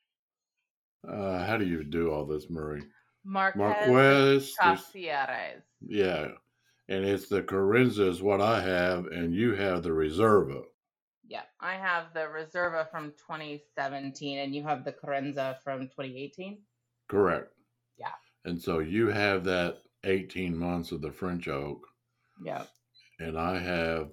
Uh, 1.05 1.43
how 1.45 1.57
do 1.57 1.65
you 1.65 1.83
do 1.83 2.11
all 2.11 2.25
this, 2.25 2.49
Marie? 2.49 2.83
Marquez, 3.25 3.57
Marquez. 3.59 4.55
Yeah, 5.81 6.29
and 6.87 7.03
it's 7.03 7.27
the 7.27 7.43
Carenza 7.43 8.07
is 8.07 8.21
what 8.21 8.39
I 8.39 8.61
have, 8.61 9.07
and 9.07 9.33
you 9.35 9.53
have 9.55 9.83
the 9.83 9.89
Reserva. 9.89 10.63
Yeah, 11.31 11.43
I 11.61 11.75
have 11.75 12.13
the 12.13 12.27
Reserva 12.27 12.91
from 12.91 13.11
2017, 13.11 14.39
and 14.39 14.53
you 14.53 14.63
have 14.63 14.83
the 14.83 14.91
Carenza 14.91 15.57
from 15.63 15.83
2018. 15.87 16.57
Correct. 17.07 17.53
Yeah. 17.97 18.11
And 18.43 18.61
so 18.61 18.79
you 18.79 19.07
have 19.07 19.45
that 19.45 19.77
18 20.03 20.57
months 20.57 20.91
of 20.91 20.99
the 20.99 21.13
French 21.13 21.47
oak, 21.47 21.87
Yeah. 22.43 22.65
and 23.19 23.39
I 23.39 23.59
have 23.59 24.11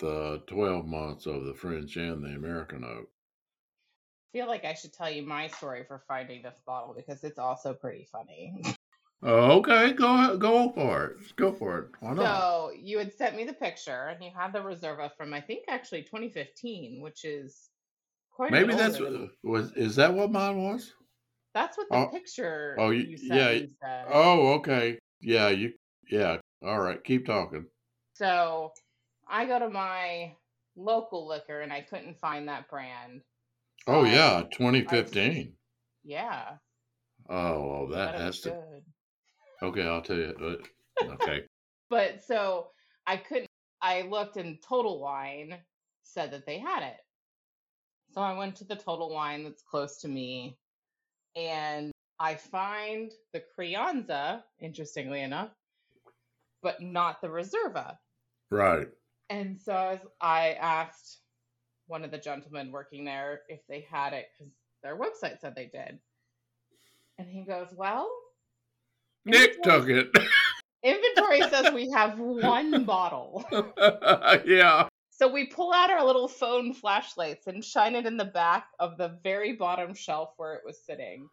the 0.00 0.42
12 0.48 0.84
months 0.86 1.24
of 1.24 1.46
the 1.46 1.54
French 1.54 1.96
and 1.96 2.22
the 2.22 2.34
American 2.34 2.84
oak. 2.84 3.08
I 4.34 4.38
feel 4.38 4.48
like 4.48 4.66
I 4.66 4.74
should 4.74 4.92
tell 4.92 5.10
you 5.10 5.22
my 5.22 5.48
story 5.48 5.84
for 5.84 5.98
finding 6.06 6.42
this 6.42 6.60
bottle 6.66 6.92
because 6.92 7.24
it's 7.24 7.38
also 7.38 7.72
pretty 7.72 8.04
funny. 8.12 8.62
Oh, 9.24 9.58
okay, 9.58 9.92
go 9.92 10.36
go 10.36 10.72
for 10.72 11.04
it. 11.06 11.36
Go 11.36 11.52
for 11.52 11.78
it. 11.78 11.88
Why 12.00 12.14
not? 12.14 12.40
so 12.40 12.72
you 12.76 12.98
had 12.98 13.12
sent 13.12 13.36
me 13.36 13.44
the 13.44 13.52
picture, 13.52 14.08
and 14.08 14.22
you 14.22 14.30
had 14.36 14.52
the 14.52 14.58
Reserva 14.58 15.10
from 15.16 15.32
I 15.32 15.40
think 15.40 15.64
actually 15.68 16.02
2015, 16.02 17.00
which 17.00 17.24
is 17.24 17.70
quite. 18.32 18.50
Maybe 18.50 18.74
that's 18.74 18.98
was 19.44 19.72
is 19.72 19.96
that 19.96 20.12
what 20.12 20.32
mine 20.32 20.62
was? 20.62 20.92
that's 21.54 21.76
what 21.76 21.88
the 21.88 21.96
oh, 21.96 22.06
picture 22.06 22.76
oh, 22.78 22.90
you, 22.90 23.06
y- 23.10 23.16
sent 23.16 23.30
yeah, 23.30 23.66
said. 23.80 24.06
Oh, 24.10 24.54
okay. 24.54 24.98
Yeah, 25.20 25.48
you. 25.48 25.72
Yeah. 26.10 26.38
All 26.64 26.80
right. 26.80 27.02
Keep 27.02 27.26
talking. 27.26 27.66
So 28.14 28.72
I 29.28 29.46
go 29.46 29.58
to 29.58 29.70
my 29.70 30.34
local 30.76 31.28
liquor, 31.28 31.60
and 31.60 31.72
I 31.72 31.82
couldn't 31.82 32.18
find 32.18 32.48
that 32.48 32.68
brand. 32.68 33.22
So 33.86 33.94
Oh 33.94 34.04
I- 34.04 34.12
yeah, 34.12 34.42
2015. 34.52 35.52
yeah. 36.04 36.56
Oh, 37.28 37.68
well, 37.68 37.86
that 37.88 38.14
has 38.16 38.40
to. 38.40 38.50
good. 38.50 38.84
Okay, 39.62 39.86
I'll 39.86 40.02
tell 40.02 40.16
you. 40.16 40.34
uh, 40.40 41.04
Okay. 41.14 41.42
But 41.90 42.22
so 42.24 42.68
I 43.06 43.18
couldn't. 43.18 43.48
I 43.82 44.02
looked, 44.02 44.38
and 44.38 44.56
Total 44.62 44.98
Wine 44.98 45.58
said 46.02 46.30
that 46.30 46.46
they 46.46 46.58
had 46.58 46.82
it. 46.82 46.96
So 48.14 48.22
I 48.22 48.32
went 48.32 48.56
to 48.56 48.64
the 48.64 48.76
Total 48.76 49.10
Wine 49.10 49.44
that's 49.44 49.62
close 49.62 49.98
to 50.00 50.08
me, 50.08 50.56
and 51.36 51.92
I 52.18 52.36
find 52.36 53.12
the 53.34 53.42
Crianza, 53.58 54.42
interestingly 54.58 55.20
enough, 55.20 55.50
but 56.62 56.80
not 56.80 57.20
the 57.20 57.28
Reserva. 57.28 57.98
right. 58.50 58.88
And 59.28 59.60
so 59.60 59.74
I, 59.74 59.92
was, 59.92 60.00
I 60.20 60.52
asked 60.52 61.18
one 61.88 62.04
of 62.04 62.10
the 62.10 62.18
gentlemen 62.18 62.70
working 62.72 63.04
there 63.04 63.42
if 63.48 63.60
they 63.68 63.86
had 63.90 64.14
it 64.14 64.28
because 64.38 64.52
their 64.82 64.96
website 64.98 65.40
said 65.40 65.54
they 65.54 65.66
did. 65.66 65.98
And 67.18 67.28
he 67.28 67.44
goes, 67.44 67.68
Well, 67.76 68.10
Nick 69.24 69.62
took 69.62 69.88
it. 69.88 70.10
inventory 70.82 71.40
says 71.42 71.72
we 71.72 71.90
have 71.90 72.18
one 72.18 72.84
bottle. 72.86 73.44
yeah. 74.44 74.88
So 75.10 75.30
we 75.32 75.46
pull 75.46 75.72
out 75.72 75.90
our 75.90 76.04
little 76.04 76.26
phone 76.26 76.74
flashlights 76.74 77.46
and 77.46 77.64
shine 77.64 77.94
it 77.94 78.06
in 78.06 78.16
the 78.16 78.24
back 78.24 78.66
of 78.80 78.96
the 78.98 79.18
very 79.22 79.52
bottom 79.52 79.94
shelf 79.94 80.30
where 80.36 80.54
it 80.54 80.62
was 80.64 80.78
sitting. 80.84 81.28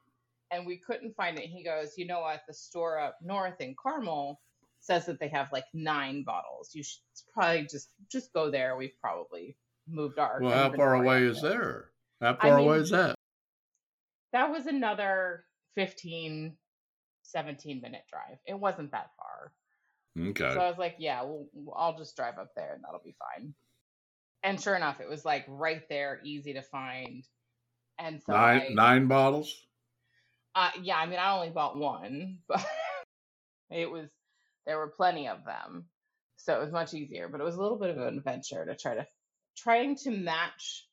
And 0.52 0.66
we 0.66 0.78
couldn't 0.78 1.16
find 1.16 1.38
it. 1.40 1.46
He 1.46 1.64
goes, 1.64 1.94
You 1.98 2.06
know 2.06 2.22
what? 2.22 2.42
The 2.48 2.54
store 2.54 3.00
up 3.00 3.18
north 3.24 3.60
in 3.62 3.76
Carmel 3.82 4.40
says 4.82 5.06
that 5.08 5.20
they 5.20 5.28
have 5.30 5.48
like 5.52 5.66
nine 5.74 6.24
bottles. 6.24 6.72
You 6.74 6.84
should 6.84 7.00
probably 7.34 7.64
just 7.64 7.90
just 8.12 8.32
go 8.34 8.50
there. 8.52 8.76
We've 8.78 8.98
probably 9.02 9.56
moved 9.88 10.20
our 10.20 10.40
Well, 10.42 10.52
how 10.52 10.76
far 10.76 10.96
away 10.96 11.24
is 11.24 11.42
there. 11.42 11.90
How 12.22 12.38
I 12.40 12.48
far 12.50 12.58
away 12.60 12.78
is 12.78 12.90
that? 12.92 13.16
that 14.34 14.52
was 14.52 14.68
another 14.68 15.46
15, 15.76 16.56
17 17.32 17.82
minute 17.82 18.04
drive. 18.12 18.38
It 18.48 18.60
wasn't 18.60 18.92
that 18.92 19.12
far. 19.18 19.54
Okay. 20.30 20.54
So 20.54 20.60
I 20.60 20.70
was 20.70 20.78
like, 20.78 20.96
yeah, 21.00 21.24
well, 21.24 21.48
I'll 21.76 21.98
just 21.98 22.16
drive 22.16 22.38
up 22.40 22.52
there 22.56 22.74
and 22.74 22.84
that'll 22.84 23.02
be 23.04 23.16
fine. 23.20 23.54
And 24.44 24.62
sure 24.62 24.76
enough, 24.76 25.02
it 25.02 25.10
was 25.10 25.26
like 25.26 25.46
right 25.48 25.84
there, 25.90 26.22
easy 26.24 26.54
to 26.54 26.62
find. 26.62 27.26
And 27.98 28.22
so 28.24 28.34
Nine 28.34 28.62
I, 28.62 28.74
nine 28.74 29.08
bottles? 29.08 29.54
uh, 30.56 30.72
yeah, 30.82 30.98
I 30.98 31.06
mean, 31.06 31.20
I 31.20 31.36
only 31.36 31.50
bought 31.50 31.78
one, 31.78 32.40
but 32.48 32.66
it 33.70 33.90
was, 33.90 34.10
there 34.66 34.78
were 34.78 34.88
plenty 34.96 35.28
of 35.28 35.46
them. 35.46 35.86
So 36.38 36.56
it 36.56 36.64
was 36.64 36.72
much 36.72 36.94
easier, 36.94 37.28
but 37.28 37.42
it 37.42 37.44
was 37.44 37.56
a 37.56 37.62
little 37.62 37.78
bit 37.78 37.90
of 37.92 37.98
an 37.98 38.18
adventure 38.18 38.66
to 38.66 38.76
try 38.76 38.96
to, 38.96 39.08
trying 39.58 39.96
to 39.98 40.12
match 40.12 40.88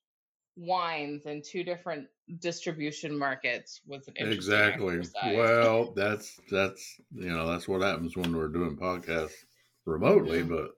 wines 0.57 1.27
in 1.27 1.43
two 1.43 1.65
different 1.65 2.09
distribution 2.39 3.17
markets 3.19 3.83
was 3.87 4.09
Exactly. 4.17 4.99
exercise. 4.99 5.37
Well, 5.37 5.93
that's 5.93 6.39
that's 6.51 7.01
you 7.11 7.29
know, 7.29 7.47
that's 7.47 7.69
what 7.69 7.83
happens 7.83 8.17
when 8.17 8.35
we're 8.35 8.49
doing 8.49 8.77
podcasts 8.77 9.45
remotely, 9.85 10.43
Mhm. 10.43 10.49
but 10.49 10.73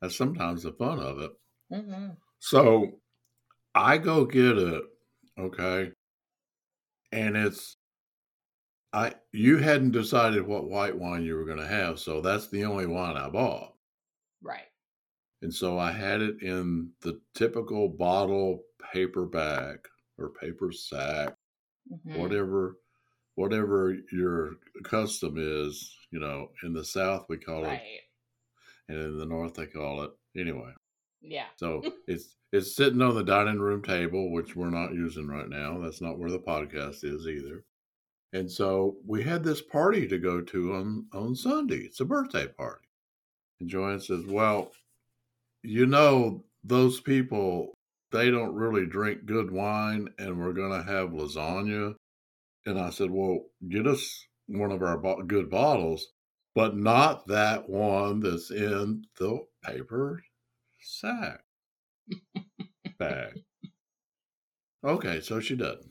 that's 0.00 0.16
sometimes 0.16 0.64
the 0.64 0.72
fun 0.74 1.00
of 1.00 1.20
it. 1.20 1.32
hmm 1.70 2.16
So 2.38 3.00
I 3.74 3.98
go 3.98 4.26
get 4.26 4.58
it, 4.58 4.84
okay, 5.38 5.92
and 7.12 7.36
it's 7.36 7.76
I 8.94 9.16
you 9.30 9.58
hadn't 9.58 9.90
decided 9.90 10.46
what 10.46 10.70
white 10.70 10.96
wine 10.96 11.22
you 11.22 11.36
were 11.36 11.44
gonna 11.44 11.66
have, 11.66 12.00
so 12.00 12.22
that's 12.22 12.48
the 12.48 12.64
only 12.64 12.86
wine 12.86 13.18
I 13.18 13.28
bought. 13.28 13.76
Right. 14.40 14.68
And 15.42 15.52
so 15.52 15.78
I 15.78 15.92
had 15.92 16.22
it 16.22 16.42
in 16.42 16.90
the 17.02 17.20
typical 17.34 17.88
bottle 17.88 18.62
paper 18.92 19.26
bag 19.26 19.78
or 20.18 20.30
paper 20.30 20.72
sack, 20.72 21.34
hmm 22.04 22.18
whatever 22.18 22.78
whatever 23.36 23.96
your 24.12 24.52
custom 24.84 25.34
is, 25.36 25.94
you 26.10 26.20
know, 26.20 26.48
in 26.62 26.72
the 26.72 26.84
south 26.84 27.26
we 27.28 27.36
call 27.36 27.64
it 27.64 27.80
and 28.88 28.98
in 28.98 29.18
the 29.18 29.26
north 29.26 29.54
they 29.54 29.66
call 29.66 30.02
it 30.02 30.10
anyway. 30.36 30.72
Yeah. 31.22 31.46
So 31.56 31.82
it's 32.06 32.36
it's 32.52 32.76
sitting 32.76 33.02
on 33.02 33.14
the 33.14 33.24
dining 33.24 33.58
room 33.58 33.82
table, 33.82 34.32
which 34.32 34.54
we're 34.54 34.70
not 34.70 34.94
using 34.94 35.26
right 35.26 35.48
now. 35.48 35.78
That's 35.80 36.00
not 36.00 36.18
where 36.18 36.30
the 36.30 36.38
podcast 36.38 37.02
is 37.04 37.26
either. 37.26 37.64
And 38.32 38.50
so 38.50 38.96
we 39.06 39.22
had 39.22 39.42
this 39.44 39.62
party 39.62 40.06
to 40.08 40.18
go 40.18 40.40
to 40.40 40.74
on 40.74 41.06
on 41.12 41.34
Sunday. 41.34 41.78
It's 41.78 42.00
a 42.00 42.04
birthday 42.04 42.48
party. 42.48 42.86
And 43.60 43.68
Joanne 43.68 44.00
says, 44.00 44.24
"Well, 44.26 44.72
you 45.64 45.86
know, 45.86 46.44
those 46.62 47.00
people 47.00 47.74
they 48.12 48.30
don't 48.30 48.54
really 48.54 48.86
drink 48.86 49.26
good 49.26 49.50
wine, 49.50 50.08
and 50.18 50.38
we're 50.38 50.52
going 50.52 50.72
to 50.72 50.86
have 50.86 51.10
lasagna." 51.10 51.94
And 52.66 52.78
I 52.78 52.90
said, 52.90 53.10
"Well, 53.10 53.46
get 53.68 53.86
us 53.86 54.26
one 54.46 54.72
of 54.72 54.82
our 54.82 54.98
bo- 54.98 55.22
good 55.22 55.50
bottles, 55.50 56.06
but 56.54 56.76
not 56.76 57.26
that 57.28 57.68
one 57.68 58.20
that's 58.20 58.50
in 58.50 59.04
the 59.18 59.40
paper 59.64 60.22
sack 60.80 61.40
bag." 62.98 63.42
Okay, 64.84 65.20
so 65.20 65.40
she 65.40 65.56
doesn't. 65.56 65.90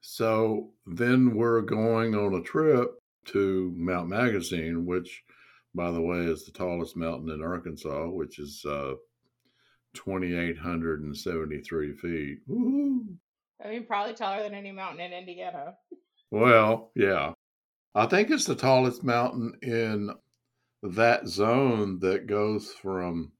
So 0.00 0.72
then 0.86 1.34
we're 1.34 1.62
going 1.62 2.14
on 2.14 2.34
a 2.34 2.42
trip 2.42 2.90
to 3.26 3.72
Mount 3.76 4.08
Magazine, 4.08 4.86
which, 4.86 5.22
by 5.76 5.90
the 5.90 6.00
way, 6.00 6.20
is 6.20 6.44
the 6.44 6.52
tallest 6.52 6.96
mountain 6.96 7.30
in 7.30 7.42
Arkansas, 7.42 8.06
which 8.08 8.38
is 8.38 8.64
uh, 8.64 8.94
2,873 9.94 11.92
feet. 11.92 12.38
Woo! 12.46 13.04
I 13.62 13.68
mean, 13.68 13.84
probably 13.86 14.14
taller 14.14 14.42
than 14.42 14.54
any 14.54 14.72
mountain 14.72 15.00
in 15.00 15.12
Indiana. 15.12 15.74
Well, 16.30 16.90
yeah. 16.94 17.34
I 17.94 18.06
think 18.06 18.30
it's 18.30 18.46
the 18.46 18.54
tallest 18.54 19.04
mountain 19.04 19.54
in 19.62 20.10
that 20.82 21.28
zone 21.28 21.98
that 22.00 22.26
goes 22.26 22.72
from 22.72 23.32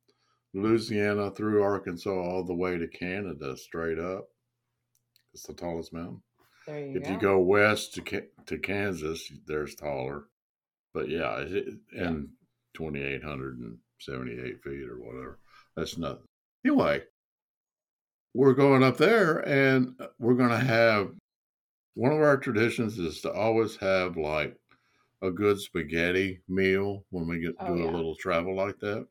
Louisiana 0.54 1.30
through 1.30 1.62
Arkansas 1.62 2.10
all 2.10 2.44
the 2.44 2.54
way 2.54 2.78
to 2.78 2.86
Canada 2.86 3.56
straight 3.56 3.98
up. 3.98 4.28
It's 5.34 5.46
the 5.46 5.54
tallest 5.54 5.92
mountain. 5.92 6.22
There 6.66 6.80
you 6.80 6.96
if 6.96 7.04
go. 7.04 7.10
you 7.10 7.18
go 7.18 7.38
west 7.38 7.94
to 7.94 8.22
to 8.46 8.58
Kansas, 8.58 9.30
there's 9.46 9.74
taller, 9.74 10.24
but 10.96 11.10
yeah, 11.10 11.40
it, 11.40 11.74
and 11.92 12.26
twenty 12.72 13.02
eight 13.02 13.22
hundred 13.22 13.58
and 13.58 13.76
seventy 14.00 14.32
eight 14.32 14.62
feet 14.62 14.88
or 14.88 14.96
whatever. 14.96 15.38
That's 15.76 15.98
nothing. 15.98 16.24
Anyway, 16.64 17.02
we're 18.32 18.54
going 18.54 18.82
up 18.82 18.96
there, 18.96 19.46
and 19.46 19.92
we're 20.18 20.34
going 20.34 20.48
to 20.48 20.58
have 20.58 21.10
one 21.96 22.12
of 22.12 22.18
our 22.22 22.38
traditions 22.38 22.98
is 22.98 23.20
to 23.20 23.30
always 23.32 23.76
have 23.76 24.16
like 24.16 24.56
a 25.22 25.30
good 25.30 25.60
spaghetti 25.60 26.40
meal 26.48 27.04
when 27.10 27.28
we 27.28 27.40
get 27.40 27.54
Oh, 27.60 27.74
do 27.76 27.82
yeah. 27.82 27.90
a 27.90 27.92
little 27.92 28.16
travel 28.16 28.56
like 28.56 28.78
that. 28.80 29.06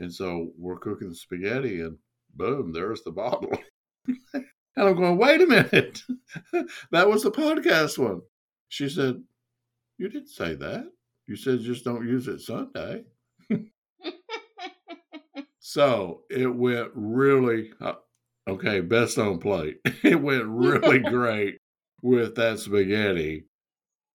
And 0.00 0.12
so 0.12 0.52
we're 0.58 0.78
cooking 0.78 1.10
the 1.10 1.14
spaghetti, 1.14 1.82
and 1.82 1.98
boom, 2.34 2.72
there's 2.72 3.02
the 3.02 3.12
bottle. 3.12 3.58
and 4.32 4.44
I'm 4.74 4.96
going, 4.96 5.18
wait 5.18 5.42
a 5.42 5.46
minute. 5.46 6.00
that 6.92 7.10
was 7.10 7.22
the 7.22 7.30
podcast 7.30 7.98
one. 7.98 8.22
She 8.70 8.88
said, 8.88 9.22
You 9.98 10.08
didn't 10.08 10.28
say 10.28 10.54
that. 10.54 10.84
You 11.26 11.36
said 11.36 11.60
just 11.60 11.84
don't 11.84 12.06
use 12.06 12.28
it 12.28 12.40
Sunday. 12.40 13.04
So 15.74 16.20
it 16.30 16.54
went 16.54 16.90
really, 16.94 17.72
uh, 17.80 17.94
okay, 18.46 18.80
best 18.80 19.18
on 19.18 19.38
plate. 19.40 19.78
It 20.04 20.20
went 20.20 20.44
really 20.46 20.98
great 21.10 21.58
with 22.00 22.36
that 22.36 22.60
spaghetti 22.60 23.46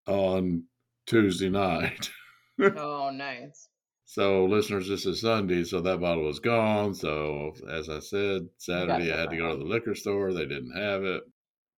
on 0.07 0.63
Tuesday 1.05 1.49
night. 1.49 2.11
oh, 2.61 3.09
nice. 3.13 3.67
So, 4.05 4.45
listeners, 4.45 4.87
this 4.87 5.05
is 5.05 5.19
Sunday, 5.19 5.65
so 5.65 5.81
that 5.81 5.99
bottle 5.99 6.23
was 6.23 6.39
gone. 6.39 6.93
So, 6.93 7.51
as 7.69 7.89
I 7.89 7.99
said, 7.99 8.43
Saturday 8.57 9.11
I 9.11 9.19
had 9.19 9.31
to 9.31 9.37
go 9.37 9.51
to 9.51 9.57
the 9.57 9.65
liquor 9.65 9.95
store. 9.95 10.31
They 10.31 10.45
didn't 10.45 10.77
have 10.77 11.03
it. 11.03 11.23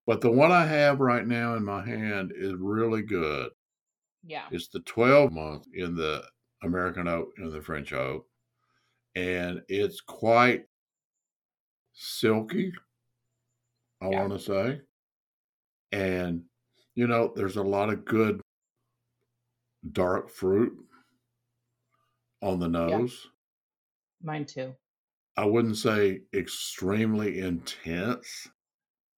But 0.05 0.21
the 0.21 0.31
one 0.31 0.51
I 0.51 0.67
have 0.67 0.99
right 0.99 1.25
now 1.25 1.55
in 1.55 1.65
my 1.65 1.83
hand 1.83 2.33
is 2.35 2.53
really 2.53 3.01
good. 3.01 3.49
Yeah. 4.23 4.51
It's 4.51 4.67
the 4.69 4.81
12 4.81 5.31
month 5.31 5.67
in 5.73 5.95
the 5.95 6.29
American 6.63 7.07
oak 7.07 7.33
and 7.37 7.51
the 7.51 7.61
French 7.61 7.93
oak. 7.93 8.27
And 9.15 9.63
it's 9.69 10.01
quite 10.01 10.67
silky, 11.93 12.73
I 14.01 14.09
Yeah. 14.09 14.21
want 14.27 14.33
to 14.33 14.39
say. 14.39 14.81
And, 15.93 16.45
you 16.95 17.07
know, 17.07 17.31
there's 17.35 17.55
a 17.57 17.63
lot 17.63 17.89
of 17.89 18.03
good 18.05 18.41
dark 19.91 20.29
fruit 20.29 20.87
on 22.41 22.59
the 22.59 22.67
nose. 22.67 23.29
Mine 24.21 24.45
too. 24.45 24.77
I 25.35 25.45
wouldn't 25.45 25.75
say 25.77 26.21
extremely 26.33 27.39
intense. 27.39 28.47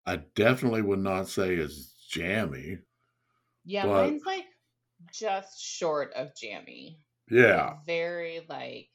I 0.06 0.18
definitely 0.18 0.82
would 0.84 1.00
not 1.00 1.28
say 1.30 1.56
it's 1.56 1.94
jammy. 2.10 2.80
Yeah, 3.66 3.86
mine's 3.88 4.26
like 4.26 4.46
just 5.12 5.60
short 5.62 6.14
of 6.14 6.36
jammy. 6.36 7.00
Yeah. 7.30 7.66
Like, 7.68 7.86
very 7.86 8.46
like 8.50 8.90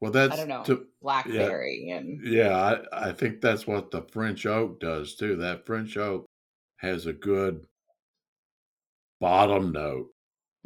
Well, 0.00 0.12
that's 0.12 0.34
I 0.34 0.36
don't 0.36 0.48
know, 0.48 0.64
to- 0.64 0.86
blackberry 1.00 1.90
and 1.90 2.20
yeah, 2.26 2.80
I, 2.92 3.08
I 3.08 3.12
think 3.12 3.40
that's 3.40 3.66
what 3.66 3.90
the 3.90 4.02
French 4.02 4.44
oak 4.46 4.80
does 4.80 5.16
too. 5.16 5.36
That 5.36 5.66
French 5.66 5.96
oak 5.96 6.26
has 6.78 7.06
a 7.06 7.12
good 7.12 7.66
bottom 9.20 9.72
note. 9.72 10.08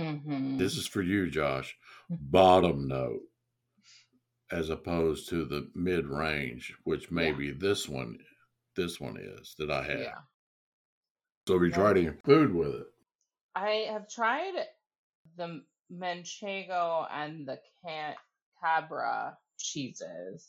Mhm. 0.00 0.58
This 0.58 0.76
is 0.76 0.86
for 0.86 1.02
you, 1.02 1.30
Josh. 1.30 1.76
Bottom 2.10 2.88
note, 2.88 3.22
as 4.50 4.68
opposed 4.70 5.28
to 5.30 5.44
the 5.44 5.70
mid 5.74 6.06
range, 6.06 6.74
which 6.84 7.04
Yeah. 7.04 7.08
maybe 7.12 7.52
this 7.52 7.88
one, 7.88 8.18
this 8.76 8.98
one 9.00 9.16
is 9.18 9.54
that 9.58 9.70
I 9.70 9.82
have. 9.84 10.00
yeah. 10.00 10.18
So 11.48 11.58
we 11.58 11.70
tried 11.70 11.82
Right. 11.82 11.96
eating 11.98 12.18
food 12.24 12.54
with 12.54 12.74
it. 12.74 12.86
I 13.54 13.86
have 13.90 14.08
tried 14.08 14.54
the 15.36 15.62
manchego 15.92 17.06
and 17.10 17.46
the 17.46 17.60
can- 17.84 18.16
cabra 18.62 19.36
cheeses. 19.58 20.48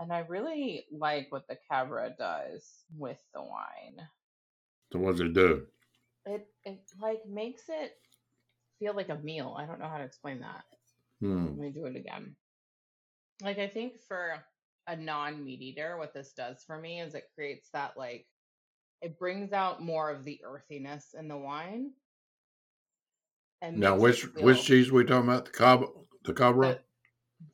And 0.00 0.12
I 0.12 0.20
really 0.20 0.86
like 0.90 1.30
what 1.30 1.46
the 1.48 1.56
cabra 1.70 2.14
does 2.18 2.68
with 2.96 3.22
the 3.32 3.42
wine. 3.42 4.08
So 4.92 4.98
what's 4.98 5.20
it 5.20 5.34
do? 5.34 5.66
It 6.26 6.46
it 6.64 6.80
like 7.00 7.26
makes 7.26 7.68
it 7.68 7.96
feel 8.78 8.94
like 8.94 9.08
a 9.08 9.16
meal. 9.16 9.54
I 9.58 9.66
don't 9.66 9.78
know 9.78 9.88
how 9.88 9.98
to 9.98 10.04
explain 10.04 10.40
that. 10.40 10.64
Hmm. 11.20 11.46
Let 11.46 11.56
me 11.56 11.70
do 11.70 11.86
it 11.86 11.96
again. 11.96 12.34
Like 13.42 13.58
I 13.58 13.68
think 13.68 14.00
for 14.00 14.44
a 14.86 14.96
non-meat 14.96 15.62
eater, 15.62 15.96
what 15.96 16.12
this 16.12 16.32
does 16.32 16.62
for 16.64 16.78
me 16.78 17.00
is 17.00 17.14
it 17.14 17.30
creates 17.34 17.70
that 17.72 17.96
like 17.96 18.26
it 19.02 19.18
brings 19.18 19.52
out 19.52 19.82
more 19.82 20.10
of 20.10 20.24
the 20.24 20.40
earthiness 20.44 21.14
in 21.18 21.28
the 21.28 21.36
wine 21.36 21.90
and 23.62 23.78
Now, 23.78 23.96
makes 23.96 24.24
it 24.24 24.34
which 24.34 24.44
which 24.44 24.56
feel 24.58 24.64
cheese 24.64 24.92
we 24.92 25.04
talking 25.04 25.28
about? 25.28 25.46
The 25.46 25.50
cab, 25.52 25.84
the 26.24 26.32
cabra, 26.32 26.78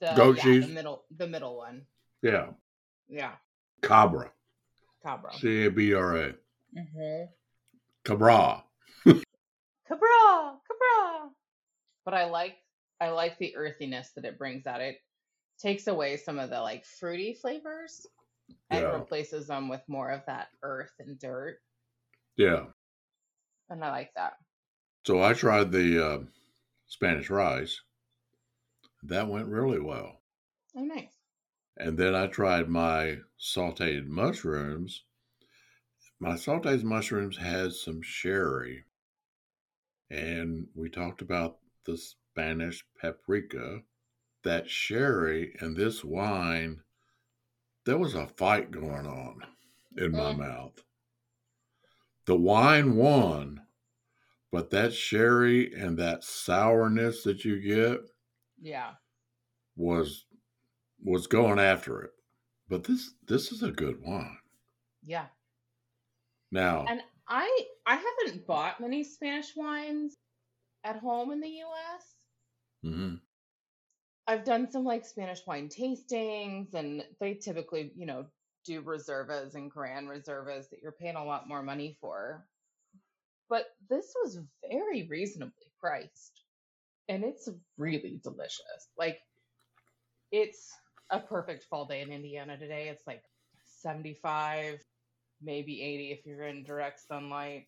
the 0.01 0.07
the 0.07 0.12
goat 0.14 0.36
yeah, 0.38 0.43
cheese. 0.43 0.66
the 0.66 0.72
middle 0.74 1.05
the 1.16 1.26
middle 1.26 1.57
one. 1.57 1.82
Yeah, 2.22 2.49
Yeah, 3.09 3.32
cabra. 3.82 4.30
Cabra. 5.03 5.32
C 5.32 5.64
a 5.66 5.70
b 5.70 5.95
r 5.95 6.16
a. 6.16 6.34
Mm-hmm. 6.76 7.24
Cabra. 8.05 8.64
Cabra, 9.05 9.18
Cabra. 9.88 11.30
But 12.05 12.14
I 12.14 12.26
like 12.26 12.57
I 13.01 13.11
like 13.11 13.38
the 13.38 13.57
earthiness 13.57 14.11
that 14.14 14.24
it 14.24 14.38
brings 14.38 14.66
out. 14.66 14.80
It 14.80 14.99
takes 15.59 15.86
away 15.86 16.16
some 16.16 16.38
of 16.38 16.51
the 16.51 16.61
like 16.61 16.84
fruity 16.84 17.34
flavors 17.34 18.07
and 18.70 18.82
Yeah, 18.82 18.92
replaces 18.92 19.46
them 19.48 19.68
with 19.68 19.82
more 19.88 20.11
of 20.11 20.24
that 20.26 20.48
earth 20.62 20.92
and 20.98 21.18
dirt. 21.18 21.61
yeah. 22.36 22.66
And 23.70 23.82
I 23.82 23.90
like 23.90 24.12
that. 24.16 24.34
So 25.05 25.22
I 25.22 25.34
tried 25.34 25.72
the 25.72 26.03
uh, 26.03 26.24
Spanish 26.86 27.30
rice. 27.30 27.82
That 29.03 29.28
went 29.28 29.48
really 29.48 29.78
well. 29.78 30.22
Oh, 30.74 30.82
nice. 30.84 31.20
And 31.76 31.98
then 31.98 32.14
I 32.14 32.28
tried 32.28 32.68
my 32.68 33.22
sauteed 33.36 34.07
mushrooms. 34.07 35.03
My 36.20 36.34
sauteed 36.36 36.84
mushrooms 36.84 37.38
had 37.38 37.72
some 37.72 38.01
sherry, 38.01 38.84
and 40.11 40.68
we 40.74 40.90
talked 40.90 41.22
about 41.22 41.59
the 41.86 41.96
Spanish 41.96 42.84
paprika. 43.01 43.82
That 44.42 44.70
sherry 44.70 45.57
and 45.61 45.76
this 45.76 46.05
wine, 46.05 46.82
there 47.91 47.99
was 47.99 48.14
a 48.14 48.28
fight 48.28 48.70
going 48.70 49.05
on 49.05 49.45
in 49.99 50.14
my 50.14 50.30
Mm, 50.30 50.38
mouth. 50.38 50.84
The 52.24 52.34
wine 52.34 52.97
won, 52.97 53.66
but 54.53 54.70
that 54.70 54.95
sherry 54.95 55.74
and 55.74 55.99
that 55.99 56.24
sourness 56.24 57.24
that 57.24 57.45
you 57.45 57.61
get 57.61 58.01
yeah. 58.61 58.95
was 59.76 60.26
was 61.03 61.26
going 61.28 61.59
after 61.61 62.03
it. 62.03 62.12
But 62.68 62.84
this 62.84 63.14
this 63.26 63.53
is 63.53 63.62
a 63.62 63.72
good 63.72 64.03
wine. 64.03 64.38
Yeah. 65.03 65.28
Now, 66.53 66.93
And 66.93 67.03
I 67.26 67.68
I 67.86 67.95
haven't 67.97 68.47
bought 68.47 68.80
many 68.80 69.03
Spanish 69.03 69.57
wines 69.57 70.18
at 70.84 70.97
home 70.99 71.30
in 71.32 71.41
the 71.41 71.49
US. 71.49 72.16
mhm, 72.82 73.20
I've 74.31 74.45
done 74.45 74.70
some 74.70 74.85
like 74.85 75.05
Spanish 75.05 75.45
wine 75.45 75.68
tastings, 75.68 76.74
and 76.74 77.05
they 77.18 77.35
typically, 77.35 77.91
you 77.97 78.07
know, 78.07 78.26
do 78.64 78.81
reservas 78.81 79.57
and 79.57 79.68
grand 79.68 80.09
reservas 80.09 80.70
that 80.70 80.78
you're 80.81 80.93
paying 80.93 81.16
a 81.16 81.24
lot 81.24 81.49
more 81.49 81.64
money 81.64 81.97
for. 82.01 82.47
But 83.49 83.64
this 83.89 84.14
was 84.22 84.39
very 84.70 85.09
reasonably 85.09 85.72
priced, 85.81 86.45
and 87.09 87.24
it's 87.24 87.49
really 87.76 88.20
delicious. 88.22 88.89
Like, 88.97 89.18
it's 90.31 90.70
a 91.11 91.18
perfect 91.18 91.64
fall 91.64 91.87
day 91.87 92.01
in 92.01 92.12
Indiana 92.12 92.57
today. 92.57 92.89
It's 92.89 93.09
like 93.09 93.24
75, 93.81 94.78
maybe 95.43 95.83
80 95.83 96.12
if 96.12 96.24
you're 96.24 96.47
in 96.47 96.62
direct 96.62 97.01
sunlight. 97.05 97.66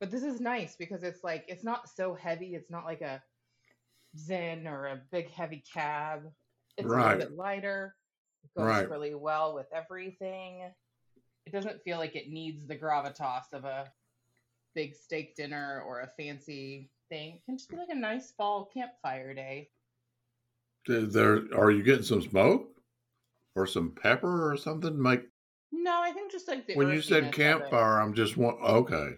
But 0.00 0.10
this 0.10 0.24
is 0.24 0.40
nice 0.40 0.74
because 0.74 1.04
it's 1.04 1.22
like, 1.22 1.44
it's 1.46 1.62
not 1.62 1.88
so 1.88 2.12
heavy. 2.12 2.56
It's 2.56 2.72
not 2.72 2.84
like 2.84 3.02
a 3.02 3.22
Zin 4.16 4.66
or 4.66 4.86
a 4.86 5.00
big 5.10 5.30
heavy 5.30 5.62
cab. 5.72 6.30
It's 6.76 6.86
a 6.86 6.90
little 6.90 7.18
bit 7.18 7.36
lighter. 7.36 7.94
It 8.44 8.58
goes 8.58 8.66
right. 8.66 8.90
really 8.90 9.14
well 9.14 9.54
with 9.54 9.66
everything. 9.74 10.70
It 11.46 11.52
doesn't 11.52 11.82
feel 11.82 11.98
like 11.98 12.16
it 12.16 12.30
needs 12.30 12.66
the 12.66 12.76
gravitas 12.76 13.52
of 13.52 13.64
a 13.64 13.90
big 14.74 14.94
steak 14.94 15.36
dinner 15.36 15.82
or 15.86 16.00
a 16.00 16.08
fancy 16.08 16.90
thing. 17.08 17.34
It 17.34 17.44
can 17.44 17.58
just 17.58 17.70
be 17.70 17.76
like 17.76 17.90
a 17.90 17.94
nice 17.94 18.32
fall 18.32 18.70
campfire 18.72 19.34
day. 19.34 19.70
There 20.86 21.42
are 21.56 21.70
you 21.70 21.82
getting 21.82 22.04
some 22.04 22.22
smoke 22.22 22.68
or 23.54 23.66
some 23.66 23.92
pepper 23.92 24.50
or 24.50 24.56
something? 24.56 25.00
Make 25.00 25.22
No, 25.70 26.00
I 26.02 26.12
think 26.12 26.32
just 26.32 26.48
like 26.48 26.66
the 26.66 26.74
when 26.74 26.88
you 26.88 27.02
said 27.02 27.24
earthiness 27.24 27.34
of 27.34 27.40
it. 27.40 27.44
campfire, 27.44 28.00
I'm 28.00 28.14
just 28.14 28.36
want 28.36 28.60
okay. 28.60 29.16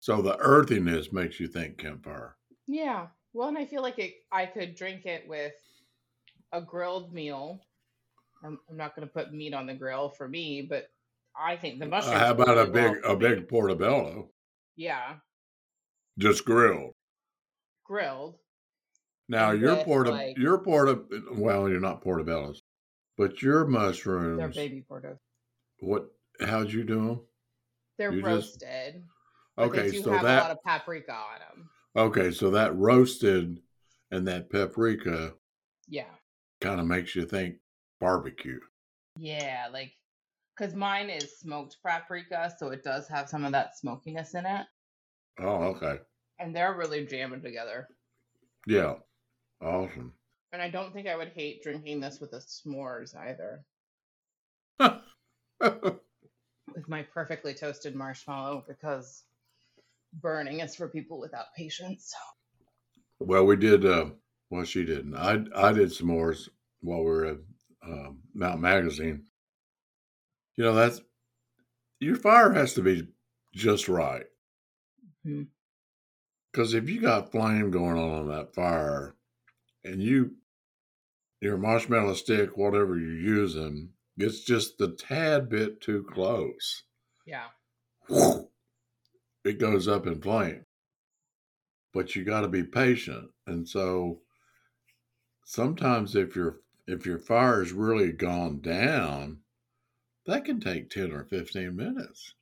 So 0.00 0.22
the 0.22 0.38
earthiness 0.38 1.12
makes 1.12 1.38
you 1.38 1.48
think 1.48 1.78
campfire. 1.78 2.36
Yeah. 2.66 3.08
Well, 3.32 3.48
and 3.48 3.58
I 3.58 3.66
feel 3.66 3.82
like 3.82 3.98
it, 3.98 4.14
I 4.32 4.46
could 4.46 4.74
drink 4.74 5.06
it 5.06 5.28
with 5.28 5.54
a 6.52 6.60
grilled 6.60 7.12
meal. 7.12 7.60
I'm, 8.44 8.58
I'm 8.68 8.76
not 8.76 8.94
going 8.96 9.06
to 9.06 9.12
put 9.12 9.32
meat 9.32 9.54
on 9.54 9.66
the 9.66 9.74
grill 9.74 10.08
for 10.10 10.28
me, 10.28 10.62
but 10.62 10.90
I 11.36 11.56
think 11.56 11.78
the 11.78 11.86
Uh, 11.86 11.88
mushrooms 11.88 12.18
how 12.18 12.30
about 12.32 12.58
a 12.58 12.66
really 12.66 12.70
well 12.70 12.94
big 12.94 13.02
for 13.02 13.12
a 13.12 13.16
me. 13.16 13.18
big 13.18 13.48
portobello, 13.48 14.30
Yeah, 14.76 15.20
just 16.18 16.44
grilled? 16.44 16.94
grilled 17.84 18.38
Now 19.28 19.52
your 19.52 19.76
porta 19.76 20.10
like 20.10 20.36
your 20.36 20.58
porta 20.58 21.04
well, 21.32 21.68
you're 21.68 21.80
not 21.80 22.02
portobellos, 22.02 22.58
but 23.16 23.40
your 23.42 23.66
mushrooms. 23.66 24.38
they're 24.38 24.48
baby 24.48 24.84
portos. 24.88 25.18
What? 25.80 26.10
How'd 26.40 26.72
you 26.72 26.84
do 26.84 27.06
them? 27.06 27.26
They're 27.98 28.12
You 28.12 28.22
just 28.22 28.62
roasted, 28.62 29.04
they 29.56 29.62
okay. 29.64 29.90
do 29.90 30.02
So 30.02 30.10
have 30.12 30.24
a 30.24 30.32
lot 30.32 30.50
of 30.50 30.62
paprika 30.62 31.12
on 31.14 31.38
them. 31.40 31.70
Okay. 31.96 32.30
So 32.32 32.50
that 32.50 32.76
roasted 32.76 33.60
and 34.10 34.26
that 34.28 34.50
paprika 34.50 35.34
Yeah, 35.88 36.14
kind 36.60 36.80
of 36.80 36.86
makes 36.86 37.14
you 37.14 37.26
think 37.26 37.56
barbecue. 38.00 38.60
yeah, 39.16 39.68
like 39.72 39.92
because 40.56 40.74
mine 40.74 41.10
is 41.10 41.38
smoked 41.38 41.78
paprika, 41.84 42.52
so 42.58 42.68
it 42.70 42.82
does 42.84 43.08
have 43.08 43.28
some 43.28 43.44
of 43.44 43.52
that 43.52 43.78
smokiness 43.78 44.34
in 44.34 44.46
it, 44.46 44.66
Oh, 45.38 45.64
okay. 45.74 45.98
and 46.40 46.56
they're 46.56 46.74
really 46.74 47.06
jamming 47.06 47.40
together. 47.40 47.88
Yeah. 48.66 48.94
Awesome. 49.60 50.14
And 50.52 50.62
I 50.62 50.70
don't 50.70 50.92
think 50.92 51.08
I 51.08 51.16
would 51.16 51.32
hate 51.32 51.60
drinking 51.64 51.98
this 51.98 52.20
with 52.20 52.32
a 52.34 52.38
s'mores 52.38 53.16
either. 53.16 53.64
with 55.60 56.88
my 56.88 57.02
perfectly 57.02 57.54
toasted 57.54 57.94
marshmallow 57.94 58.64
because 58.66 59.24
burning 60.14 60.60
is 60.60 60.74
for 60.74 60.88
people 60.88 61.20
without 61.20 61.46
patience. 61.56 62.14
well, 63.18 63.44
we 63.44 63.56
did. 63.56 63.84
Uh, 63.84 64.10
well, 64.50 64.64
she 64.64 64.84
didn't. 64.84 65.14
I 65.14 65.44
I 65.54 65.72
did 65.72 65.90
s'mores 65.90 66.48
while 66.80 67.00
we 67.00 67.04
were 67.04 67.24
at 67.26 67.38
um, 67.84 68.18
Mount 68.34 68.60
Magazine. 68.60 69.24
You 70.56 70.64
know, 70.64 70.74
that's 70.74 71.00
your 72.00 72.16
fire 72.16 72.52
has 72.52 72.74
to 72.74 72.82
be 72.82 73.08
just 73.54 73.88
right. 73.88 74.24
Hmm. 75.24 75.44
Because 76.52 76.74
if 76.74 76.88
you 76.90 77.00
got 77.00 77.30
flame 77.30 77.70
going 77.70 77.96
on 77.96 78.10
on 78.10 78.28
that 78.28 78.54
fire, 78.54 79.14
and 79.84 80.02
you 80.02 80.34
your 81.40 81.56
marshmallow 81.56 82.14
stick, 82.14 82.56
whatever 82.56 82.98
you're 82.98 83.38
using, 83.38 83.90
gets 84.18 84.40
just 84.40 84.76
the 84.78 84.90
tad 84.92 85.48
bit 85.48 85.80
too 85.80 86.04
close, 86.12 86.82
Yeah. 87.24 87.46
It 89.44 89.58
goes 89.58 89.86
up 89.88 90.06
in 90.06 90.20
flame. 90.22 90.64
But 91.92 92.16
you 92.16 92.24
got 92.24 92.40
to 92.40 92.48
be 92.48 92.64
patient, 92.64 93.30
and 93.46 93.68
so 93.68 94.22
sometimes 95.44 96.16
if 96.16 96.34
your 96.34 96.62
if 96.86 97.04
your 97.04 97.18
fire's 97.18 97.72
really 97.74 98.10
gone 98.10 98.58
down, 98.62 99.42
that 100.26 100.44
can 100.44 100.60
take 100.60 100.90
ten 100.90 101.12
or 101.12 101.24
fifteen 101.24 101.76
minutes. 101.76 102.34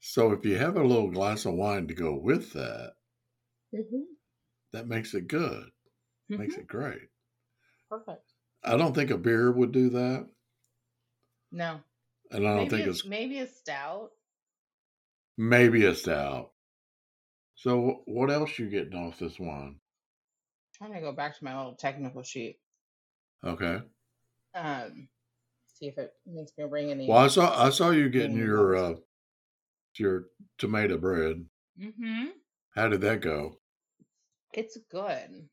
So 0.00 0.32
if 0.32 0.44
you 0.44 0.56
have 0.56 0.76
a 0.76 0.82
little 0.82 1.08
glass 1.08 1.46
of 1.46 1.54
wine 1.54 1.86
to 1.86 1.94
go 1.94 2.12
with 2.12 2.52
that, 2.54 2.96
hmm 3.72 4.18
that 4.72 4.86
makes 4.88 5.12
it 5.14 5.28
good, 5.28 5.72
makes 6.36 6.56
hmm 6.56 6.58
it 6.58 6.66
great. 6.68 7.10
Perfect. 7.90 8.34
I 8.62 8.76
don't 8.76 8.94
think 8.94 9.10
a 9.10 9.18
beer 9.18 9.50
would 9.50 9.72
do 9.72 9.88
that, 9.90 10.30
No. 11.50 11.82
and 12.30 12.46
I 12.46 12.54
don't 12.54 12.68
Maybe 12.68 12.70
think 12.70 12.86
it's 12.86 13.04
maybe 13.04 13.38
a 13.40 13.46
stout. 13.48 14.12
Maybe 15.38 15.86
a 15.86 15.94
stout. 15.94 16.50
So 17.54 18.02
what 18.04 18.30
else 18.30 18.58
you 18.58 18.68
getting 18.68 18.94
off 18.94 19.18
this 19.18 19.38
wine? 19.40 19.76
trying 20.78 20.94
to 20.94 21.00
go 21.00 21.12
back 21.12 21.36
to 21.36 21.44
my 21.44 21.56
little 21.56 21.74
technical 21.74 22.22
sheet. 22.22 22.58
Okay. 23.44 23.80
Um, 24.54 25.08
see 25.74 25.86
if 25.86 25.98
it 25.98 26.12
makes 26.26 26.52
me 26.56 26.64
bring 26.66 26.90
any 26.90 27.08
Well, 27.08 27.18
I 27.18 27.28
saw 27.28 27.66
I 27.66 27.70
saw 27.70 27.90
you 27.90 28.08
getting 28.08 28.36
your 28.36 28.76
uh, 28.76 28.94
your 29.96 30.26
tomato 30.56 30.96
bread. 30.96 31.44
Mm-hmm. 31.80 32.26
How 32.74 32.88
did 32.88 33.00
that 33.02 33.20
go? 33.20 33.58
It's 34.52 34.78
good. 34.90 35.48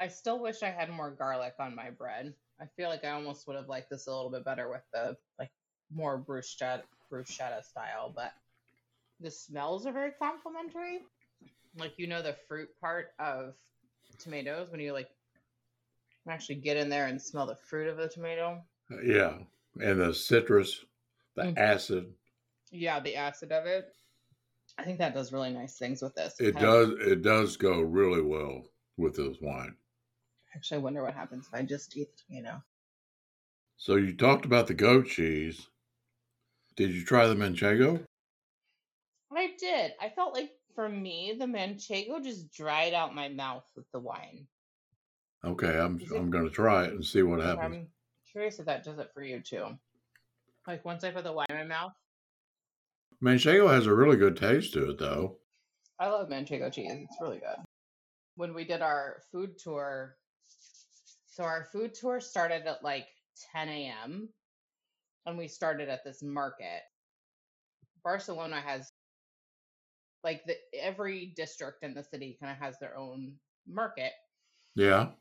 I 0.00 0.08
still 0.08 0.40
wish 0.40 0.62
I 0.62 0.70
had 0.70 0.90
more 0.90 1.10
garlic 1.10 1.54
on 1.60 1.76
my 1.76 1.90
bread. 1.90 2.34
I 2.60 2.64
feel 2.76 2.88
like 2.88 3.04
I 3.04 3.10
almost 3.10 3.46
would 3.46 3.56
have 3.56 3.68
liked 3.68 3.90
this 3.90 4.06
a 4.06 4.14
little 4.14 4.30
bit 4.30 4.44
better 4.44 4.70
with 4.70 4.82
the 4.92 5.16
like 5.38 5.50
more 5.92 6.18
bruschetta 6.18 6.82
bruschetta 7.12 7.64
style, 7.64 8.12
but 8.14 8.32
the 9.20 9.30
smells 9.30 9.86
are 9.86 9.92
very 9.92 10.12
complimentary. 10.18 11.00
Like 11.76 11.92
you 11.98 12.06
know 12.06 12.22
the 12.22 12.36
fruit 12.48 12.68
part 12.80 13.08
of 13.18 13.54
tomatoes 14.18 14.70
when 14.70 14.80
you 14.80 14.92
like 14.92 15.08
actually 16.28 16.56
get 16.56 16.76
in 16.76 16.88
there 16.88 17.06
and 17.06 17.20
smell 17.20 17.46
the 17.46 17.54
fruit 17.56 17.88
of 17.88 17.96
the 17.96 18.08
tomato. 18.08 18.62
Yeah, 19.04 19.38
and 19.80 20.00
the 20.00 20.12
citrus, 20.12 20.84
the 21.36 21.42
Mm. 21.42 21.58
acid. 21.58 22.12
Yeah, 22.70 23.00
the 23.00 23.16
acid 23.16 23.52
of 23.52 23.66
it. 23.66 23.94
I 24.78 24.84
think 24.84 24.98
that 24.98 25.14
does 25.14 25.32
really 25.32 25.50
nice 25.50 25.78
things 25.78 26.02
with 26.02 26.14
this. 26.14 26.38
It 26.40 26.56
does. 26.58 26.90
of- 26.90 27.00
It 27.00 27.22
does 27.22 27.56
go 27.56 27.80
really 27.80 28.22
well 28.22 28.64
with 28.96 29.16
this 29.16 29.40
wine. 29.40 29.76
Actually, 30.54 30.78
I 30.78 30.82
wonder 30.82 31.02
what 31.02 31.14
happens 31.14 31.46
if 31.46 31.54
I 31.54 31.62
just 31.62 31.96
eat 31.96 32.08
the 32.16 32.22
tomato. 32.34 32.62
So 33.76 33.96
you 33.96 34.16
talked 34.16 34.44
about 34.44 34.66
the 34.66 34.74
goat 34.74 35.06
cheese. 35.06 35.68
Did 36.76 36.90
you 36.92 37.04
try 37.04 37.26
the 37.26 37.34
manchego? 37.34 38.04
I 39.62 39.66
did. 39.66 39.92
I 40.00 40.08
felt 40.08 40.34
like 40.34 40.50
for 40.74 40.88
me, 40.88 41.34
the 41.38 41.46
manchego 41.46 42.22
just 42.22 42.52
dried 42.52 42.94
out 42.94 43.14
my 43.14 43.28
mouth 43.28 43.64
with 43.76 43.86
the 43.92 44.00
wine. 44.00 44.46
Okay, 45.44 45.78
I'm 45.78 46.00
it- 46.00 46.10
I'm 46.14 46.30
going 46.30 46.44
to 46.44 46.50
try 46.50 46.84
it 46.84 46.92
and 46.92 47.04
see 47.04 47.22
what 47.22 47.40
happens. 47.40 47.64
I'm 47.76 47.88
curious 48.30 48.58
if 48.58 48.66
that 48.66 48.84
does 48.84 48.98
it 48.98 49.10
for 49.14 49.22
you 49.22 49.40
too. 49.40 49.66
Like 50.66 50.84
once 50.84 51.04
I 51.04 51.10
put 51.10 51.24
the 51.24 51.32
wine 51.32 51.46
in 51.48 51.56
my 51.56 51.64
mouth, 51.64 51.92
Manchego 53.22 53.68
has 53.70 53.86
a 53.86 53.94
really 53.94 54.16
good 54.16 54.36
taste 54.36 54.72
to 54.74 54.90
it, 54.90 54.98
though. 54.98 55.36
I 55.98 56.08
love 56.08 56.28
manchego 56.30 56.72
cheese. 56.72 56.90
It's 56.90 57.16
really 57.20 57.38
good. 57.38 57.62
When 58.36 58.54
we 58.54 58.64
did 58.64 58.80
our 58.80 59.20
food 59.30 59.58
tour, 59.58 60.16
so 61.26 61.44
our 61.44 61.64
food 61.70 61.92
tour 61.92 62.20
started 62.20 62.66
at 62.66 62.82
like 62.82 63.06
10 63.52 63.68
a.m. 63.68 64.28
and 65.26 65.36
we 65.36 65.48
started 65.48 65.90
at 65.90 66.02
this 66.04 66.22
market. 66.22 66.82
Barcelona 68.02 68.60
has 68.60 68.90
like 70.24 70.44
the 70.44 70.56
every 70.74 71.26
district 71.36 71.82
in 71.84 71.94
the 71.94 72.04
city 72.04 72.36
kind 72.40 72.52
of 72.52 72.58
has 72.58 72.78
their 72.78 72.96
own 72.96 73.38
market 73.66 74.12
Yeah. 74.74 75.12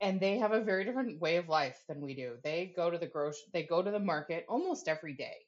and 0.00 0.20
they 0.20 0.38
have 0.38 0.52
a 0.52 0.60
very 0.60 0.84
different 0.84 1.20
way 1.20 1.36
of 1.36 1.48
life 1.48 1.82
than 1.88 2.00
we 2.00 2.14
do. 2.14 2.38
They 2.42 2.66
go 2.66 2.90
to 2.90 2.98
the 2.98 3.06
grocery 3.06 3.44
they 3.52 3.62
go 3.64 3.82
to 3.82 3.90
the 3.90 3.98
market 4.00 4.44
almost 4.48 4.88
every 4.88 5.14
day. 5.14 5.46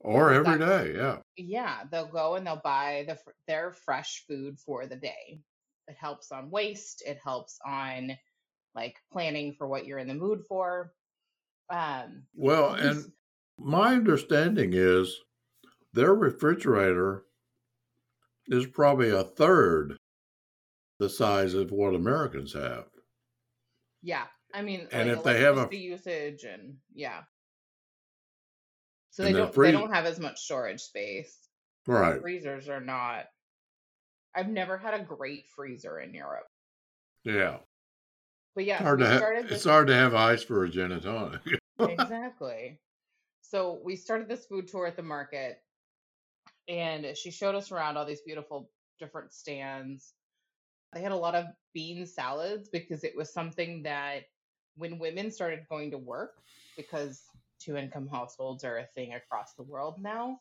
Or 0.00 0.32
every 0.32 0.58
day. 0.58 0.94
Yeah. 0.94 1.20
Yeah, 1.36 1.84
they'll 1.90 2.08
go 2.08 2.34
and 2.36 2.46
they'll 2.46 2.60
buy 2.62 3.04
the 3.06 3.18
their 3.46 3.72
fresh 3.72 4.24
food 4.26 4.58
for 4.58 4.86
the 4.86 4.96
day. 4.96 5.42
It 5.88 5.96
helps 5.96 6.32
on 6.32 6.50
waste. 6.50 7.02
It 7.06 7.18
helps 7.18 7.58
on 7.64 8.18
like 8.74 8.98
planning 9.12 9.54
for 9.54 9.68
what 9.68 9.86
you're 9.86 9.98
in 9.98 10.08
the 10.08 10.14
mood 10.14 10.44
for. 10.48 10.94
Um, 11.70 12.28
Well, 12.34 12.74
and 12.74 13.12
my 13.58 13.94
understanding 13.94 14.70
is 14.72 15.20
their 15.94 16.14
refrigerator 16.14 17.25
is 18.48 18.66
probably 18.66 19.10
a 19.10 19.24
third 19.24 19.96
the 20.98 21.08
size 21.08 21.54
of 21.54 21.70
what 21.72 21.94
Americans 21.94 22.52
have. 22.54 22.86
yeah, 24.02 24.24
I 24.54 24.62
mean, 24.62 24.88
And 24.92 25.08
like 25.08 25.18
if 25.18 25.24
they 25.24 25.40
have 25.40 25.58
a- 25.58 25.76
usage 25.76 26.44
and 26.44 26.76
yeah, 26.94 27.22
so 29.10 29.22
they 29.24 29.32
don't 29.32 29.52
free- 29.52 29.68
they 29.68 29.72
don't 29.72 29.92
have 29.92 30.06
as 30.06 30.18
much 30.20 30.38
storage 30.40 30.80
space. 30.80 31.48
Right. 31.86 32.20
Freezers 32.20 32.68
are 32.68 32.80
not. 32.80 33.26
I've 34.34 34.48
never 34.48 34.76
had 34.76 34.94
a 34.94 35.02
great 35.04 35.46
freezer 35.54 36.00
in 36.00 36.12
Europe, 36.14 36.46
Yeah. 37.24 37.58
but 38.54 38.64
yeah, 38.64 38.74
It's 38.76 38.82
hard 38.82 38.98
to 39.00 39.06
ha- 39.08 39.16
started 39.18 39.50
it's 39.52 39.64
hard 39.64 39.86
to 39.88 39.94
have 39.94 40.14
ice 40.14 40.42
for 40.42 40.64
a 40.64 40.68
gin 40.68 40.92
and 40.92 41.02
tonic. 41.02 41.40
exactly. 41.78 42.80
So 43.42 43.80
we 43.84 43.96
started 43.96 44.28
this 44.28 44.46
food 44.46 44.66
tour 44.68 44.86
at 44.86 44.96
the 44.96 45.02
market, 45.02 45.58
and 46.68 47.16
she 47.16 47.30
showed 47.30 47.54
us 47.54 47.70
around 47.70 47.96
all 47.96 48.04
these 48.04 48.20
beautiful 48.22 48.70
different 48.98 49.32
stands. 49.32 50.14
They 50.92 51.00
had 51.02 51.12
a 51.12 51.16
lot 51.16 51.34
of 51.34 51.46
bean 51.74 52.06
salads 52.06 52.68
because 52.68 53.04
it 53.04 53.16
was 53.16 53.32
something 53.32 53.82
that 53.82 54.24
when 54.76 54.98
women 54.98 55.30
started 55.30 55.66
going 55.68 55.90
to 55.92 55.98
work, 55.98 56.34
because 56.76 57.22
two 57.58 57.76
income 57.76 58.08
households 58.08 58.64
are 58.64 58.78
a 58.78 58.86
thing 58.94 59.14
across 59.14 59.54
the 59.54 59.62
world 59.62 59.96
now, 60.00 60.40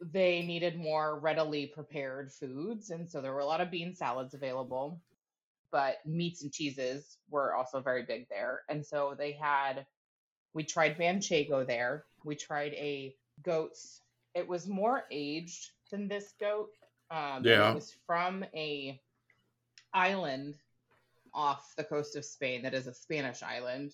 they 0.00 0.42
needed 0.42 0.76
more 0.76 1.18
readily 1.18 1.66
prepared 1.66 2.32
foods. 2.32 2.90
And 2.90 3.08
so 3.08 3.20
there 3.20 3.32
were 3.32 3.40
a 3.40 3.46
lot 3.46 3.60
of 3.60 3.70
bean 3.70 3.94
salads 3.94 4.34
available, 4.34 5.00
but 5.70 5.96
meats 6.04 6.42
and 6.42 6.52
cheeses 6.52 7.18
were 7.30 7.54
also 7.54 7.80
very 7.80 8.04
big 8.04 8.28
there. 8.28 8.62
And 8.68 8.84
so 8.84 9.14
they 9.16 9.32
had 9.32 9.86
we 10.56 10.64
tried 10.64 10.96
manchego 10.96 11.66
there. 11.66 12.06
We 12.24 12.34
tried 12.34 12.72
a 12.72 13.14
goat's. 13.42 14.00
It 14.36 14.46
was 14.46 14.68
more 14.68 15.04
aged 15.10 15.70
than 15.90 16.08
this 16.08 16.34
goat. 16.38 16.68
Um, 17.10 17.42
Yeah. 17.42 17.70
It 17.70 17.74
was 17.74 17.96
from 18.06 18.44
a 18.54 19.00
island 19.94 20.56
off 21.32 21.72
the 21.76 21.84
coast 21.84 22.16
of 22.16 22.24
Spain 22.24 22.62
that 22.62 22.74
is 22.74 22.86
a 22.86 22.92
Spanish 22.92 23.42
island. 23.42 23.92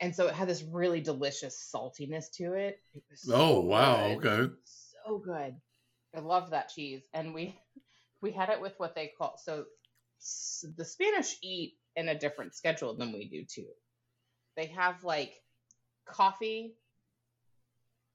And 0.00 0.14
so 0.14 0.28
it 0.28 0.34
had 0.34 0.48
this 0.48 0.62
really 0.62 1.00
delicious 1.00 1.72
saltiness 1.74 2.30
to 2.36 2.54
it. 2.54 2.80
It 2.94 3.02
was 3.10 3.28
oh, 3.30 3.60
wow. 3.60 4.14
good. 4.18 4.50
Okay. 4.50 4.54
So 4.64 5.18
good. 5.18 5.56
I 6.14 6.20
love 6.20 6.50
that 6.50 6.70
cheese. 6.70 7.02
And 7.12 7.34
we 7.34 7.58
we 8.22 8.30
had 8.30 8.50
it 8.50 8.60
with 8.60 8.74
what 8.78 8.94
they 8.94 9.12
call 9.18 9.36
so 9.36 9.64
s- 10.20 10.64
the 10.76 10.84
Spanish 10.84 11.36
eat 11.42 11.76
in 11.96 12.08
a 12.08 12.18
different 12.18 12.54
schedule 12.54 12.94
than 12.94 13.12
we 13.12 13.24
do 13.28 13.44
too. 13.44 13.68
They 14.56 14.66
have 14.66 15.02
like 15.02 15.42
coffee 16.06 16.76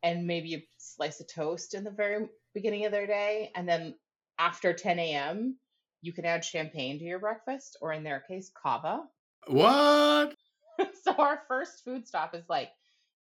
and 0.06 0.28
maybe 0.28 0.54
a 0.54 0.68
slice 0.78 1.20
of 1.20 1.28
toast 1.28 1.74
in 1.74 1.84
the 1.84 1.90
very 1.90 2.28
beginning 2.54 2.86
of 2.86 2.92
their 2.92 3.08
day. 3.08 3.52
And 3.56 3.68
then 3.68 3.96
after 4.38 4.72
10 4.72 5.00
a.m., 5.00 5.58
you 6.02 6.14
can 6.14 6.26
add 6.26 6.46
champagne 6.46 7.00
to 7.00 7.04
your 7.04 7.18
breakfast, 7.18 7.78
or 7.82 7.92
in 7.92 8.04
their 8.04 8.20
case, 8.20 8.52
cava. 8.62 9.02
What? 9.48 10.36
so 11.04 11.12
our 11.18 11.42
first 11.48 11.84
food 11.84 12.08
stop 12.08 12.36
is 12.36 12.44
like 12.48 12.70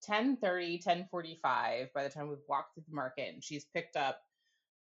10:30, 0.10 0.82
10:45 0.82 1.92
by 1.94 2.04
the 2.04 2.10
time 2.10 2.30
we've 2.30 2.38
walked 2.48 2.76
through 2.76 2.86
the 2.88 2.96
market 2.96 3.34
and 3.34 3.44
she's 3.44 3.66
picked 3.66 3.98
up 3.98 4.22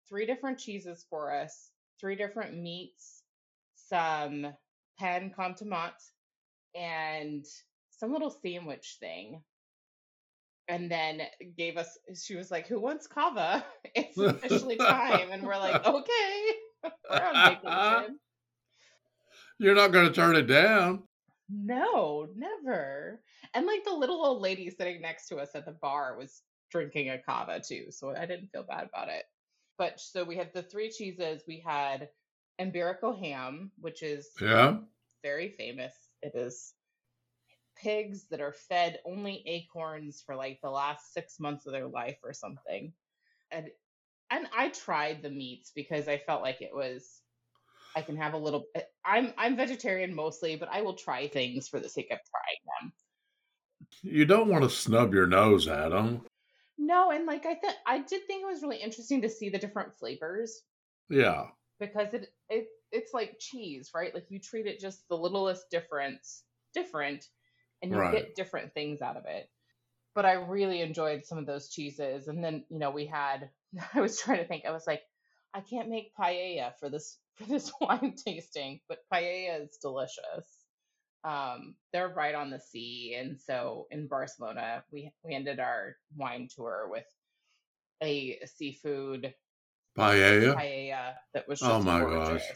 three 0.07 0.27
different 0.27 0.59
cheeses 0.59 1.07
for 1.09 1.35
us, 1.35 1.71
three 1.99 2.15
different 2.15 2.59
meats, 2.59 3.23
some 3.75 4.49
pan 4.99 5.33
con 5.35 5.55
and 6.75 7.47
some 7.91 8.13
little 8.13 8.37
sandwich 8.45 8.99
thing. 9.01 9.43
And 10.69 10.91
then 10.91 11.23
gave 11.57 11.77
us 11.77 11.97
she 12.21 12.35
was 12.37 12.51
like, 12.51 12.67
"Who 12.67 12.81
wants 12.81 13.07
cava? 13.07 13.65
It's 13.95 14.21
officially 14.23 14.81
time." 14.81 15.31
And 15.31 15.45
we're 15.47 15.59
like, 15.59 15.85
"Okay." 15.85 16.55
we're 17.11 17.25
on 17.25 17.43
vacation. 17.43 18.19
You're 19.59 19.75
not 19.75 19.93
going 19.93 20.07
to 20.07 20.13
turn 20.13 20.37
it 20.37 20.43
down. 20.47 21.05
No, 21.49 22.29
never. 22.35 23.23
And 23.55 23.67
like 23.67 23.85
the 23.85 23.95
little 23.95 24.25
old 24.25 24.43
lady 24.43 24.71
sitting 24.71 25.01
next 25.01 25.29
to 25.29 25.37
us 25.39 25.55
at 25.55 25.65
the 25.65 25.73
bar 25.73 26.17
was 26.17 26.43
drinking 26.71 27.11
a 27.11 27.23
cava 27.23 27.61
too, 27.61 27.91
so 27.91 28.11
I 28.15 28.27
didn't 28.27 28.49
feel 28.49 28.65
bad 28.65 28.87
about 28.89 29.09
it. 29.09 29.27
But 29.79 30.01
so 30.01 30.25
we 30.25 30.37
had 30.37 30.53
the 30.53 30.63
three 30.63 30.91
cheeses. 30.91 31.45
We 31.47 31.61
had 31.61 32.11
Iberico 32.61 33.19
ham, 33.19 33.73
which 33.79 34.03
is 34.03 34.29
Yeah. 34.41 34.79
very 35.23 35.51
famous. 35.51 35.95
It 36.23 36.35
is 36.35 36.76
pigs 37.77 38.29
that 38.29 38.41
are 38.41 38.53
fed 38.53 39.01
only 39.05 39.43
acorns 39.47 40.23
for 40.25 40.37
like 40.37 40.61
the 40.63 40.71
last 40.71 41.13
six 41.13 41.39
months 41.41 41.67
of 41.67 41.73
their 41.73 41.89
life 41.89 42.19
or 42.25 42.33
something. 42.33 42.93
And 43.51 43.71
and 44.31 44.49
I 44.57 44.71
tried 44.71 45.23
the 45.23 45.31
meats 45.31 45.73
because 45.75 46.09
I 46.09 46.19
felt 46.19 46.43
like 46.43 46.63
it 46.63 46.75
was 46.75 47.23
I 47.97 48.03
can 48.03 48.17
have 48.19 48.35
a 48.35 48.39
little 48.39 48.67
eh, 48.75 48.83
I'm 49.05 49.35
I'm 49.39 49.57
vegetarian 49.57 50.15
mostly, 50.15 50.57
but 50.57 50.69
I 50.71 50.83
will 50.83 50.95
try 50.95 51.29
things 51.29 51.69
for 51.69 51.81
the 51.81 51.89
sake 51.89 52.11
of 52.13 52.19
trying 52.19 52.63
them. 52.83 52.93
You 54.03 54.25
don't 54.25 54.49
want 54.49 54.65
to 54.65 54.71
snub 54.71 55.13
your 55.13 55.27
nose 55.27 55.69
at 55.69 55.91
them. 55.91 56.25
No, 56.79 57.11
and 57.11 57.27
like 57.27 57.45
I 57.45 57.55
thought 57.57 57.77
I 57.85 57.99
did 57.99 58.27
think 58.27 58.43
it 58.43 58.47
was 58.47 58.63
really 58.63 58.79
interesting 58.79 59.21
to 59.21 59.29
see 59.29 59.51
the 59.51 59.59
different 59.59 59.95
flavors 59.99 60.63
Yeah. 61.09 61.49
because 61.79 62.15
it 62.15 62.33
it 62.49 62.69
it's 62.93 63.13
like 63.13 63.39
cheese, 63.39 63.91
right? 63.95 64.15
Like 64.15 64.27
you 64.31 64.39
treat 64.39 64.67
it 64.67 64.81
just 64.81 65.07
the 65.09 65.17
littlest 65.17 65.71
difference 65.71 66.45
different 66.75 67.27
and 67.83 67.95
you 67.95 67.99
Right. 67.99 68.11
get 68.11 68.35
different 68.37 68.75
things 68.75 69.03
out 69.03 69.17
of 69.17 69.25
it. 69.27 69.49
But 70.15 70.27
I 70.27 70.33
really 70.35 70.81
enjoyed 70.83 71.25
some 71.27 71.39
of 71.39 71.47
those 71.47 71.69
cheeses. 71.71 72.29
And 72.29 72.43
then, 72.43 72.65
you 72.71 72.79
know, 72.79 72.91
we 72.91 73.07
had 73.07 73.51
I 73.95 74.01
was 74.01 74.19
trying 74.21 74.39
to 74.39 74.47
think, 74.49 74.65
I 74.67 74.73
was 74.73 74.87
like, 74.87 75.03
I 75.55 75.61
can't 75.61 75.89
make 75.91 76.13
paella 76.19 76.73
for 76.81 76.91
this 76.91 77.19
for 77.37 77.45
this 77.45 77.73
wine 77.81 78.15
tasting, 78.17 78.81
but 78.89 79.01
paella 79.13 79.65
is 79.65 79.79
delicious. 79.83 80.47
Um, 81.25 81.77
they're 81.93 82.09
right 82.15 82.35
on 82.35 82.51
the 82.51 82.61
sea, 82.61 83.17
and 83.19 83.41
so 83.41 83.87
in 83.91 84.07
Barcelona, 84.09 84.85
we 84.93 85.13
we 85.25 85.35
ended 85.35 85.61
our 85.61 85.97
wine 86.17 86.49
tour 86.55 86.89
with 86.91 87.05
a 88.03 88.39
seafood 88.47 89.35
Paella. 89.97 90.55
paella 90.57 91.15
that 91.35 91.49
was 91.49 91.61
Oh 91.63 91.83
my 91.83 92.01
gorgeous. 92.01 92.11
gosh. 92.11 92.55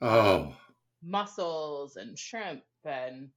Oh, 0.00 0.56
mussels 1.02 1.96
and 1.96 2.18
shrimp 2.18 2.64
and 2.84 3.30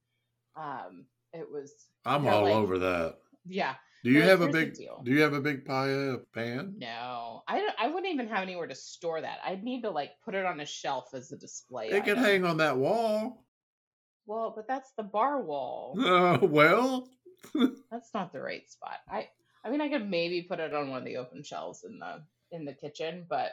um 0.58 1.04
it 1.32 1.46
was 1.50 1.72
I'm 2.04 2.26
all 2.26 2.42
like- 2.44 2.54
over 2.54 2.78
that. 2.80 3.16
yeah 3.46 3.74
Do 4.04 4.10
you 4.10 4.22
have 4.22 4.40
a 4.40 4.48
big? 4.48 4.74
deal. 4.74 5.02
Do 5.04 5.10
you 5.12 5.20
have 5.22 5.32
a 5.34 5.40
big 5.40 5.64
paella 5.66 6.20
pan? 6.34 6.74
no 6.78 7.42
i 7.48 7.58
don't 7.58 7.74
i 7.78 7.86
wouldn't 7.88 8.12
even 8.12 8.28
have 8.28 8.42
anywhere 8.42 8.66
to 8.66 8.74
store 8.74 9.20
that 9.20 9.38
i'd 9.44 9.62
need 9.64 9.82
to 9.82 9.90
like 9.90 10.12
put 10.24 10.34
it 10.34 10.44
on 10.46 10.60
a 10.60 10.66
shelf 10.66 11.14
as 11.14 11.30
a 11.32 11.36
display 11.36 11.88
It 11.88 12.02
item. 12.02 12.18
hang 12.18 12.44
on 12.44 12.56
that 12.58 12.76
wall. 12.76 13.44
Well, 14.26 14.52
but 14.54 14.68
that's 14.68 14.92
the 14.98 15.02
bar 15.04 15.40
wall. 15.42 15.96
Uh, 16.04 16.38
well, 16.42 17.08
That's 17.90 18.12
not 18.12 18.30
the 18.32 18.40
right 18.42 18.68
spot. 18.70 18.98
I 19.10 19.28
I 19.64 19.70
mean 19.70 19.80
I 19.80 19.88
could 19.88 20.08
maybe 20.10 20.42
put 20.42 20.60
it 20.60 20.74
on 20.74 20.90
one 20.90 20.98
of 20.98 21.04
the 21.06 21.16
open 21.16 21.42
shelves 21.42 21.82
in 21.84 21.98
the 21.98 22.20
in 22.50 22.64
the 22.66 22.74
kitchen, 22.74 23.24
but 23.28 23.52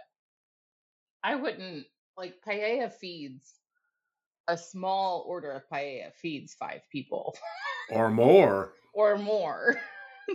I 1.23 1.35
wouldn't 1.35 1.85
like 2.17 2.41
paella 2.45 2.91
feeds 2.91 3.53
a 4.47 4.57
small 4.57 5.25
order 5.27 5.51
of 5.51 5.63
paella 5.71 6.13
feeds 6.13 6.53
five 6.53 6.81
people 6.91 7.35
or 7.91 8.09
more. 8.09 8.73
or 8.93 9.17
more. 9.17 9.75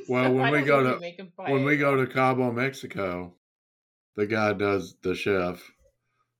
Well, 0.08 0.26
So 0.26 0.32
when 0.34 0.52
we 0.52 0.62
go 0.62 0.84
to- 0.84 1.14
When 1.36 1.64
we 1.64 1.76
go 1.76 1.96
to 1.96 2.06
Cabo, 2.06 2.52
Mexico, 2.52 3.34
the 4.14 4.24
guy 4.24 4.52
does 4.52 4.94
the 5.02 5.16
chef 5.16 5.60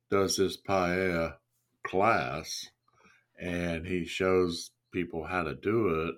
does 0.09 0.37
this 0.37 0.57
paella 0.57 1.35
class, 1.85 2.67
and 3.41 3.85
he 3.85 4.05
shows 4.05 4.71
people 4.93 5.25
how 5.25 5.43
to 5.43 5.57
do 5.57 6.09
it. 6.09 6.15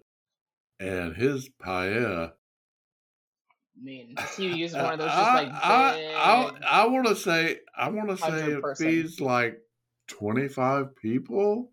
And 0.85 1.17
his 1.17 1.49
paella, 1.65 2.33
I 2.33 3.83
mean, 3.83 4.15
he 4.37 4.49
using 4.55 4.83
one 4.83 4.93
of 4.95 4.99
those 4.99 5.09
just 5.09 5.35
like 5.35 5.47
big? 5.47 5.55
I, 5.63 6.13
I, 6.15 6.83
I 6.83 6.87
want 6.89 7.07
to 7.07 7.17
say, 7.17 7.61
I 7.77 7.89
want 7.89 8.11
to 8.11 8.17
say 8.19 8.53
it 8.53 8.63
person. 8.63 8.87
feeds 8.87 9.21
like 9.21 9.59
twenty 10.07 10.49
five 10.49 10.95
people. 10.97 11.73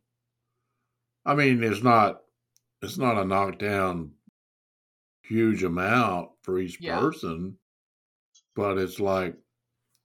I 1.26 1.36
mean, 1.36 1.64
it's 1.64 1.84
not, 1.84 2.22
it's 2.82 2.98
not 2.98 3.18
a 3.18 3.26
knockdown 3.26 4.14
huge 5.24 5.64
amount 5.64 6.32
for 6.42 6.60
each 6.60 6.80
Yeah. 6.82 7.00
person, 7.00 7.58
but 8.56 8.78
it's 8.78 9.00
like 9.00 9.38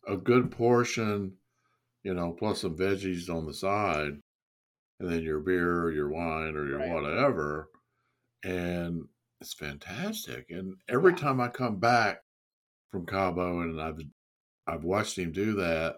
a 0.07 0.17
good 0.17 0.51
portion, 0.51 1.39
you 2.03 2.15
know, 2.15 2.33
plus 2.33 2.61
some 2.63 2.77
veggies 2.77 3.29
on 3.35 3.47
the 3.47 3.55
side, 3.55 4.21
and 5.01 5.11
then 5.11 5.23
your 5.23 5.41
beer 5.41 5.83
or 5.83 5.93
your 5.93 6.09
wine 6.11 6.57
or 6.57 6.67
your 6.67 6.79
Right. 6.79 6.93
whatever, 6.93 7.71
and 8.45 9.09
it's 9.41 9.55
fantastic. 9.55 10.51
And 10.51 10.77
every 10.89 11.13
Yeah. 11.13 11.19
time 11.19 11.41
I 11.41 11.49
come 11.49 11.79
back 11.81 12.23
from 12.91 13.07
Cabo 13.07 13.61
and 13.61 13.81
I've 13.81 14.01
I've 14.67 14.85
watched 14.85 15.19
him 15.19 15.33
do 15.33 15.55
that, 15.55 15.97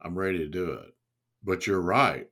I'm 0.00 0.18
ready 0.18 0.38
to 0.38 0.48
do 0.48 0.72
it. 0.72 0.94
But 1.42 1.66
you're 1.66 1.80
right. 1.80 2.28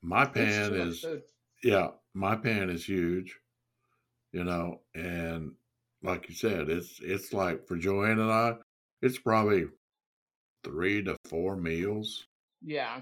My 0.00 0.24
pan 0.24 0.74
is 0.74 1.00
food. 1.00 1.22
yeah, 1.62 1.88
my 2.14 2.36
pan 2.36 2.70
is 2.70 2.84
huge, 2.84 3.38
you 4.32 4.44
know, 4.44 4.80
and 4.94 5.52
like 6.02 6.28
you 6.28 6.34
said, 6.34 6.68
it's 6.68 6.98
it's 7.00 7.32
like 7.32 7.66
for 7.66 7.76
Joanne 7.76 8.18
and 8.18 8.32
I, 8.32 8.54
it's 9.00 9.18
probably 9.18 9.66
three 10.64 11.02
to 11.04 11.16
four 11.26 11.56
meals. 11.56 12.26
Yeah. 12.62 13.00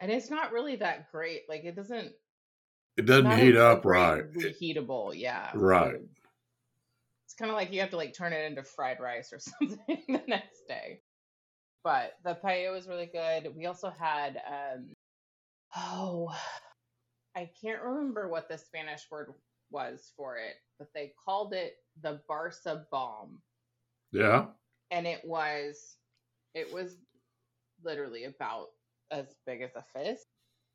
And 0.00 0.12
it's 0.12 0.30
not 0.30 0.52
really 0.52 0.76
that 0.76 1.10
great. 1.10 1.42
Like 1.48 1.64
it 1.64 1.74
doesn't 1.74 2.12
It 2.96 3.06
doesn't 3.06 3.38
heat 3.38 3.56
up 3.56 3.84
right. 3.84 4.22
Reheatable, 4.32 5.12
yeah. 5.16 5.50
Right. 5.54 6.00
It's 7.24 7.34
kind 7.34 7.50
of 7.50 7.56
like 7.56 7.72
you 7.72 7.80
have 7.80 7.90
to 7.90 7.96
like 7.96 8.14
turn 8.14 8.32
it 8.32 8.44
into 8.44 8.62
fried 8.62 9.00
rice 9.00 9.32
or 9.32 9.38
something 9.40 9.78
the 10.08 10.22
next 10.28 10.66
day. 10.68 11.00
But 11.84 12.14
the 12.24 12.34
paella 12.34 12.72
was 12.72 12.88
really 12.88 13.06
good. 13.06 13.54
We 13.56 13.66
also 13.66 13.90
had 13.98 14.40
um 14.46 14.94
oh 15.76 16.34
I 17.36 17.50
can't 17.60 17.82
remember 17.82 18.28
what 18.28 18.48
the 18.48 18.58
Spanish 18.58 19.06
word 19.10 19.32
was 19.70 20.12
for 20.16 20.36
it, 20.38 20.56
but 20.78 20.88
they 20.94 21.12
called 21.24 21.54
it 21.54 21.76
the 22.02 22.20
Barca 22.26 22.86
bomb. 22.90 23.40
Yeah. 24.12 24.46
And 24.90 25.06
it 25.06 25.24
was 25.24 25.96
it 26.54 26.72
was 26.72 26.96
literally 27.84 28.24
about 28.24 28.68
as 29.10 29.26
big 29.46 29.62
as 29.62 29.70
a 29.76 29.84
fist. 29.94 30.26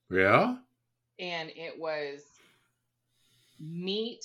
Yeah. 0.09 0.57
and 1.19 1.49
it 1.55 1.79
was 1.79 2.21
meat 3.59 4.23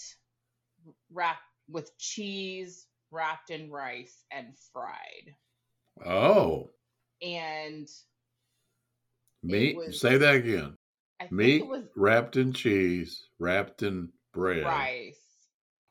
wrapped 1.13 1.43
with 1.71 1.97
cheese 1.99 2.87
wrapped 3.11 3.51
in 3.51 3.71
rice 3.71 4.25
and 4.31 4.55
fried 4.73 5.35
Oh, 6.07 6.71
and 7.23 7.89
meat. 9.43 9.77
was- 9.77 10.01
Say 10.01 10.17
that 10.19 10.35
again. 10.37 10.77
i 11.21 11.29
Meat 11.31 11.67
was 11.67 11.85
wrapped 11.97 12.37
in 12.37 12.53
cheese, 12.53 13.29
wrapped 13.39 13.83
in 13.83 14.13
bread. 14.33 14.65
rice 14.65 15.17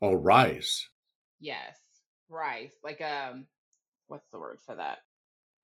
Oh, 0.02 0.14
rice. 0.14 0.88
yes 1.40 1.78
rice 2.30 2.74
like 2.84 3.02
um 3.02 3.46
what's 4.08 4.28
the 4.32 4.40
word 4.40 4.60
for 4.66 4.76
that 4.76 5.00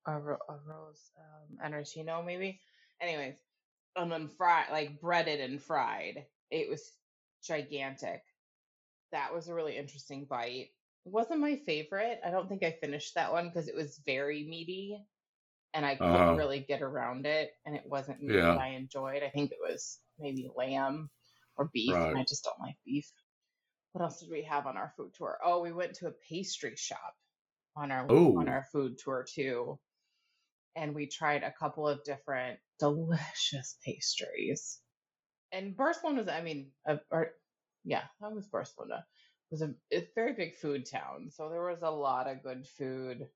a, 0.07 0.17
ro- 0.19 0.37
a 0.49 0.53
rose 0.65 1.11
um 1.19 1.57
arancino 1.71 2.25
maybe 2.25 2.59
anyways 3.01 3.35
and 3.97 4.11
then 4.11 4.27
fried 4.29 4.65
like 4.71 4.99
breaded 5.01 5.39
and 5.41 5.61
fried 5.61 6.25
it 6.51 6.69
was 6.69 6.93
gigantic 7.45 8.21
that 9.11 9.33
was 9.33 9.47
a 9.49 9.53
really 9.53 9.75
interesting 9.77 10.25
bite 10.25 10.51
it 10.51 10.69
wasn't 11.05 11.39
my 11.39 11.57
favorite 11.65 12.19
i 12.25 12.31
don't 12.31 12.47
think 12.49 12.63
i 12.63 12.71
finished 12.71 13.15
that 13.15 13.31
one 13.31 13.47
because 13.47 13.67
it 13.67 13.75
was 13.75 14.01
very 14.05 14.43
meaty 14.47 15.05
and 15.73 15.85
i 15.85 15.95
couldn't 15.95 16.35
Uh-huh. 16.35 16.35
really 16.35 16.59
get 16.59 16.81
around 16.81 17.25
it 17.25 17.51
and 17.65 17.75
it 17.75 17.83
wasn't 17.85 18.21
meat 18.23 18.31
Yeah. 18.33 18.49
that 18.49 18.59
i 18.59 18.69
enjoyed 18.69 19.23
i 19.23 19.29
think 19.29 19.51
it 19.51 19.59
was 19.61 20.01
maybe 20.19 20.49
lamb 20.55 21.09
or 21.57 21.69
beef 21.73 22.05
and 22.09 22.17
i 22.17 22.23
just 22.27 22.43
don't 22.43 22.59
like 22.59 22.77
beef 22.85 23.11
what 23.93 24.03
else 24.03 24.19
did 24.19 24.29
we 24.31 24.43
have 24.43 24.67
on 24.67 24.77
our 24.77 24.93
food 24.97 25.13
tour 25.15 25.39
oh 25.43 25.61
we 25.61 25.71
went 25.73 25.93
to 25.95 26.07
a 26.07 26.11
pastry 26.29 26.75
shop 26.75 27.15
on 27.75 27.91
our 27.91 28.11
Ooh. 28.11 28.37
on 28.37 28.47
our 28.49 28.63
food 28.71 28.97
tour 28.97 29.25
too 29.27 29.79
and 30.75 30.95
we 30.95 31.07
tried 31.07 31.43
a 31.43 31.51
couple 31.51 31.87
of 31.87 32.03
different 32.03 32.59
delicious 32.79 33.77
pastries 33.85 34.81
and 35.51 35.75
barcelona's 35.77 36.27
i 36.27 36.41
mean 36.41 36.71
uh, 36.87 36.97
or 37.11 37.31
yeah 37.83 38.03
that 38.21 38.31
was 38.33 38.47
barcelona 38.47 39.05
was 39.53 39.61
a 39.61 39.75
it's 39.91 40.09
a 40.09 40.15
very 40.15 40.33
big 40.33 40.55
food 40.57 40.85
town 40.85 41.29
so 41.31 41.49
there 41.49 41.63
was 41.63 41.83
a 41.83 41.91
lot 41.91 42.27
of 42.27 42.43
good 42.43 42.67
food 42.67 43.29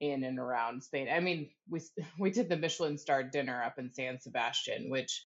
in 0.00 0.24
and 0.24 0.38
around 0.38 0.82
spain 0.82 1.08
i 1.10 1.20
mean 1.20 1.50
we 1.68 1.80
we 2.18 2.30
did 2.30 2.48
the 2.48 2.56
michelin 2.56 2.98
star 2.98 3.22
dinner 3.22 3.62
up 3.62 3.78
in 3.78 3.92
san 3.92 4.18
sebastian 4.20 4.90
which 4.90 5.26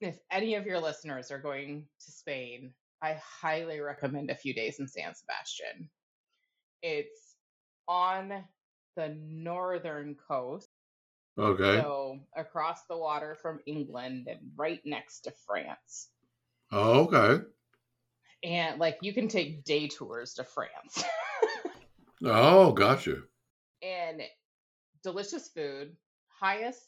if 0.00 0.18
any 0.30 0.54
of 0.56 0.66
your 0.66 0.80
listeners 0.80 1.30
are 1.30 1.40
going 1.40 1.88
to 2.00 2.12
spain 2.12 2.74
i 3.02 3.14
highly 3.14 3.80
recommend 3.80 4.30
a 4.30 4.34
few 4.36 4.54
days 4.54 4.80
in 4.80 4.88
san 4.88 5.14
sebastian 5.14 5.90
it's 6.82 7.36
on 7.88 8.44
the 8.96 9.08
northern 9.10 10.16
coast 10.28 10.70
Okay. 11.38 11.88
so 11.92 12.20
across 12.36 12.86
the 12.86 12.96
water 12.96 13.34
from 13.36 13.60
england 13.66 14.28
and 14.28 14.52
right 14.56 14.80
next 14.84 15.20
to 15.22 15.32
france 15.46 16.10
Oh, 16.72 17.04
okay. 17.06 17.44
And 18.42 18.78
like 18.78 18.98
you 19.02 19.12
can 19.12 19.28
take 19.28 19.64
day 19.64 19.88
tours 19.88 20.34
to 20.34 20.44
France 20.44 21.04
Oh, 22.24 22.72
gotcha. 22.72 23.16
and 23.82 24.22
delicious 25.04 25.48
food, 25.48 25.96
highest 26.28 26.82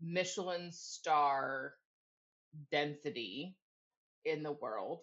Michelin 0.00 0.70
star 0.72 1.74
density 2.70 3.54
in 4.24 4.42
the 4.42 4.52
world. 4.52 5.00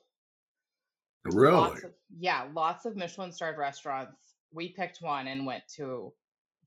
Really? 1.25 1.55
Lots 1.55 1.83
of, 1.83 1.91
yeah, 2.17 2.47
lots 2.53 2.85
of 2.85 2.95
Michelin 2.95 3.31
starred 3.31 3.57
restaurants. 3.57 4.17
We 4.51 4.69
picked 4.69 5.01
one 5.01 5.27
and 5.27 5.45
went 5.45 5.63
to 5.75 6.13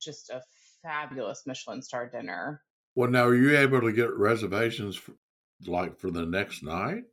just 0.01 0.31
a 0.31 0.43
fabulous 0.83 1.43
Michelin 1.47 1.83
star 1.83 2.09
dinner. 2.09 2.63
Well, 2.95 3.11
now 3.11 3.25
are 3.25 3.35
you 3.35 3.59
able 3.59 3.81
to 3.83 3.93
get 3.93 4.17
reservations 4.17 4.97
for, 4.97 5.13
like 5.67 5.99
for 5.99 6.11
the 6.11 6.25
next 6.25 6.63
night? 6.63 7.05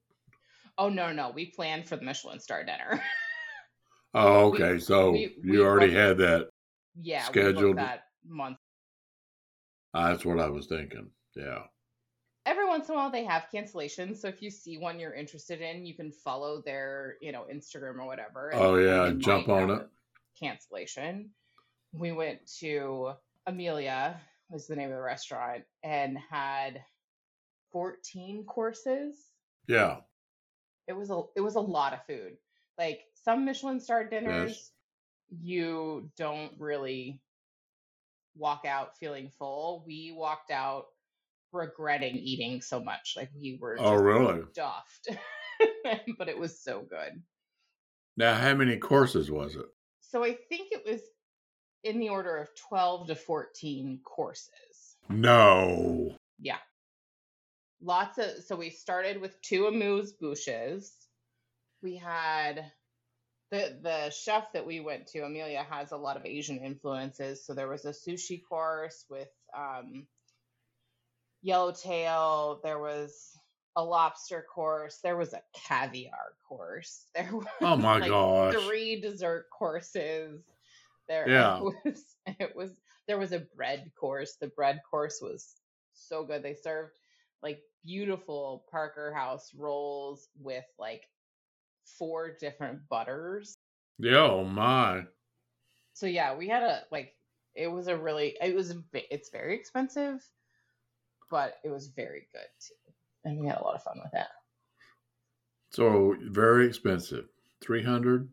Oh 0.78 0.90
no, 0.90 1.12
no, 1.12 1.32
we 1.32 1.48
planned 1.48 1.88
for 1.88 1.96
the 1.98 2.04
Michelin 2.04 2.40
star 2.40 2.64
dinner. 2.64 3.02
Oh, 4.16 4.50
We- 4.50 4.64
okay. 4.64 4.80
so 4.80 5.12
we- 5.12 5.36
you 5.44 5.54
we 5.54 5.60
already 5.60 5.92
had 5.92 6.20
that. 6.20 6.50
yeah, 7.02 7.24
Scheduled. 7.24 7.78
that 7.78 8.04
month. 8.24 8.58
Ah, 9.96 10.10
That's 10.12 10.24
what 10.24 10.40
I 10.40 10.50
was 10.50 10.68
thinking. 10.68 11.10
Yeah. 11.36 11.64
every 12.46 12.68
once 12.68 12.90
in 12.90 12.94
a 12.94 12.98
while 12.98 13.10
they 13.10 13.24
have 13.24 13.48
cancellations 13.52 14.18
so 14.18 14.28
if 14.28 14.40
you 14.44 14.52
see 14.52 14.78
one 14.78 15.00
you're 15.00 15.14
interested 15.16 15.62
in 15.62 15.84
you 15.86 15.96
can 15.96 16.12
follow 16.12 16.62
their 16.62 17.16
you 17.22 17.32
know 17.32 17.46
instagram 17.52 17.98
or 17.98 18.06
whatever 18.06 18.52
Oh, 18.54 18.76
yeah, 18.76 19.14
jump 19.18 19.50
on 19.50 19.72
it. 19.72 19.88
cancellation 20.40 21.32
we 21.94 22.12
went 22.12 22.40
to 22.60 23.14
amelia 23.48 24.20
was 24.52 24.68
the 24.68 24.76
name 24.76 24.90
of 24.90 24.96
the 24.98 25.02
restaurant 25.02 25.64
and 25.84 26.18
had 26.30 26.84
14 27.72 28.46
courses 28.46 29.16
Yeah. 29.68 30.02
It 30.88 30.94
was 30.94 31.10
a 31.10 31.22
it 31.36 31.42
was 31.42 31.56
a 31.56 31.60
lot 31.62 31.94
of 31.94 32.06
food. 32.06 32.38
Like 32.78 33.02
some 33.24 33.46
michelin 33.46 33.80
star 33.80 34.04
dinners 34.04 34.72
you 35.42 36.10
don't 36.18 36.52
really 36.60 37.22
walk 38.36 38.66
out 38.68 38.98
feeling 38.98 39.30
full. 39.30 39.84
We 39.88 40.14
walked 40.16 40.52
out 40.52 40.86
regretting 41.52 42.16
eating 42.16 42.62
so 42.62 42.80
much. 42.84 43.14
Like 43.16 43.30
we 43.36 43.58
were 43.62 43.78
Oh, 43.80 43.94
just 43.94 44.04
really? 44.04 44.42
stuffed. 44.52 45.10
But 46.18 46.28
it 46.30 46.38
was 46.38 46.62
so 46.62 46.82
good. 46.82 47.22
Now, 48.18 48.34
how 48.36 48.54
many 48.54 48.78
courses 48.78 49.30
was 49.32 49.56
it? 49.56 49.66
so 50.02 50.24
i 50.24 50.34
think 50.50 50.72
it 50.72 50.84
was 50.86 51.02
in 51.84 52.00
the 52.00 52.10
order 52.10 52.38
of 52.38 52.48
12 52.70 53.08
to 53.08 53.16
14 53.16 54.00
courses. 54.04 54.98
No. 55.10 56.16
yeah 56.40 56.58
lots 57.84 58.18
of 58.18 58.44
so 58.46 58.56
we 58.56 58.70
started 58.70 59.20
with 59.22 59.40
two 59.42 59.68
amuse 59.68 60.14
bouches. 60.14 60.92
We 61.82 61.98
had 61.98 62.72
the 63.52 63.78
the 63.82 64.10
chef 64.10 64.52
that 64.54 64.66
we 64.66 64.80
went 64.80 65.08
to, 65.08 65.24
Amelia, 65.24 65.66
has 65.70 65.92
a 65.92 65.98
lot 65.98 66.18
of 66.18 66.26
Asian 66.26 66.60
influences. 66.60 67.46
So 67.46 67.54
there 67.54 67.68
was 67.68 67.86
a 67.86 67.90
sushi 67.92 68.42
course 68.48 69.06
with 69.10 69.30
um, 69.56 70.08
yellowtail. 71.42 72.62
There 72.64 72.80
was 72.80 73.38
a 73.76 73.84
lobster 73.84 74.46
course. 74.54 75.00
There 75.04 75.18
was 75.18 75.34
a 75.34 75.42
caviar 75.54 76.34
course. 76.48 77.06
There 77.16 77.30
was 77.36 77.46
Oh 77.62 77.76
my 77.76 78.00
like 78.00 78.10
gosh. 78.10 78.56
three 78.66 79.02
dessert 79.02 79.48
courses. 79.58 80.42
There 81.08 81.30
Yeah. 81.30 81.58
it 81.58 81.64
was 81.86 82.06
it 82.40 82.56
was 82.56 82.72
there 83.08 83.20
was 83.20 83.34
a 83.34 83.46
bread 83.56 83.92
course. 84.00 84.36
The 84.40 84.48
bread 84.48 84.80
course 84.90 85.20
was 85.22 85.54
so 85.94 86.24
good. 86.24 86.44
They 86.44 86.56
served 86.56 86.94
like 87.44 87.62
beautiful 87.84 88.66
Parker 88.72 89.14
House 89.14 89.52
rolls 89.56 90.30
with 90.40 90.64
like 90.80 91.04
four 91.86 92.36
different 92.40 92.80
butters. 92.90 93.58
Yeah, 94.00 94.22
oh 94.22 94.46
my. 94.46 95.04
So 95.94 96.08
yeah, 96.08 96.36
we 96.36 96.48
had 96.48 96.64
a 96.64 96.84
like 96.92 97.14
it 97.56 97.68
was 97.68 97.88
a 97.88 97.98
really 97.98 98.36
it 98.42 98.56
was 98.56 98.74
it's 98.94 99.30
very 99.30 99.56
expensive, 99.56 100.28
but 101.30 101.58
it 101.64 101.70
was 101.70 101.88
very 101.88 102.28
good 102.32 102.48
too. 102.60 102.94
And 103.26 103.40
we 103.40 103.48
had 103.48 103.60
a 103.60 103.64
lot 103.64 103.76
of 103.76 103.84
fun 103.84 104.00
with 104.02 104.12
that. 104.14 104.30
So 105.72 106.16
very 106.22 106.68
expensive. 106.68 107.26
300 107.62 108.30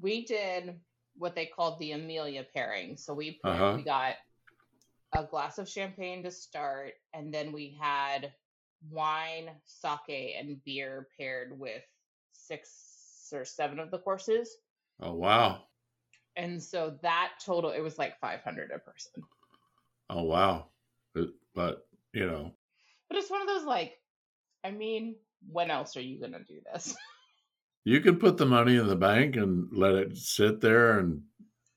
we 0.00 0.26
did 0.26 0.78
what 1.16 1.34
they 1.34 1.46
called 1.46 1.78
the 1.78 1.92
Amelia 1.92 2.44
pairing. 2.54 2.96
So 2.96 3.14
we 3.14 3.38
put, 3.42 3.50
Uh-huh. 3.50 3.74
we 3.76 3.82
got 3.82 4.16
a 5.14 5.24
glass 5.24 5.58
of 5.58 5.68
champagne 5.68 6.22
to 6.22 6.30
start, 6.30 6.94
and 7.14 7.32
then 7.32 7.52
we 7.52 7.76
had 7.80 8.32
wine, 8.90 9.50
sake, 9.64 10.34
and 10.38 10.62
beer 10.64 11.08
paired 11.18 11.58
with 11.58 11.82
six 12.32 13.30
or 13.32 13.44
seven 13.44 13.78
of 13.78 13.90
the 13.90 13.98
courses. 13.98 14.56
Oh 15.00 15.14
wow. 15.14 15.62
And 16.36 16.62
so 16.62 16.96
that 17.02 17.32
total, 17.44 17.70
it 17.70 17.80
was 17.80 17.98
like 17.98 18.20
500 18.20 18.70
a 18.74 18.78
person. 18.78 19.22
Oh 20.10 20.22
wow. 20.24 20.66
Uh, 21.16 21.22
but, 21.54 21.86
you 22.12 22.26
know, 22.26 22.52
But 23.08 23.18
it's 23.18 23.30
one 23.30 23.40
of 23.40 23.48
those 23.48 23.64
like, 23.64 23.98
I 24.62 24.70
mean, 24.70 25.16
when 25.50 25.70
else 25.70 25.96
are 25.96 26.02
you 26.02 26.20
going 26.20 26.32
to 26.32 26.44
do 26.44 26.60
this? 26.72 26.94
you 27.84 28.00
can 28.00 28.18
put 28.18 28.36
the 28.36 28.46
money 28.46 28.76
in 28.76 28.86
the 28.86 28.96
bank 28.96 29.36
and 29.36 29.68
let 29.72 29.94
it 29.94 30.16
sit 30.16 30.60
there 30.60 30.98
and 30.98 31.22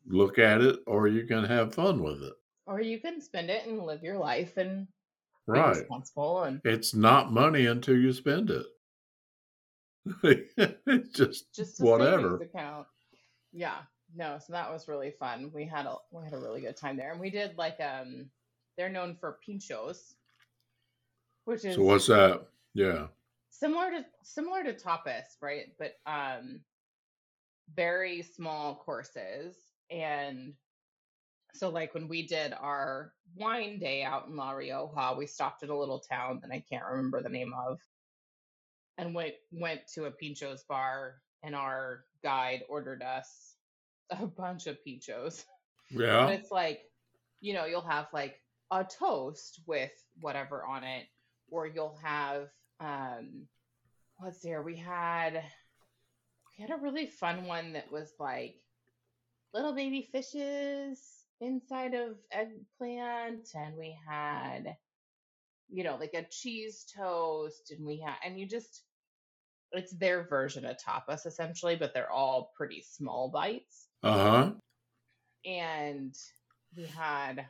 look 0.08 0.40
at 0.40 0.62
it 0.62 0.80
or 0.88 1.08
you 1.08 1.26
can 1.26 1.46
have 1.46 1.74
fun 1.74 2.04
with 2.04 2.22
it. 2.22 2.34
Or 2.70 2.80
you 2.80 3.00
can 3.00 3.20
spend 3.20 3.50
it 3.50 3.66
and 3.68 3.84
live 3.84 4.04
your 4.04 4.18
life 4.18 4.56
and 4.58 4.88
be 5.52 5.60
Right. 5.60 5.78
responsible 5.78 6.44
and 6.44 6.62
It's 6.64 6.94
not 6.94 7.32
money 7.34 7.66
until 7.66 7.98
you 7.98 8.14
spend 8.14 8.52
it. 8.52 8.66
it's 10.24 11.10
just, 11.18 11.56
just 11.56 11.82
whatever. 11.82 12.38
account. 12.38 12.86
Yeah, 13.52 13.80
no, 14.16 14.38
so 14.40 14.54
that 14.54 14.72
was 14.72 14.88
really 14.88 15.12
fun. 15.12 15.52
We 15.54 15.66
had 15.66 15.88
a 15.88 15.96
we 16.12 16.24
had 16.24 16.34
a 16.34 16.38
really 16.38 16.62
good 16.62 16.78
time 16.78 16.96
there, 16.96 17.12
and 17.12 17.20
we 17.20 17.32
did 17.32 17.58
like 17.58 17.80
um, 17.80 18.30
they're 18.78 18.90
known 18.90 19.16
for 19.20 19.40
pinchos, 19.48 20.14
which 21.46 21.66
is 21.66 21.76
So 21.76 21.84
what's 21.84 22.08
that? 22.08 22.48
Yeah. 22.76 23.08
similar 23.50 23.90
to 23.92 24.06
similar 24.24 24.64
to 24.64 24.74
tapas, 24.74 25.26
right? 25.42 25.74
But 25.78 25.96
um, 26.06 26.62
very 27.76 28.22
small 28.22 28.76
courses, 28.76 29.56
and 29.90 30.54
so 31.54 31.70
like 31.70 31.94
when 31.94 32.08
we 32.08 32.26
did 32.26 32.54
our 32.54 33.14
wine 33.36 33.80
day 33.80 34.04
out 34.04 34.28
in 34.28 34.36
La 34.36 34.52
Rioja, 34.52 35.16
we 35.18 35.26
stopped 35.26 35.64
at 35.64 35.70
a 35.70 35.78
little 35.78 36.00
town 36.00 36.40
that 36.42 36.52
I 36.52 36.64
can't 36.70 36.86
remember 36.86 37.22
the 37.22 37.30
name 37.30 37.54
of, 37.68 37.80
and 38.98 39.16
went 39.16 39.34
went 39.52 39.82
to 39.96 40.06
a 40.06 40.12
pinchos 40.12 40.68
bar, 40.68 41.16
and 41.44 41.56
our 41.56 42.06
guide 42.24 42.64
ordered 42.70 43.02
us 43.02 43.56
a 44.10 44.28
bunch 44.28 44.68
of 44.68 44.78
pinchos. 44.86 45.46
Yeah. 45.90 46.28
it's 46.28 46.52
like, 46.52 46.82
you 47.42 47.54
know, 47.54 47.66
you'll 47.66 47.82
have 47.82 48.08
like 48.14 48.40
a 48.72 48.84
toast 48.84 49.62
with 49.66 49.92
whatever 50.22 50.64
on 50.64 50.84
it, 50.84 51.08
or 51.50 51.66
you'll 51.66 51.98
have 52.04 52.50
um 52.80 53.48
what's 54.18 54.42
there? 54.42 54.62
We 54.62 54.76
had 54.76 55.34
we 55.34 56.62
had 56.62 56.72
a 56.72 56.82
really 56.82 57.08
fun 57.08 57.46
one 57.46 57.74
that 57.74 57.92
was 57.92 58.14
like 58.20 58.56
little 59.54 59.74
baby 59.74 60.08
fishes 60.12 61.19
inside 61.42 61.94
of 61.96 62.18
eggplant, 62.32 63.50
and 63.56 63.76
we 63.78 63.98
had 64.08 64.78
you 65.70 65.84
know, 65.84 65.98
like 65.98 66.14
a 66.14 66.26
cheese 66.30 66.86
toast, 66.96 67.72
and 67.72 67.86
we 67.86 68.00
had 68.00 68.16
and 68.24 68.40
you 68.40 68.48
just 68.48 68.84
it's 69.72 69.92
their 69.98 70.28
version 70.28 70.66
of 70.66 70.78
tapas 70.78 71.26
essentially, 71.26 71.76
but 71.76 71.94
they're 71.94 72.12
all 72.12 72.52
pretty 72.58 72.82
small 72.82 73.30
bites 73.30 73.88
Uh 74.04 74.18
huh. 74.18 74.52
and 75.46 76.16
we 76.76 76.86
had 76.86 77.46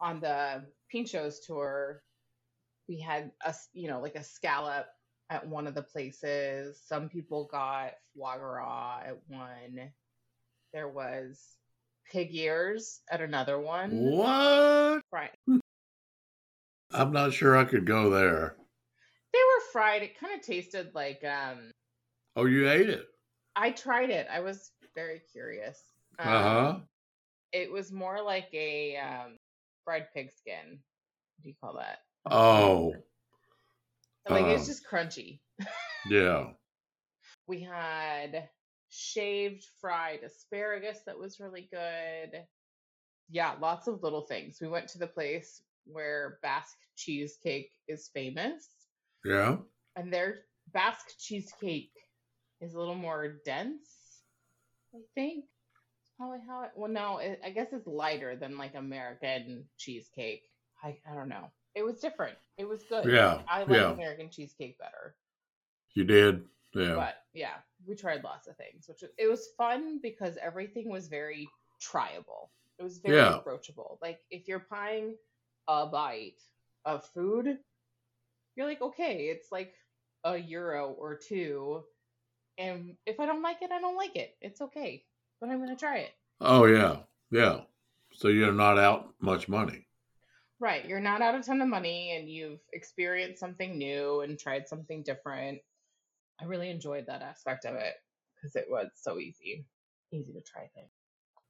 on 0.00 0.20
the 0.20 0.64
Pinchos 0.92 1.36
tour, 1.46 2.02
we 2.88 3.00
had 3.00 3.32
a 3.44 3.54
you 3.72 3.88
know 3.88 4.00
like 4.00 4.16
a 4.16 4.24
scallop 4.24 4.86
at 5.30 5.46
one 5.46 5.66
of 5.66 5.74
the 5.74 5.82
places. 5.82 6.80
Some 6.86 7.08
people 7.08 7.48
got 7.50 7.92
foie 8.16 8.38
gras 8.38 9.02
at 9.06 9.18
one. 9.28 9.92
There 10.72 10.88
was 10.88 11.56
pig 12.10 12.34
ears 12.34 13.00
at 13.10 13.20
another 13.20 13.58
one. 13.60 13.90
What? 13.92 15.02
Right. 15.12 15.30
I'm 16.92 17.12
not 17.12 17.32
sure 17.32 17.56
I 17.56 17.64
could 17.64 17.86
go 17.86 18.10
there. 18.10 18.56
They 19.32 19.38
were 19.38 19.64
fried. 19.72 20.02
It 20.02 20.18
kind 20.18 20.34
of 20.38 20.44
tasted 20.44 20.94
like 20.94 21.24
um 21.24 21.70
Oh, 22.36 22.46
you 22.46 22.68
ate 22.68 22.88
it? 22.88 23.06
I 23.56 23.70
tried 23.70 24.10
it. 24.10 24.26
I 24.30 24.40
was 24.40 24.70
very 24.94 25.20
curious. 25.32 25.82
Um, 26.18 26.28
Uh 26.28 26.42
huh. 26.42 26.78
It 27.52 27.70
was 27.70 27.92
more 27.92 28.22
like 28.22 28.48
a 28.52 28.96
um, 28.96 29.36
fried 29.84 30.06
pig 30.14 30.30
skin. 30.30 30.78
What 31.36 31.42
do 31.42 31.48
you 31.48 31.54
call 31.60 31.74
that? 31.74 31.98
Oh, 32.30 32.94
Like 34.28 34.44
it's 34.46 34.62
um, 34.62 34.68
just 34.68 34.86
crunchy. 34.88 35.40
yeah. 36.10 36.50
We 37.46 37.60
had 37.60 38.48
shaved 38.90 39.64
fried 39.80 40.20
asparagus 40.24 41.00
that 41.06 41.18
was 41.18 41.40
really 41.40 41.68
good. 41.70 42.44
Yeah, 43.30 43.54
lots 43.60 43.86
of 43.86 44.02
little 44.02 44.22
things. 44.22 44.58
We 44.60 44.68
went 44.68 44.88
to 44.88 44.98
the 44.98 45.06
place 45.06 45.62
where 45.86 46.38
Basque 46.42 46.78
cheesecake 46.96 47.70
is 47.88 48.10
famous, 48.12 48.68
Yeah. 49.24 49.58
and 49.96 50.12
their 50.12 50.40
Basque 50.72 51.16
cheesecake 51.18 51.92
is 52.60 52.74
a 52.74 52.78
little 52.78 52.94
more 52.94 53.40
dense, 53.44 54.22
I 54.94 54.98
think. 55.14 55.44
Probably 56.16 56.40
how 56.46 56.64
it, 56.64 56.70
well, 56.74 56.90
no, 56.90 57.18
it, 57.18 57.40
I 57.44 57.50
guess 57.50 57.68
it's 57.72 57.86
lighter 57.86 58.36
than 58.36 58.58
like 58.58 58.74
American 58.74 59.64
cheesecake. 59.78 60.42
I, 60.82 60.98
I 61.10 61.14
don't 61.14 61.28
know. 61.28 61.50
It 61.74 61.82
was 61.82 62.00
different. 62.00 62.36
It 62.58 62.68
was 62.68 62.82
good. 62.88 63.06
Yeah. 63.06 63.40
I 63.48 63.60
like 63.60 63.70
yeah. 63.70 63.92
American 63.92 64.28
cheesecake 64.28 64.76
better. 64.78 65.14
You 65.94 66.04
did. 66.04 66.44
Yeah. 66.74 66.94
But 66.94 67.16
yeah, 67.32 67.54
we 67.86 67.94
tried 67.96 68.22
lots 68.24 68.46
of 68.48 68.56
things, 68.56 68.88
which 68.88 69.02
was- 69.02 69.12
it 69.18 69.26
was 69.26 69.48
fun 69.56 69.98
because 69.98 70.36
everything 70.36 70.88
was 70.88 71.08
very 71.08 71.48
tryable. 71.80 72.50
It 72.78 72.82
was 72.82 72.98
very 72.98 73.16
Yeah. 73.16 73.38
approachable. 73.38 73.98
Like 74.00 74.20
if 74.30 74.46
you're 74.48 74.66
buying 74.70 75.16
a 75.68 75.86
bite 75.86 76.40
of 76.84 77.04
food, 77.06 77.58
you're 78.56 78.66
like, 78.66 78.80
okay, 78.82 79.28
it's 79.28 79.50
like 79.52 79.74
a 80.24 80.36
euro 80.36 80.92
or 80.92 81.16
two, 81.16 81.86
and 82.58 82.96
if 83.06 83.18
I 83.20 83.26
don't 83.26 83.42
like 83.42 83.62
it, 83.62 83.70
I 83.70 83.80
don't 83.80 83.96
like 83.96 84.16
it. 84.16 84.36
It's 84.40 84.60
okay, 84.60 85.06
but 85.40 85.48
I'm 85.50 85.60
gonna 85.60 85.76
try 85.76 85.98
it. 85.98 86.12
Oh, 86.40 86.66
yeah. 86.66 87.02
Yeah. 87.30 87.64
So 88.12 88.28
you're 88.28 88.52
not 88.52 88.78
out 88.78 89.14
much 89.20 89.48
money. 89.48 89.86
Right, 90.58 90.84
you're 90.86 91.00
not 91.00 91.22
out 91.22 91.34
a 91.34 91.42
ton 91.42 91.62
of 91.62 91.68
money, 91.68 92.16
and 92.16 92.28
you've 92.28 92.60
experienced 92.72 93.40
something 93.40 93.78
new 93.78 94.20
and 94.20 94.38
tried 94.38 94.68
something 94.68 95.02
different. 95.02 95.62
I 96.40 96.44
really 96.44 96.70
enjoyed 96.70 97.06
that 97.06 97.22
aspect 97.22 97.64
of 97.64 97.74
it 97.74 97.94
because 98.34 98.56
it 98.56 98.66
was 98.68 98.88
so 98.94 99.18
easy, 99.18 99.66
easy 100.12 100.32
to 100.32 100.40
try 100.40 100.62
things. 100.74 100.90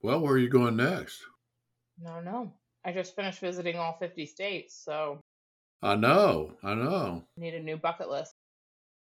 Well, 0.03 0.21
where 0.21 0.35
are 0.35 0.39
you 0.39 0.49
going 0.49 0.77
next? 0.77 1.23
No, 1.99 2.21
no. 2.21 2.53
I 2.85 2.93
just 2.93 3.15
finished 3.15 3.41
visiting 3.41 3.77
all 3.77 3.97
50 4.01 4.27
states, 4.27 4.83
so 4.83 5.21
I 5.83 5.97
know. 5.97 6.53
I 6.63 6.75
know. 6.75 7.25
Need 7.37 7.55
a 7.55 7.63
new 7.63 7.77
bucket 7.77 8.09
list. 8.09 8.35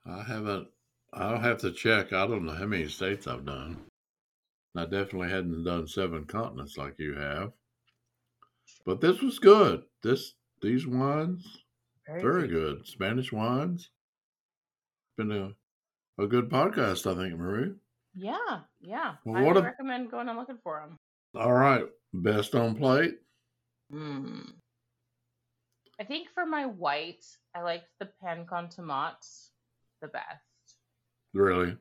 I 0.07 0.23
haven't. 0.23 0.69
I'll 1.13 1.39
have 1.39 1.59
to 1.59 1.73
check. 1.73 2.13
I 2.13 2.27
don't 2.27 2.47
know 2.47 2.53
how 2.53 2.67
many 2.67 2.89
states 2.89 3.27
I've 3.27 3.45
done. 3.47 3.85
I 4.77 4.85
definitely 4.85 5.31
hadn't 5.31 5.65
done 5.65 5.87
seven 5.87 6.25
continents 6.25 6.77
like 6.77 6.99
you 6.99 7.15
have. 7.15 7.53
But 8.85 9.01
this 9.01 9.21
was 9.21 9.39
good. 9.39 9.83
This 10.03 10.35
these 10.63 10.87
wines 10.87 11.65
very 12.09 12.43
tasty. 12.43 12.55
good. 12.55 12.87
Spanish 12.87 13.33
wines. 13.33 13.91
Been 15.17 15.33
a 15.33 15.53
a 16.19 16.27
good 16.27 16.49
podcast, 16.49 17.11
I 17.11 17.17
think, 17.21 17.39
Marie. 17.39 17.73
Yeah, 18.15 18.61
yeah. 18.81 19.15
Well, 19.25 19.37
I 19.37 19.61
a- 19.61 19.63
recommend 19.63 20.11
going 20.11 20.29
and 20.29 20.39
looking 20.39 20.59
for 20.63 20.81
them. 20.81 20.97
All 21.41 21.53
right, 21.53 21.85
best 22.13 22.55
on 22.55 22.75
plate. 22.75 23.17
Mm. 23.93 24.53
I 26.01 26.05
think 26.05 26.29
for 26.35 26.47
my 26.47 26.67
white, 26.67 27.25
I 27.55 27.63
liked 27.63 27.89
the 28.01 28.09
pan 28.23 28.47
con 28.49 28.69
tomate 28.69 29.49
the 30.01 30.09
best. 30.09 30.43
Really, 31.35 31.77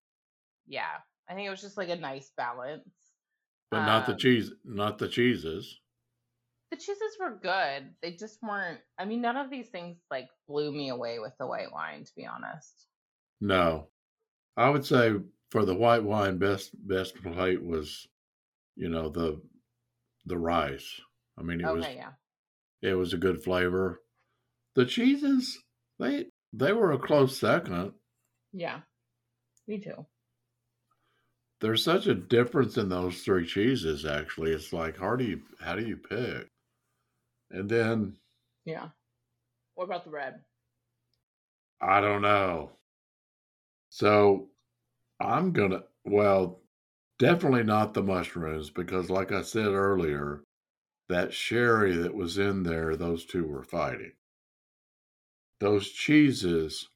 Yeah, 0.67 0.97
I 1.29 1.33
think 1.33 1.47
it 1.47 1.49
was 1.49 1.61
just 1.61 1.77
like 1.77 1.89
a 1.89 1.95
nice 1.95 2.31
balance. 2.35 2.83
but 3.71 3.85
not 3.85 4.05
the 4.05 4.13
Um, 4.13 4.17
cheese, 4.17 4.51
not 4.63 4.97
the 4.97 5.07
cheeses. 5.09 5.79
The 6.71 6.77
cheeses 6.77 7.17
were 7.19 7.35
good. 7.41 7.93
They 8.01 8.11
just 8.13 8.41
weren't. 8.41 8.81
I 8.97 9.05
mean, 9.05 9.21
none 9.21 9.37
of 9.37 9.49
these 9.49 9.69
things 9.69 9.97
like 10.11 10.29
blew 10.47 10.71
me 10.71 10.89
away 10.89 11.19
with 11.19 11.33
the 11.37 11.47
white 11.47 11.71
wine, 11.71 12.03
to 12.05 12.11
be 12.15 12.25
honest. 12.25 12.87
No, 13.41 13.89
I 14.57 14.69
would 14.69 14.85
say 14.85 15.13
for 15.51 15.63
the 15.63 15.75
white 15.75 16.03
wine, 16.03 16.37
best 16.37 16.71
best 16.87 17.15
plate 17.21 17.63
was, 17.63 18.07
you 18.75 18.89
know, 18.89 19.09
the 19.09 19.39
the 20.25 20.37
rice. 20.37 20.99
I 21.37 21.43
mean, 21.43 21.61
it 21.61 21.71
was 21.71 21.85
yeah, 21.85 22.11
it 22.81 22.95
was 22.95 23.13
a 23.13 23.17
good 23.17 23.43
flavor. 23.43 24.01
The 24.75 24.85
cheeses, 24.85 25.57
they 25.99 26.25
they 26.51 26.73
were 26.73 26.91
a 26.91 26.99
close 26.99 27.39
second. 27.39 27.93
yeah, 28.51 28.79
me 29.67 29.79
too. 29.79 30.05
There's 31.59 31.83
such 31.83 32.05
a 32.05 32.13
difference 32.13 32.77
in 32.77 32.89
those 32.89 33.21
three 33.21 33.45
cheeses. 33.45 34.05
Actually, 34.05 34.51
it's 34.51 34.73
like 34.73 34.97
how 34.97 35.15
do 35.15 35.23
you 35.23 35.41
how 35.59 35.75
do 35.75 35.85
you 35.85 35.97
pick? 35.97 36.49
And 37.51 37.69
then 37.69 38.17
Yeah. 38.65 38.89
What 39.75 39.85
about 39.85 40.03
the 40.03 40.09
red? 40.09 40.41
I 41.79 42.01
don't 42.01 42.23
know. 42.23 42.71
So 43.89 44.51
I'm 45.19 45.51
gonna 45.53 45.83
well, 46.05 46.63
definitely 47.19 47.63
not 47.63 47.93
the 47.93 48.03
mushrooms 48.03 48.69
because, 48.69 49.09
like 49.09 49.31
I 49.31 49.41
said 49.41 49.67
earlier, 49.67 50.43
that 51.09 51.33
sherry 51.33 51.95
that 51.97 52.15
was 52.15 52.37
in 52.37 52.63
there, 52.63 52.95
those 52.95 53.25
two 53.25 53.45
were 53.47 53.63
fighting. 53.63 54.13
Those 55.59 55.89
cheeses, 55.89 56.89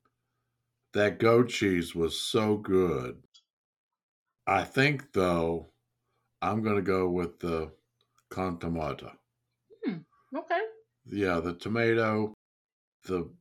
that 0.93 1.19
goat 1.19 1.49
cheese 1.49 1.95
was 1.95 2.19
so 2.19 2.57
good. 2.57 3.23
I 4.45 4.63
think 4.63 5.13
though, 5.13 5.73
I'm 6.41 6.63
gonna 6.63 6.81
go 6.81 7.09
with 7.09 7.39
the 7.39 7.73
contomata. 8.31 9.17
Hmm, 9.85 9.97
okay. 10.35 10.61
Yeah, 11.05 11.39
the 11.39 11.53
tomato, 11.55 12.33
the 13.03 13.33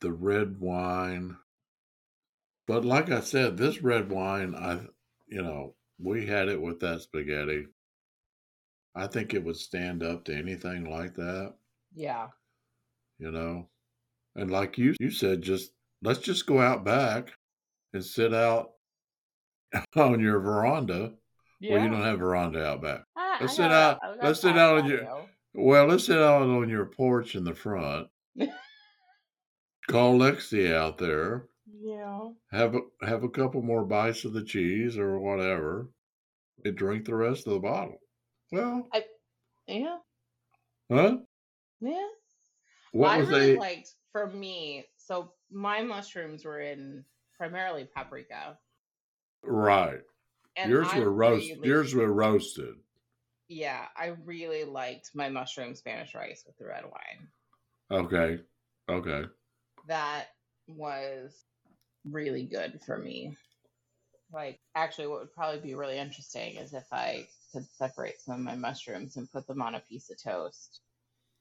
the 0.00 0.12
red 0.12 0.60
wine. 0.60 1.38
But 2.66 2.84
like 2.84 3.10
I 3.10 3.20
said, 3.20 3.56
this 3.56 3.82
red 3.82 4.10
wine, 4.10 4.54
I 4.54 4.80
you 5.28 5.42
know, 5.42 5.74
we 5.98 6.26
had 6.26 6.48
it 6.48 6.60
with 6.60 6.80
that 6.80 7.02
spaghetti. 7.02 7.66
I 8.94 9.06
think 9.06 9.34
it 9.34 9.42
would 9.44 9.56
stand 9.56 10.02
up 10.02 10.24
to 10.24 10.36
anything 10.36 10.88
like 10.88 11.14
that, 11.16 11.54
Yeah. 11.94 12.28
you 13.18 13.30
know. 13.30 13.68
And 14.36 14.50
like 14.50 14.78
you 14.78 14.94
you 15.00 15.10
said, 15.10 15.42
just 15.42 15.72
let's 16.02 16.20
just 16.20 16.46
go 16.46 16.60
out 16.60 16.84
back 16.84 17.32
and 17.92 18.04
sit 18.04 18.32
out 18.34 18.70
on 19.96 20.20
your 20.20 20.40
veranda. 20.40 21.12
Yeah. 21.60 21.74
Well, 21.74 21.84
you 21.84 21.90
don't 21.90 22.02
have 22.02 22.18
veranda 22.18 22.64
out 22.64 22.82
back. 22.82 23.02
I, 23.16 23.38
Let's 23.40 23.52
I 23.54 23.56
sit 23.56 23.72
out- 23.72 23.98
let's 24.22 24.40
sit 24.40 24.56
out 24.58 24.78
on 24.78 24.86
your-. 24.88 25.26
Well, 25.54 25.86
let's 25.86 26.06
sit 26.06 26.18
out 26.18 26.42
on 26.42 26.68
your 26.68 26.86
porch 26.86 27.34
in 27.36 27.44
the 27.44 27.54
front. 27.54 28.08
Call 29.90 30.18
Lexi 30.18 30.72
out 30.74 30.98
there. 30.98 31.46
Yeah. 31.80 32.30
have 32.50 32.74
a 32.74 32.80
have 33.06 33.24
a 33.24 33.28
couple 33.28 33.62
more 33.62 33.84
bites 33.84 34.24
of 34.24 34.32
the 34.32 34.44
cheese 34.44 34.96
or 34.98 35.18
whatever, 35.18 35.88
and 36.64 36.76
drink 36.76 37.04
the 37.04 37.14
rest 37.14 37.46
of 37.46 37.54
the 37.54 37.58
bottle. 37.60 37.98
Well, 38.52 38.88
Yeah. 39.66 39.98
huh? 40.90 41.18
Yeah. 41.80 42.08
What 42.92 43.10
I 43.10 43.18
was 43.18 43.28
really 43.28 43.40
they? 43.52 43.56
liked 43.56 43.94
for 44.12 44.30
me. 44.30 44.86
So 44.96 45.32
my 45.50 45.82
mushrooms 45.82 46.44
were 46.44 46.60
in 46.60 47.04
primarily 47.36 47.84
paprika, 47.92 48.58
right, 49.42 50.00
and 50.56 50.70
yours 50.70 50.88
I 50.92 51.00
were 51.00 51.12
roast. 51.12 51.48
really- 51.50 51.68
Yours 51.68 51.94
were 51.94 52.12
roasted. 52.12 52.76
Yeah, 53.48 53.88
I 53.96 54.08
really 54.24 54.64
liked 54.64 55.10
my 55.14 55.28
mushroom 55.28 55.74
Spanish 55.74 56.14
rice 56.14 56.44
with 56.46 56.56
the 56.56 56.66
red 56.66 56.84
wine. 56.84 57.28
Okay, 57.90 58.42
okay. 58.88 59.28
That 59.88 60.28
was 60.66 61.44
really 62.10 62.44
good 62.44 62.80
for 62.84 62.98
me. 62.98 63.36
Like, 64.32 64.60
actually, 64.74 65.06
what 65.06 65.20
would 65.20 65.34
probably 65.34 65.60
be 65.60 65.74
really 65.74 65.98
interesting 65.98 66.56
is 66.56 66.74
if 66.74 66.86
I 66.92 67.26
could 67.52 67.66
separate 67.76 68.20
some 68.20 68.34
of 68.34 68.40
my 68.40 68.56
mushrooms 68.56 69.16
and 69.16 69.30
put 69.30 69.46
them 69.46 69.62
on 69.62 69.74
a 69.74 69.80
piece 69.80 70.10
of 70.10 70.20
toast. 70.22 70.80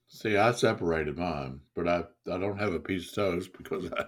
See, 0.10 0.38
I 0.38 0.52
separated 0.52 1.18
mine, 1.18 1.62
but 1.76 1.88
I 1.88 2.04
I 2.32 2.38
don't 2.38 2.60
have 2.60 2.74
a 2.74 2.80
piece 2.80 3.10
of 3.10 3.16
toast 3.16 3.52
because 3.58 3.92
I 3.92 4.06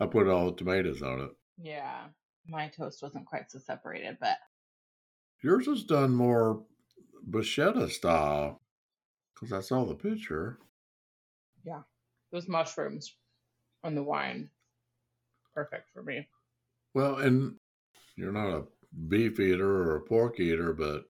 I 0.00 0.06
put 0.06 0.28
all 0.28 0.50
the 0.50 0.56
tomatoes 0.56 1.02
on 1.02 1.20
it. 1.20 1.30
Yeah, 1.58 2.08
my 2.46 2.68
toast 2.68 3.02
wasn't 3.02 3.26
quite 3.26 3.50
so 3.50 3.58
separated, 3.58 4.18
but 4.20 4.36
Yours 5.42 5.68
is 5.68 5.84
done 5.84 6.14
more 6.14 6.64
bruschetta 7.28 7.90
style 7.90 8.60
because 9.34 9.52
I 9.52 9.60
saw 9.60 9.84
the 9.84 9.94
picture. 9.94 10.58
Yeah, 11.64 11.82
those 12.32 12.48
mushrooms 12.48 13.14
on 13.84 13.94
the 13.94 14.02
wine, 14.02 14.50
perfect 15.56 15.88
for 15.92 16.02
me. 16.02 16.28
Well, 16.94 17.16
and 17.16 17.56
you're 18.14 18.32
not 18.32 18.50
a 18.50 18.64
beef 19.08 19.40
eater 19.40 19.68
or 19.68 19.96
a 19.96 20.00
pork 20.02 20.38
eater, 20.38 20.72
but 20.72 21.04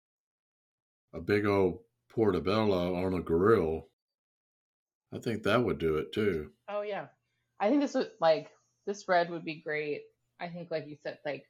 a 1.12 1.20
big 1.20 1.46
old 1.46 1.80
portobello 2.08 2.94
on 2.94 3.14
a 3.14 3.20
grill, 3.20 3.88
I 5.12 5.18
think 5.18 5.42
that 5.42 5.62
would 5.62 5.78
do 5.78 5.96
it 5.96 6.12
too. 6.12 6.50
Oh 6.68 6.82
yeah, 6.82 7.06
I 7.60 7.68
think 7.68 7.80
this 7.80 7.94
would 7.94 8.10
like 8.20 8.48
this 8.86 9.08
red 9.08 9.30
would 9.30 9.44
be 9.44 9.62
great. 9.62 10.02
I 10.40 10.48
think, 10.48 10.70
like 10.70 10.86
you 10.86 10.96
said, 11.02 11.18
like 11.24 11.44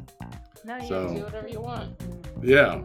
No, 0.64 0.78
you 0.78 0.88
so, 0.88 1.08
do 1.16 1.24
whatever 1.24 1.48
you 1.48 1.62
want. 1.62 2.00
Yeah. 2.44 2.82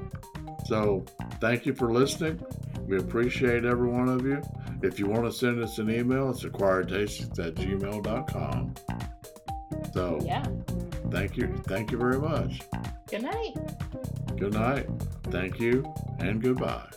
So 0.64 1.04
thank 1.40 1.66
you 1.66 1.74
for 1.74 1.92
listening. 1.92 2.42
We 2.86 2.96
appreciate 2.96 3.66
every 3.66 3.88
one 3.88 4.08
of 4.08 4.24
you. 4.24 4.40
If 4.82 4.98
you 4.98 5.06
want 5.06 5.24
to 5.24 5.32
send 5.32 5.62
us 5.62 5.78
an 5.78 5.90
email, 5.90 6.30
it's 6.30 6.42
acquiredtastings 6.42 7.38
at 7.38 7.54
gmail.com. 7.54 8.74
So 9.92 10.20
yeah. 10.24 10.46
thank 11.10 11.36
you. 11.36 11.54
Thank 11.66 11.90
you 11.90 11.98
very 11.98 12.18
much. 12.18 12.62
Good 13.08 13.22
night. 13.22 13.56
Good 14.36 14.52
night. 14.52 14.86
Thank 15.30 15.58
you 15.58 15.92
and 16.18 16.42
goodbye. 16.42 16.88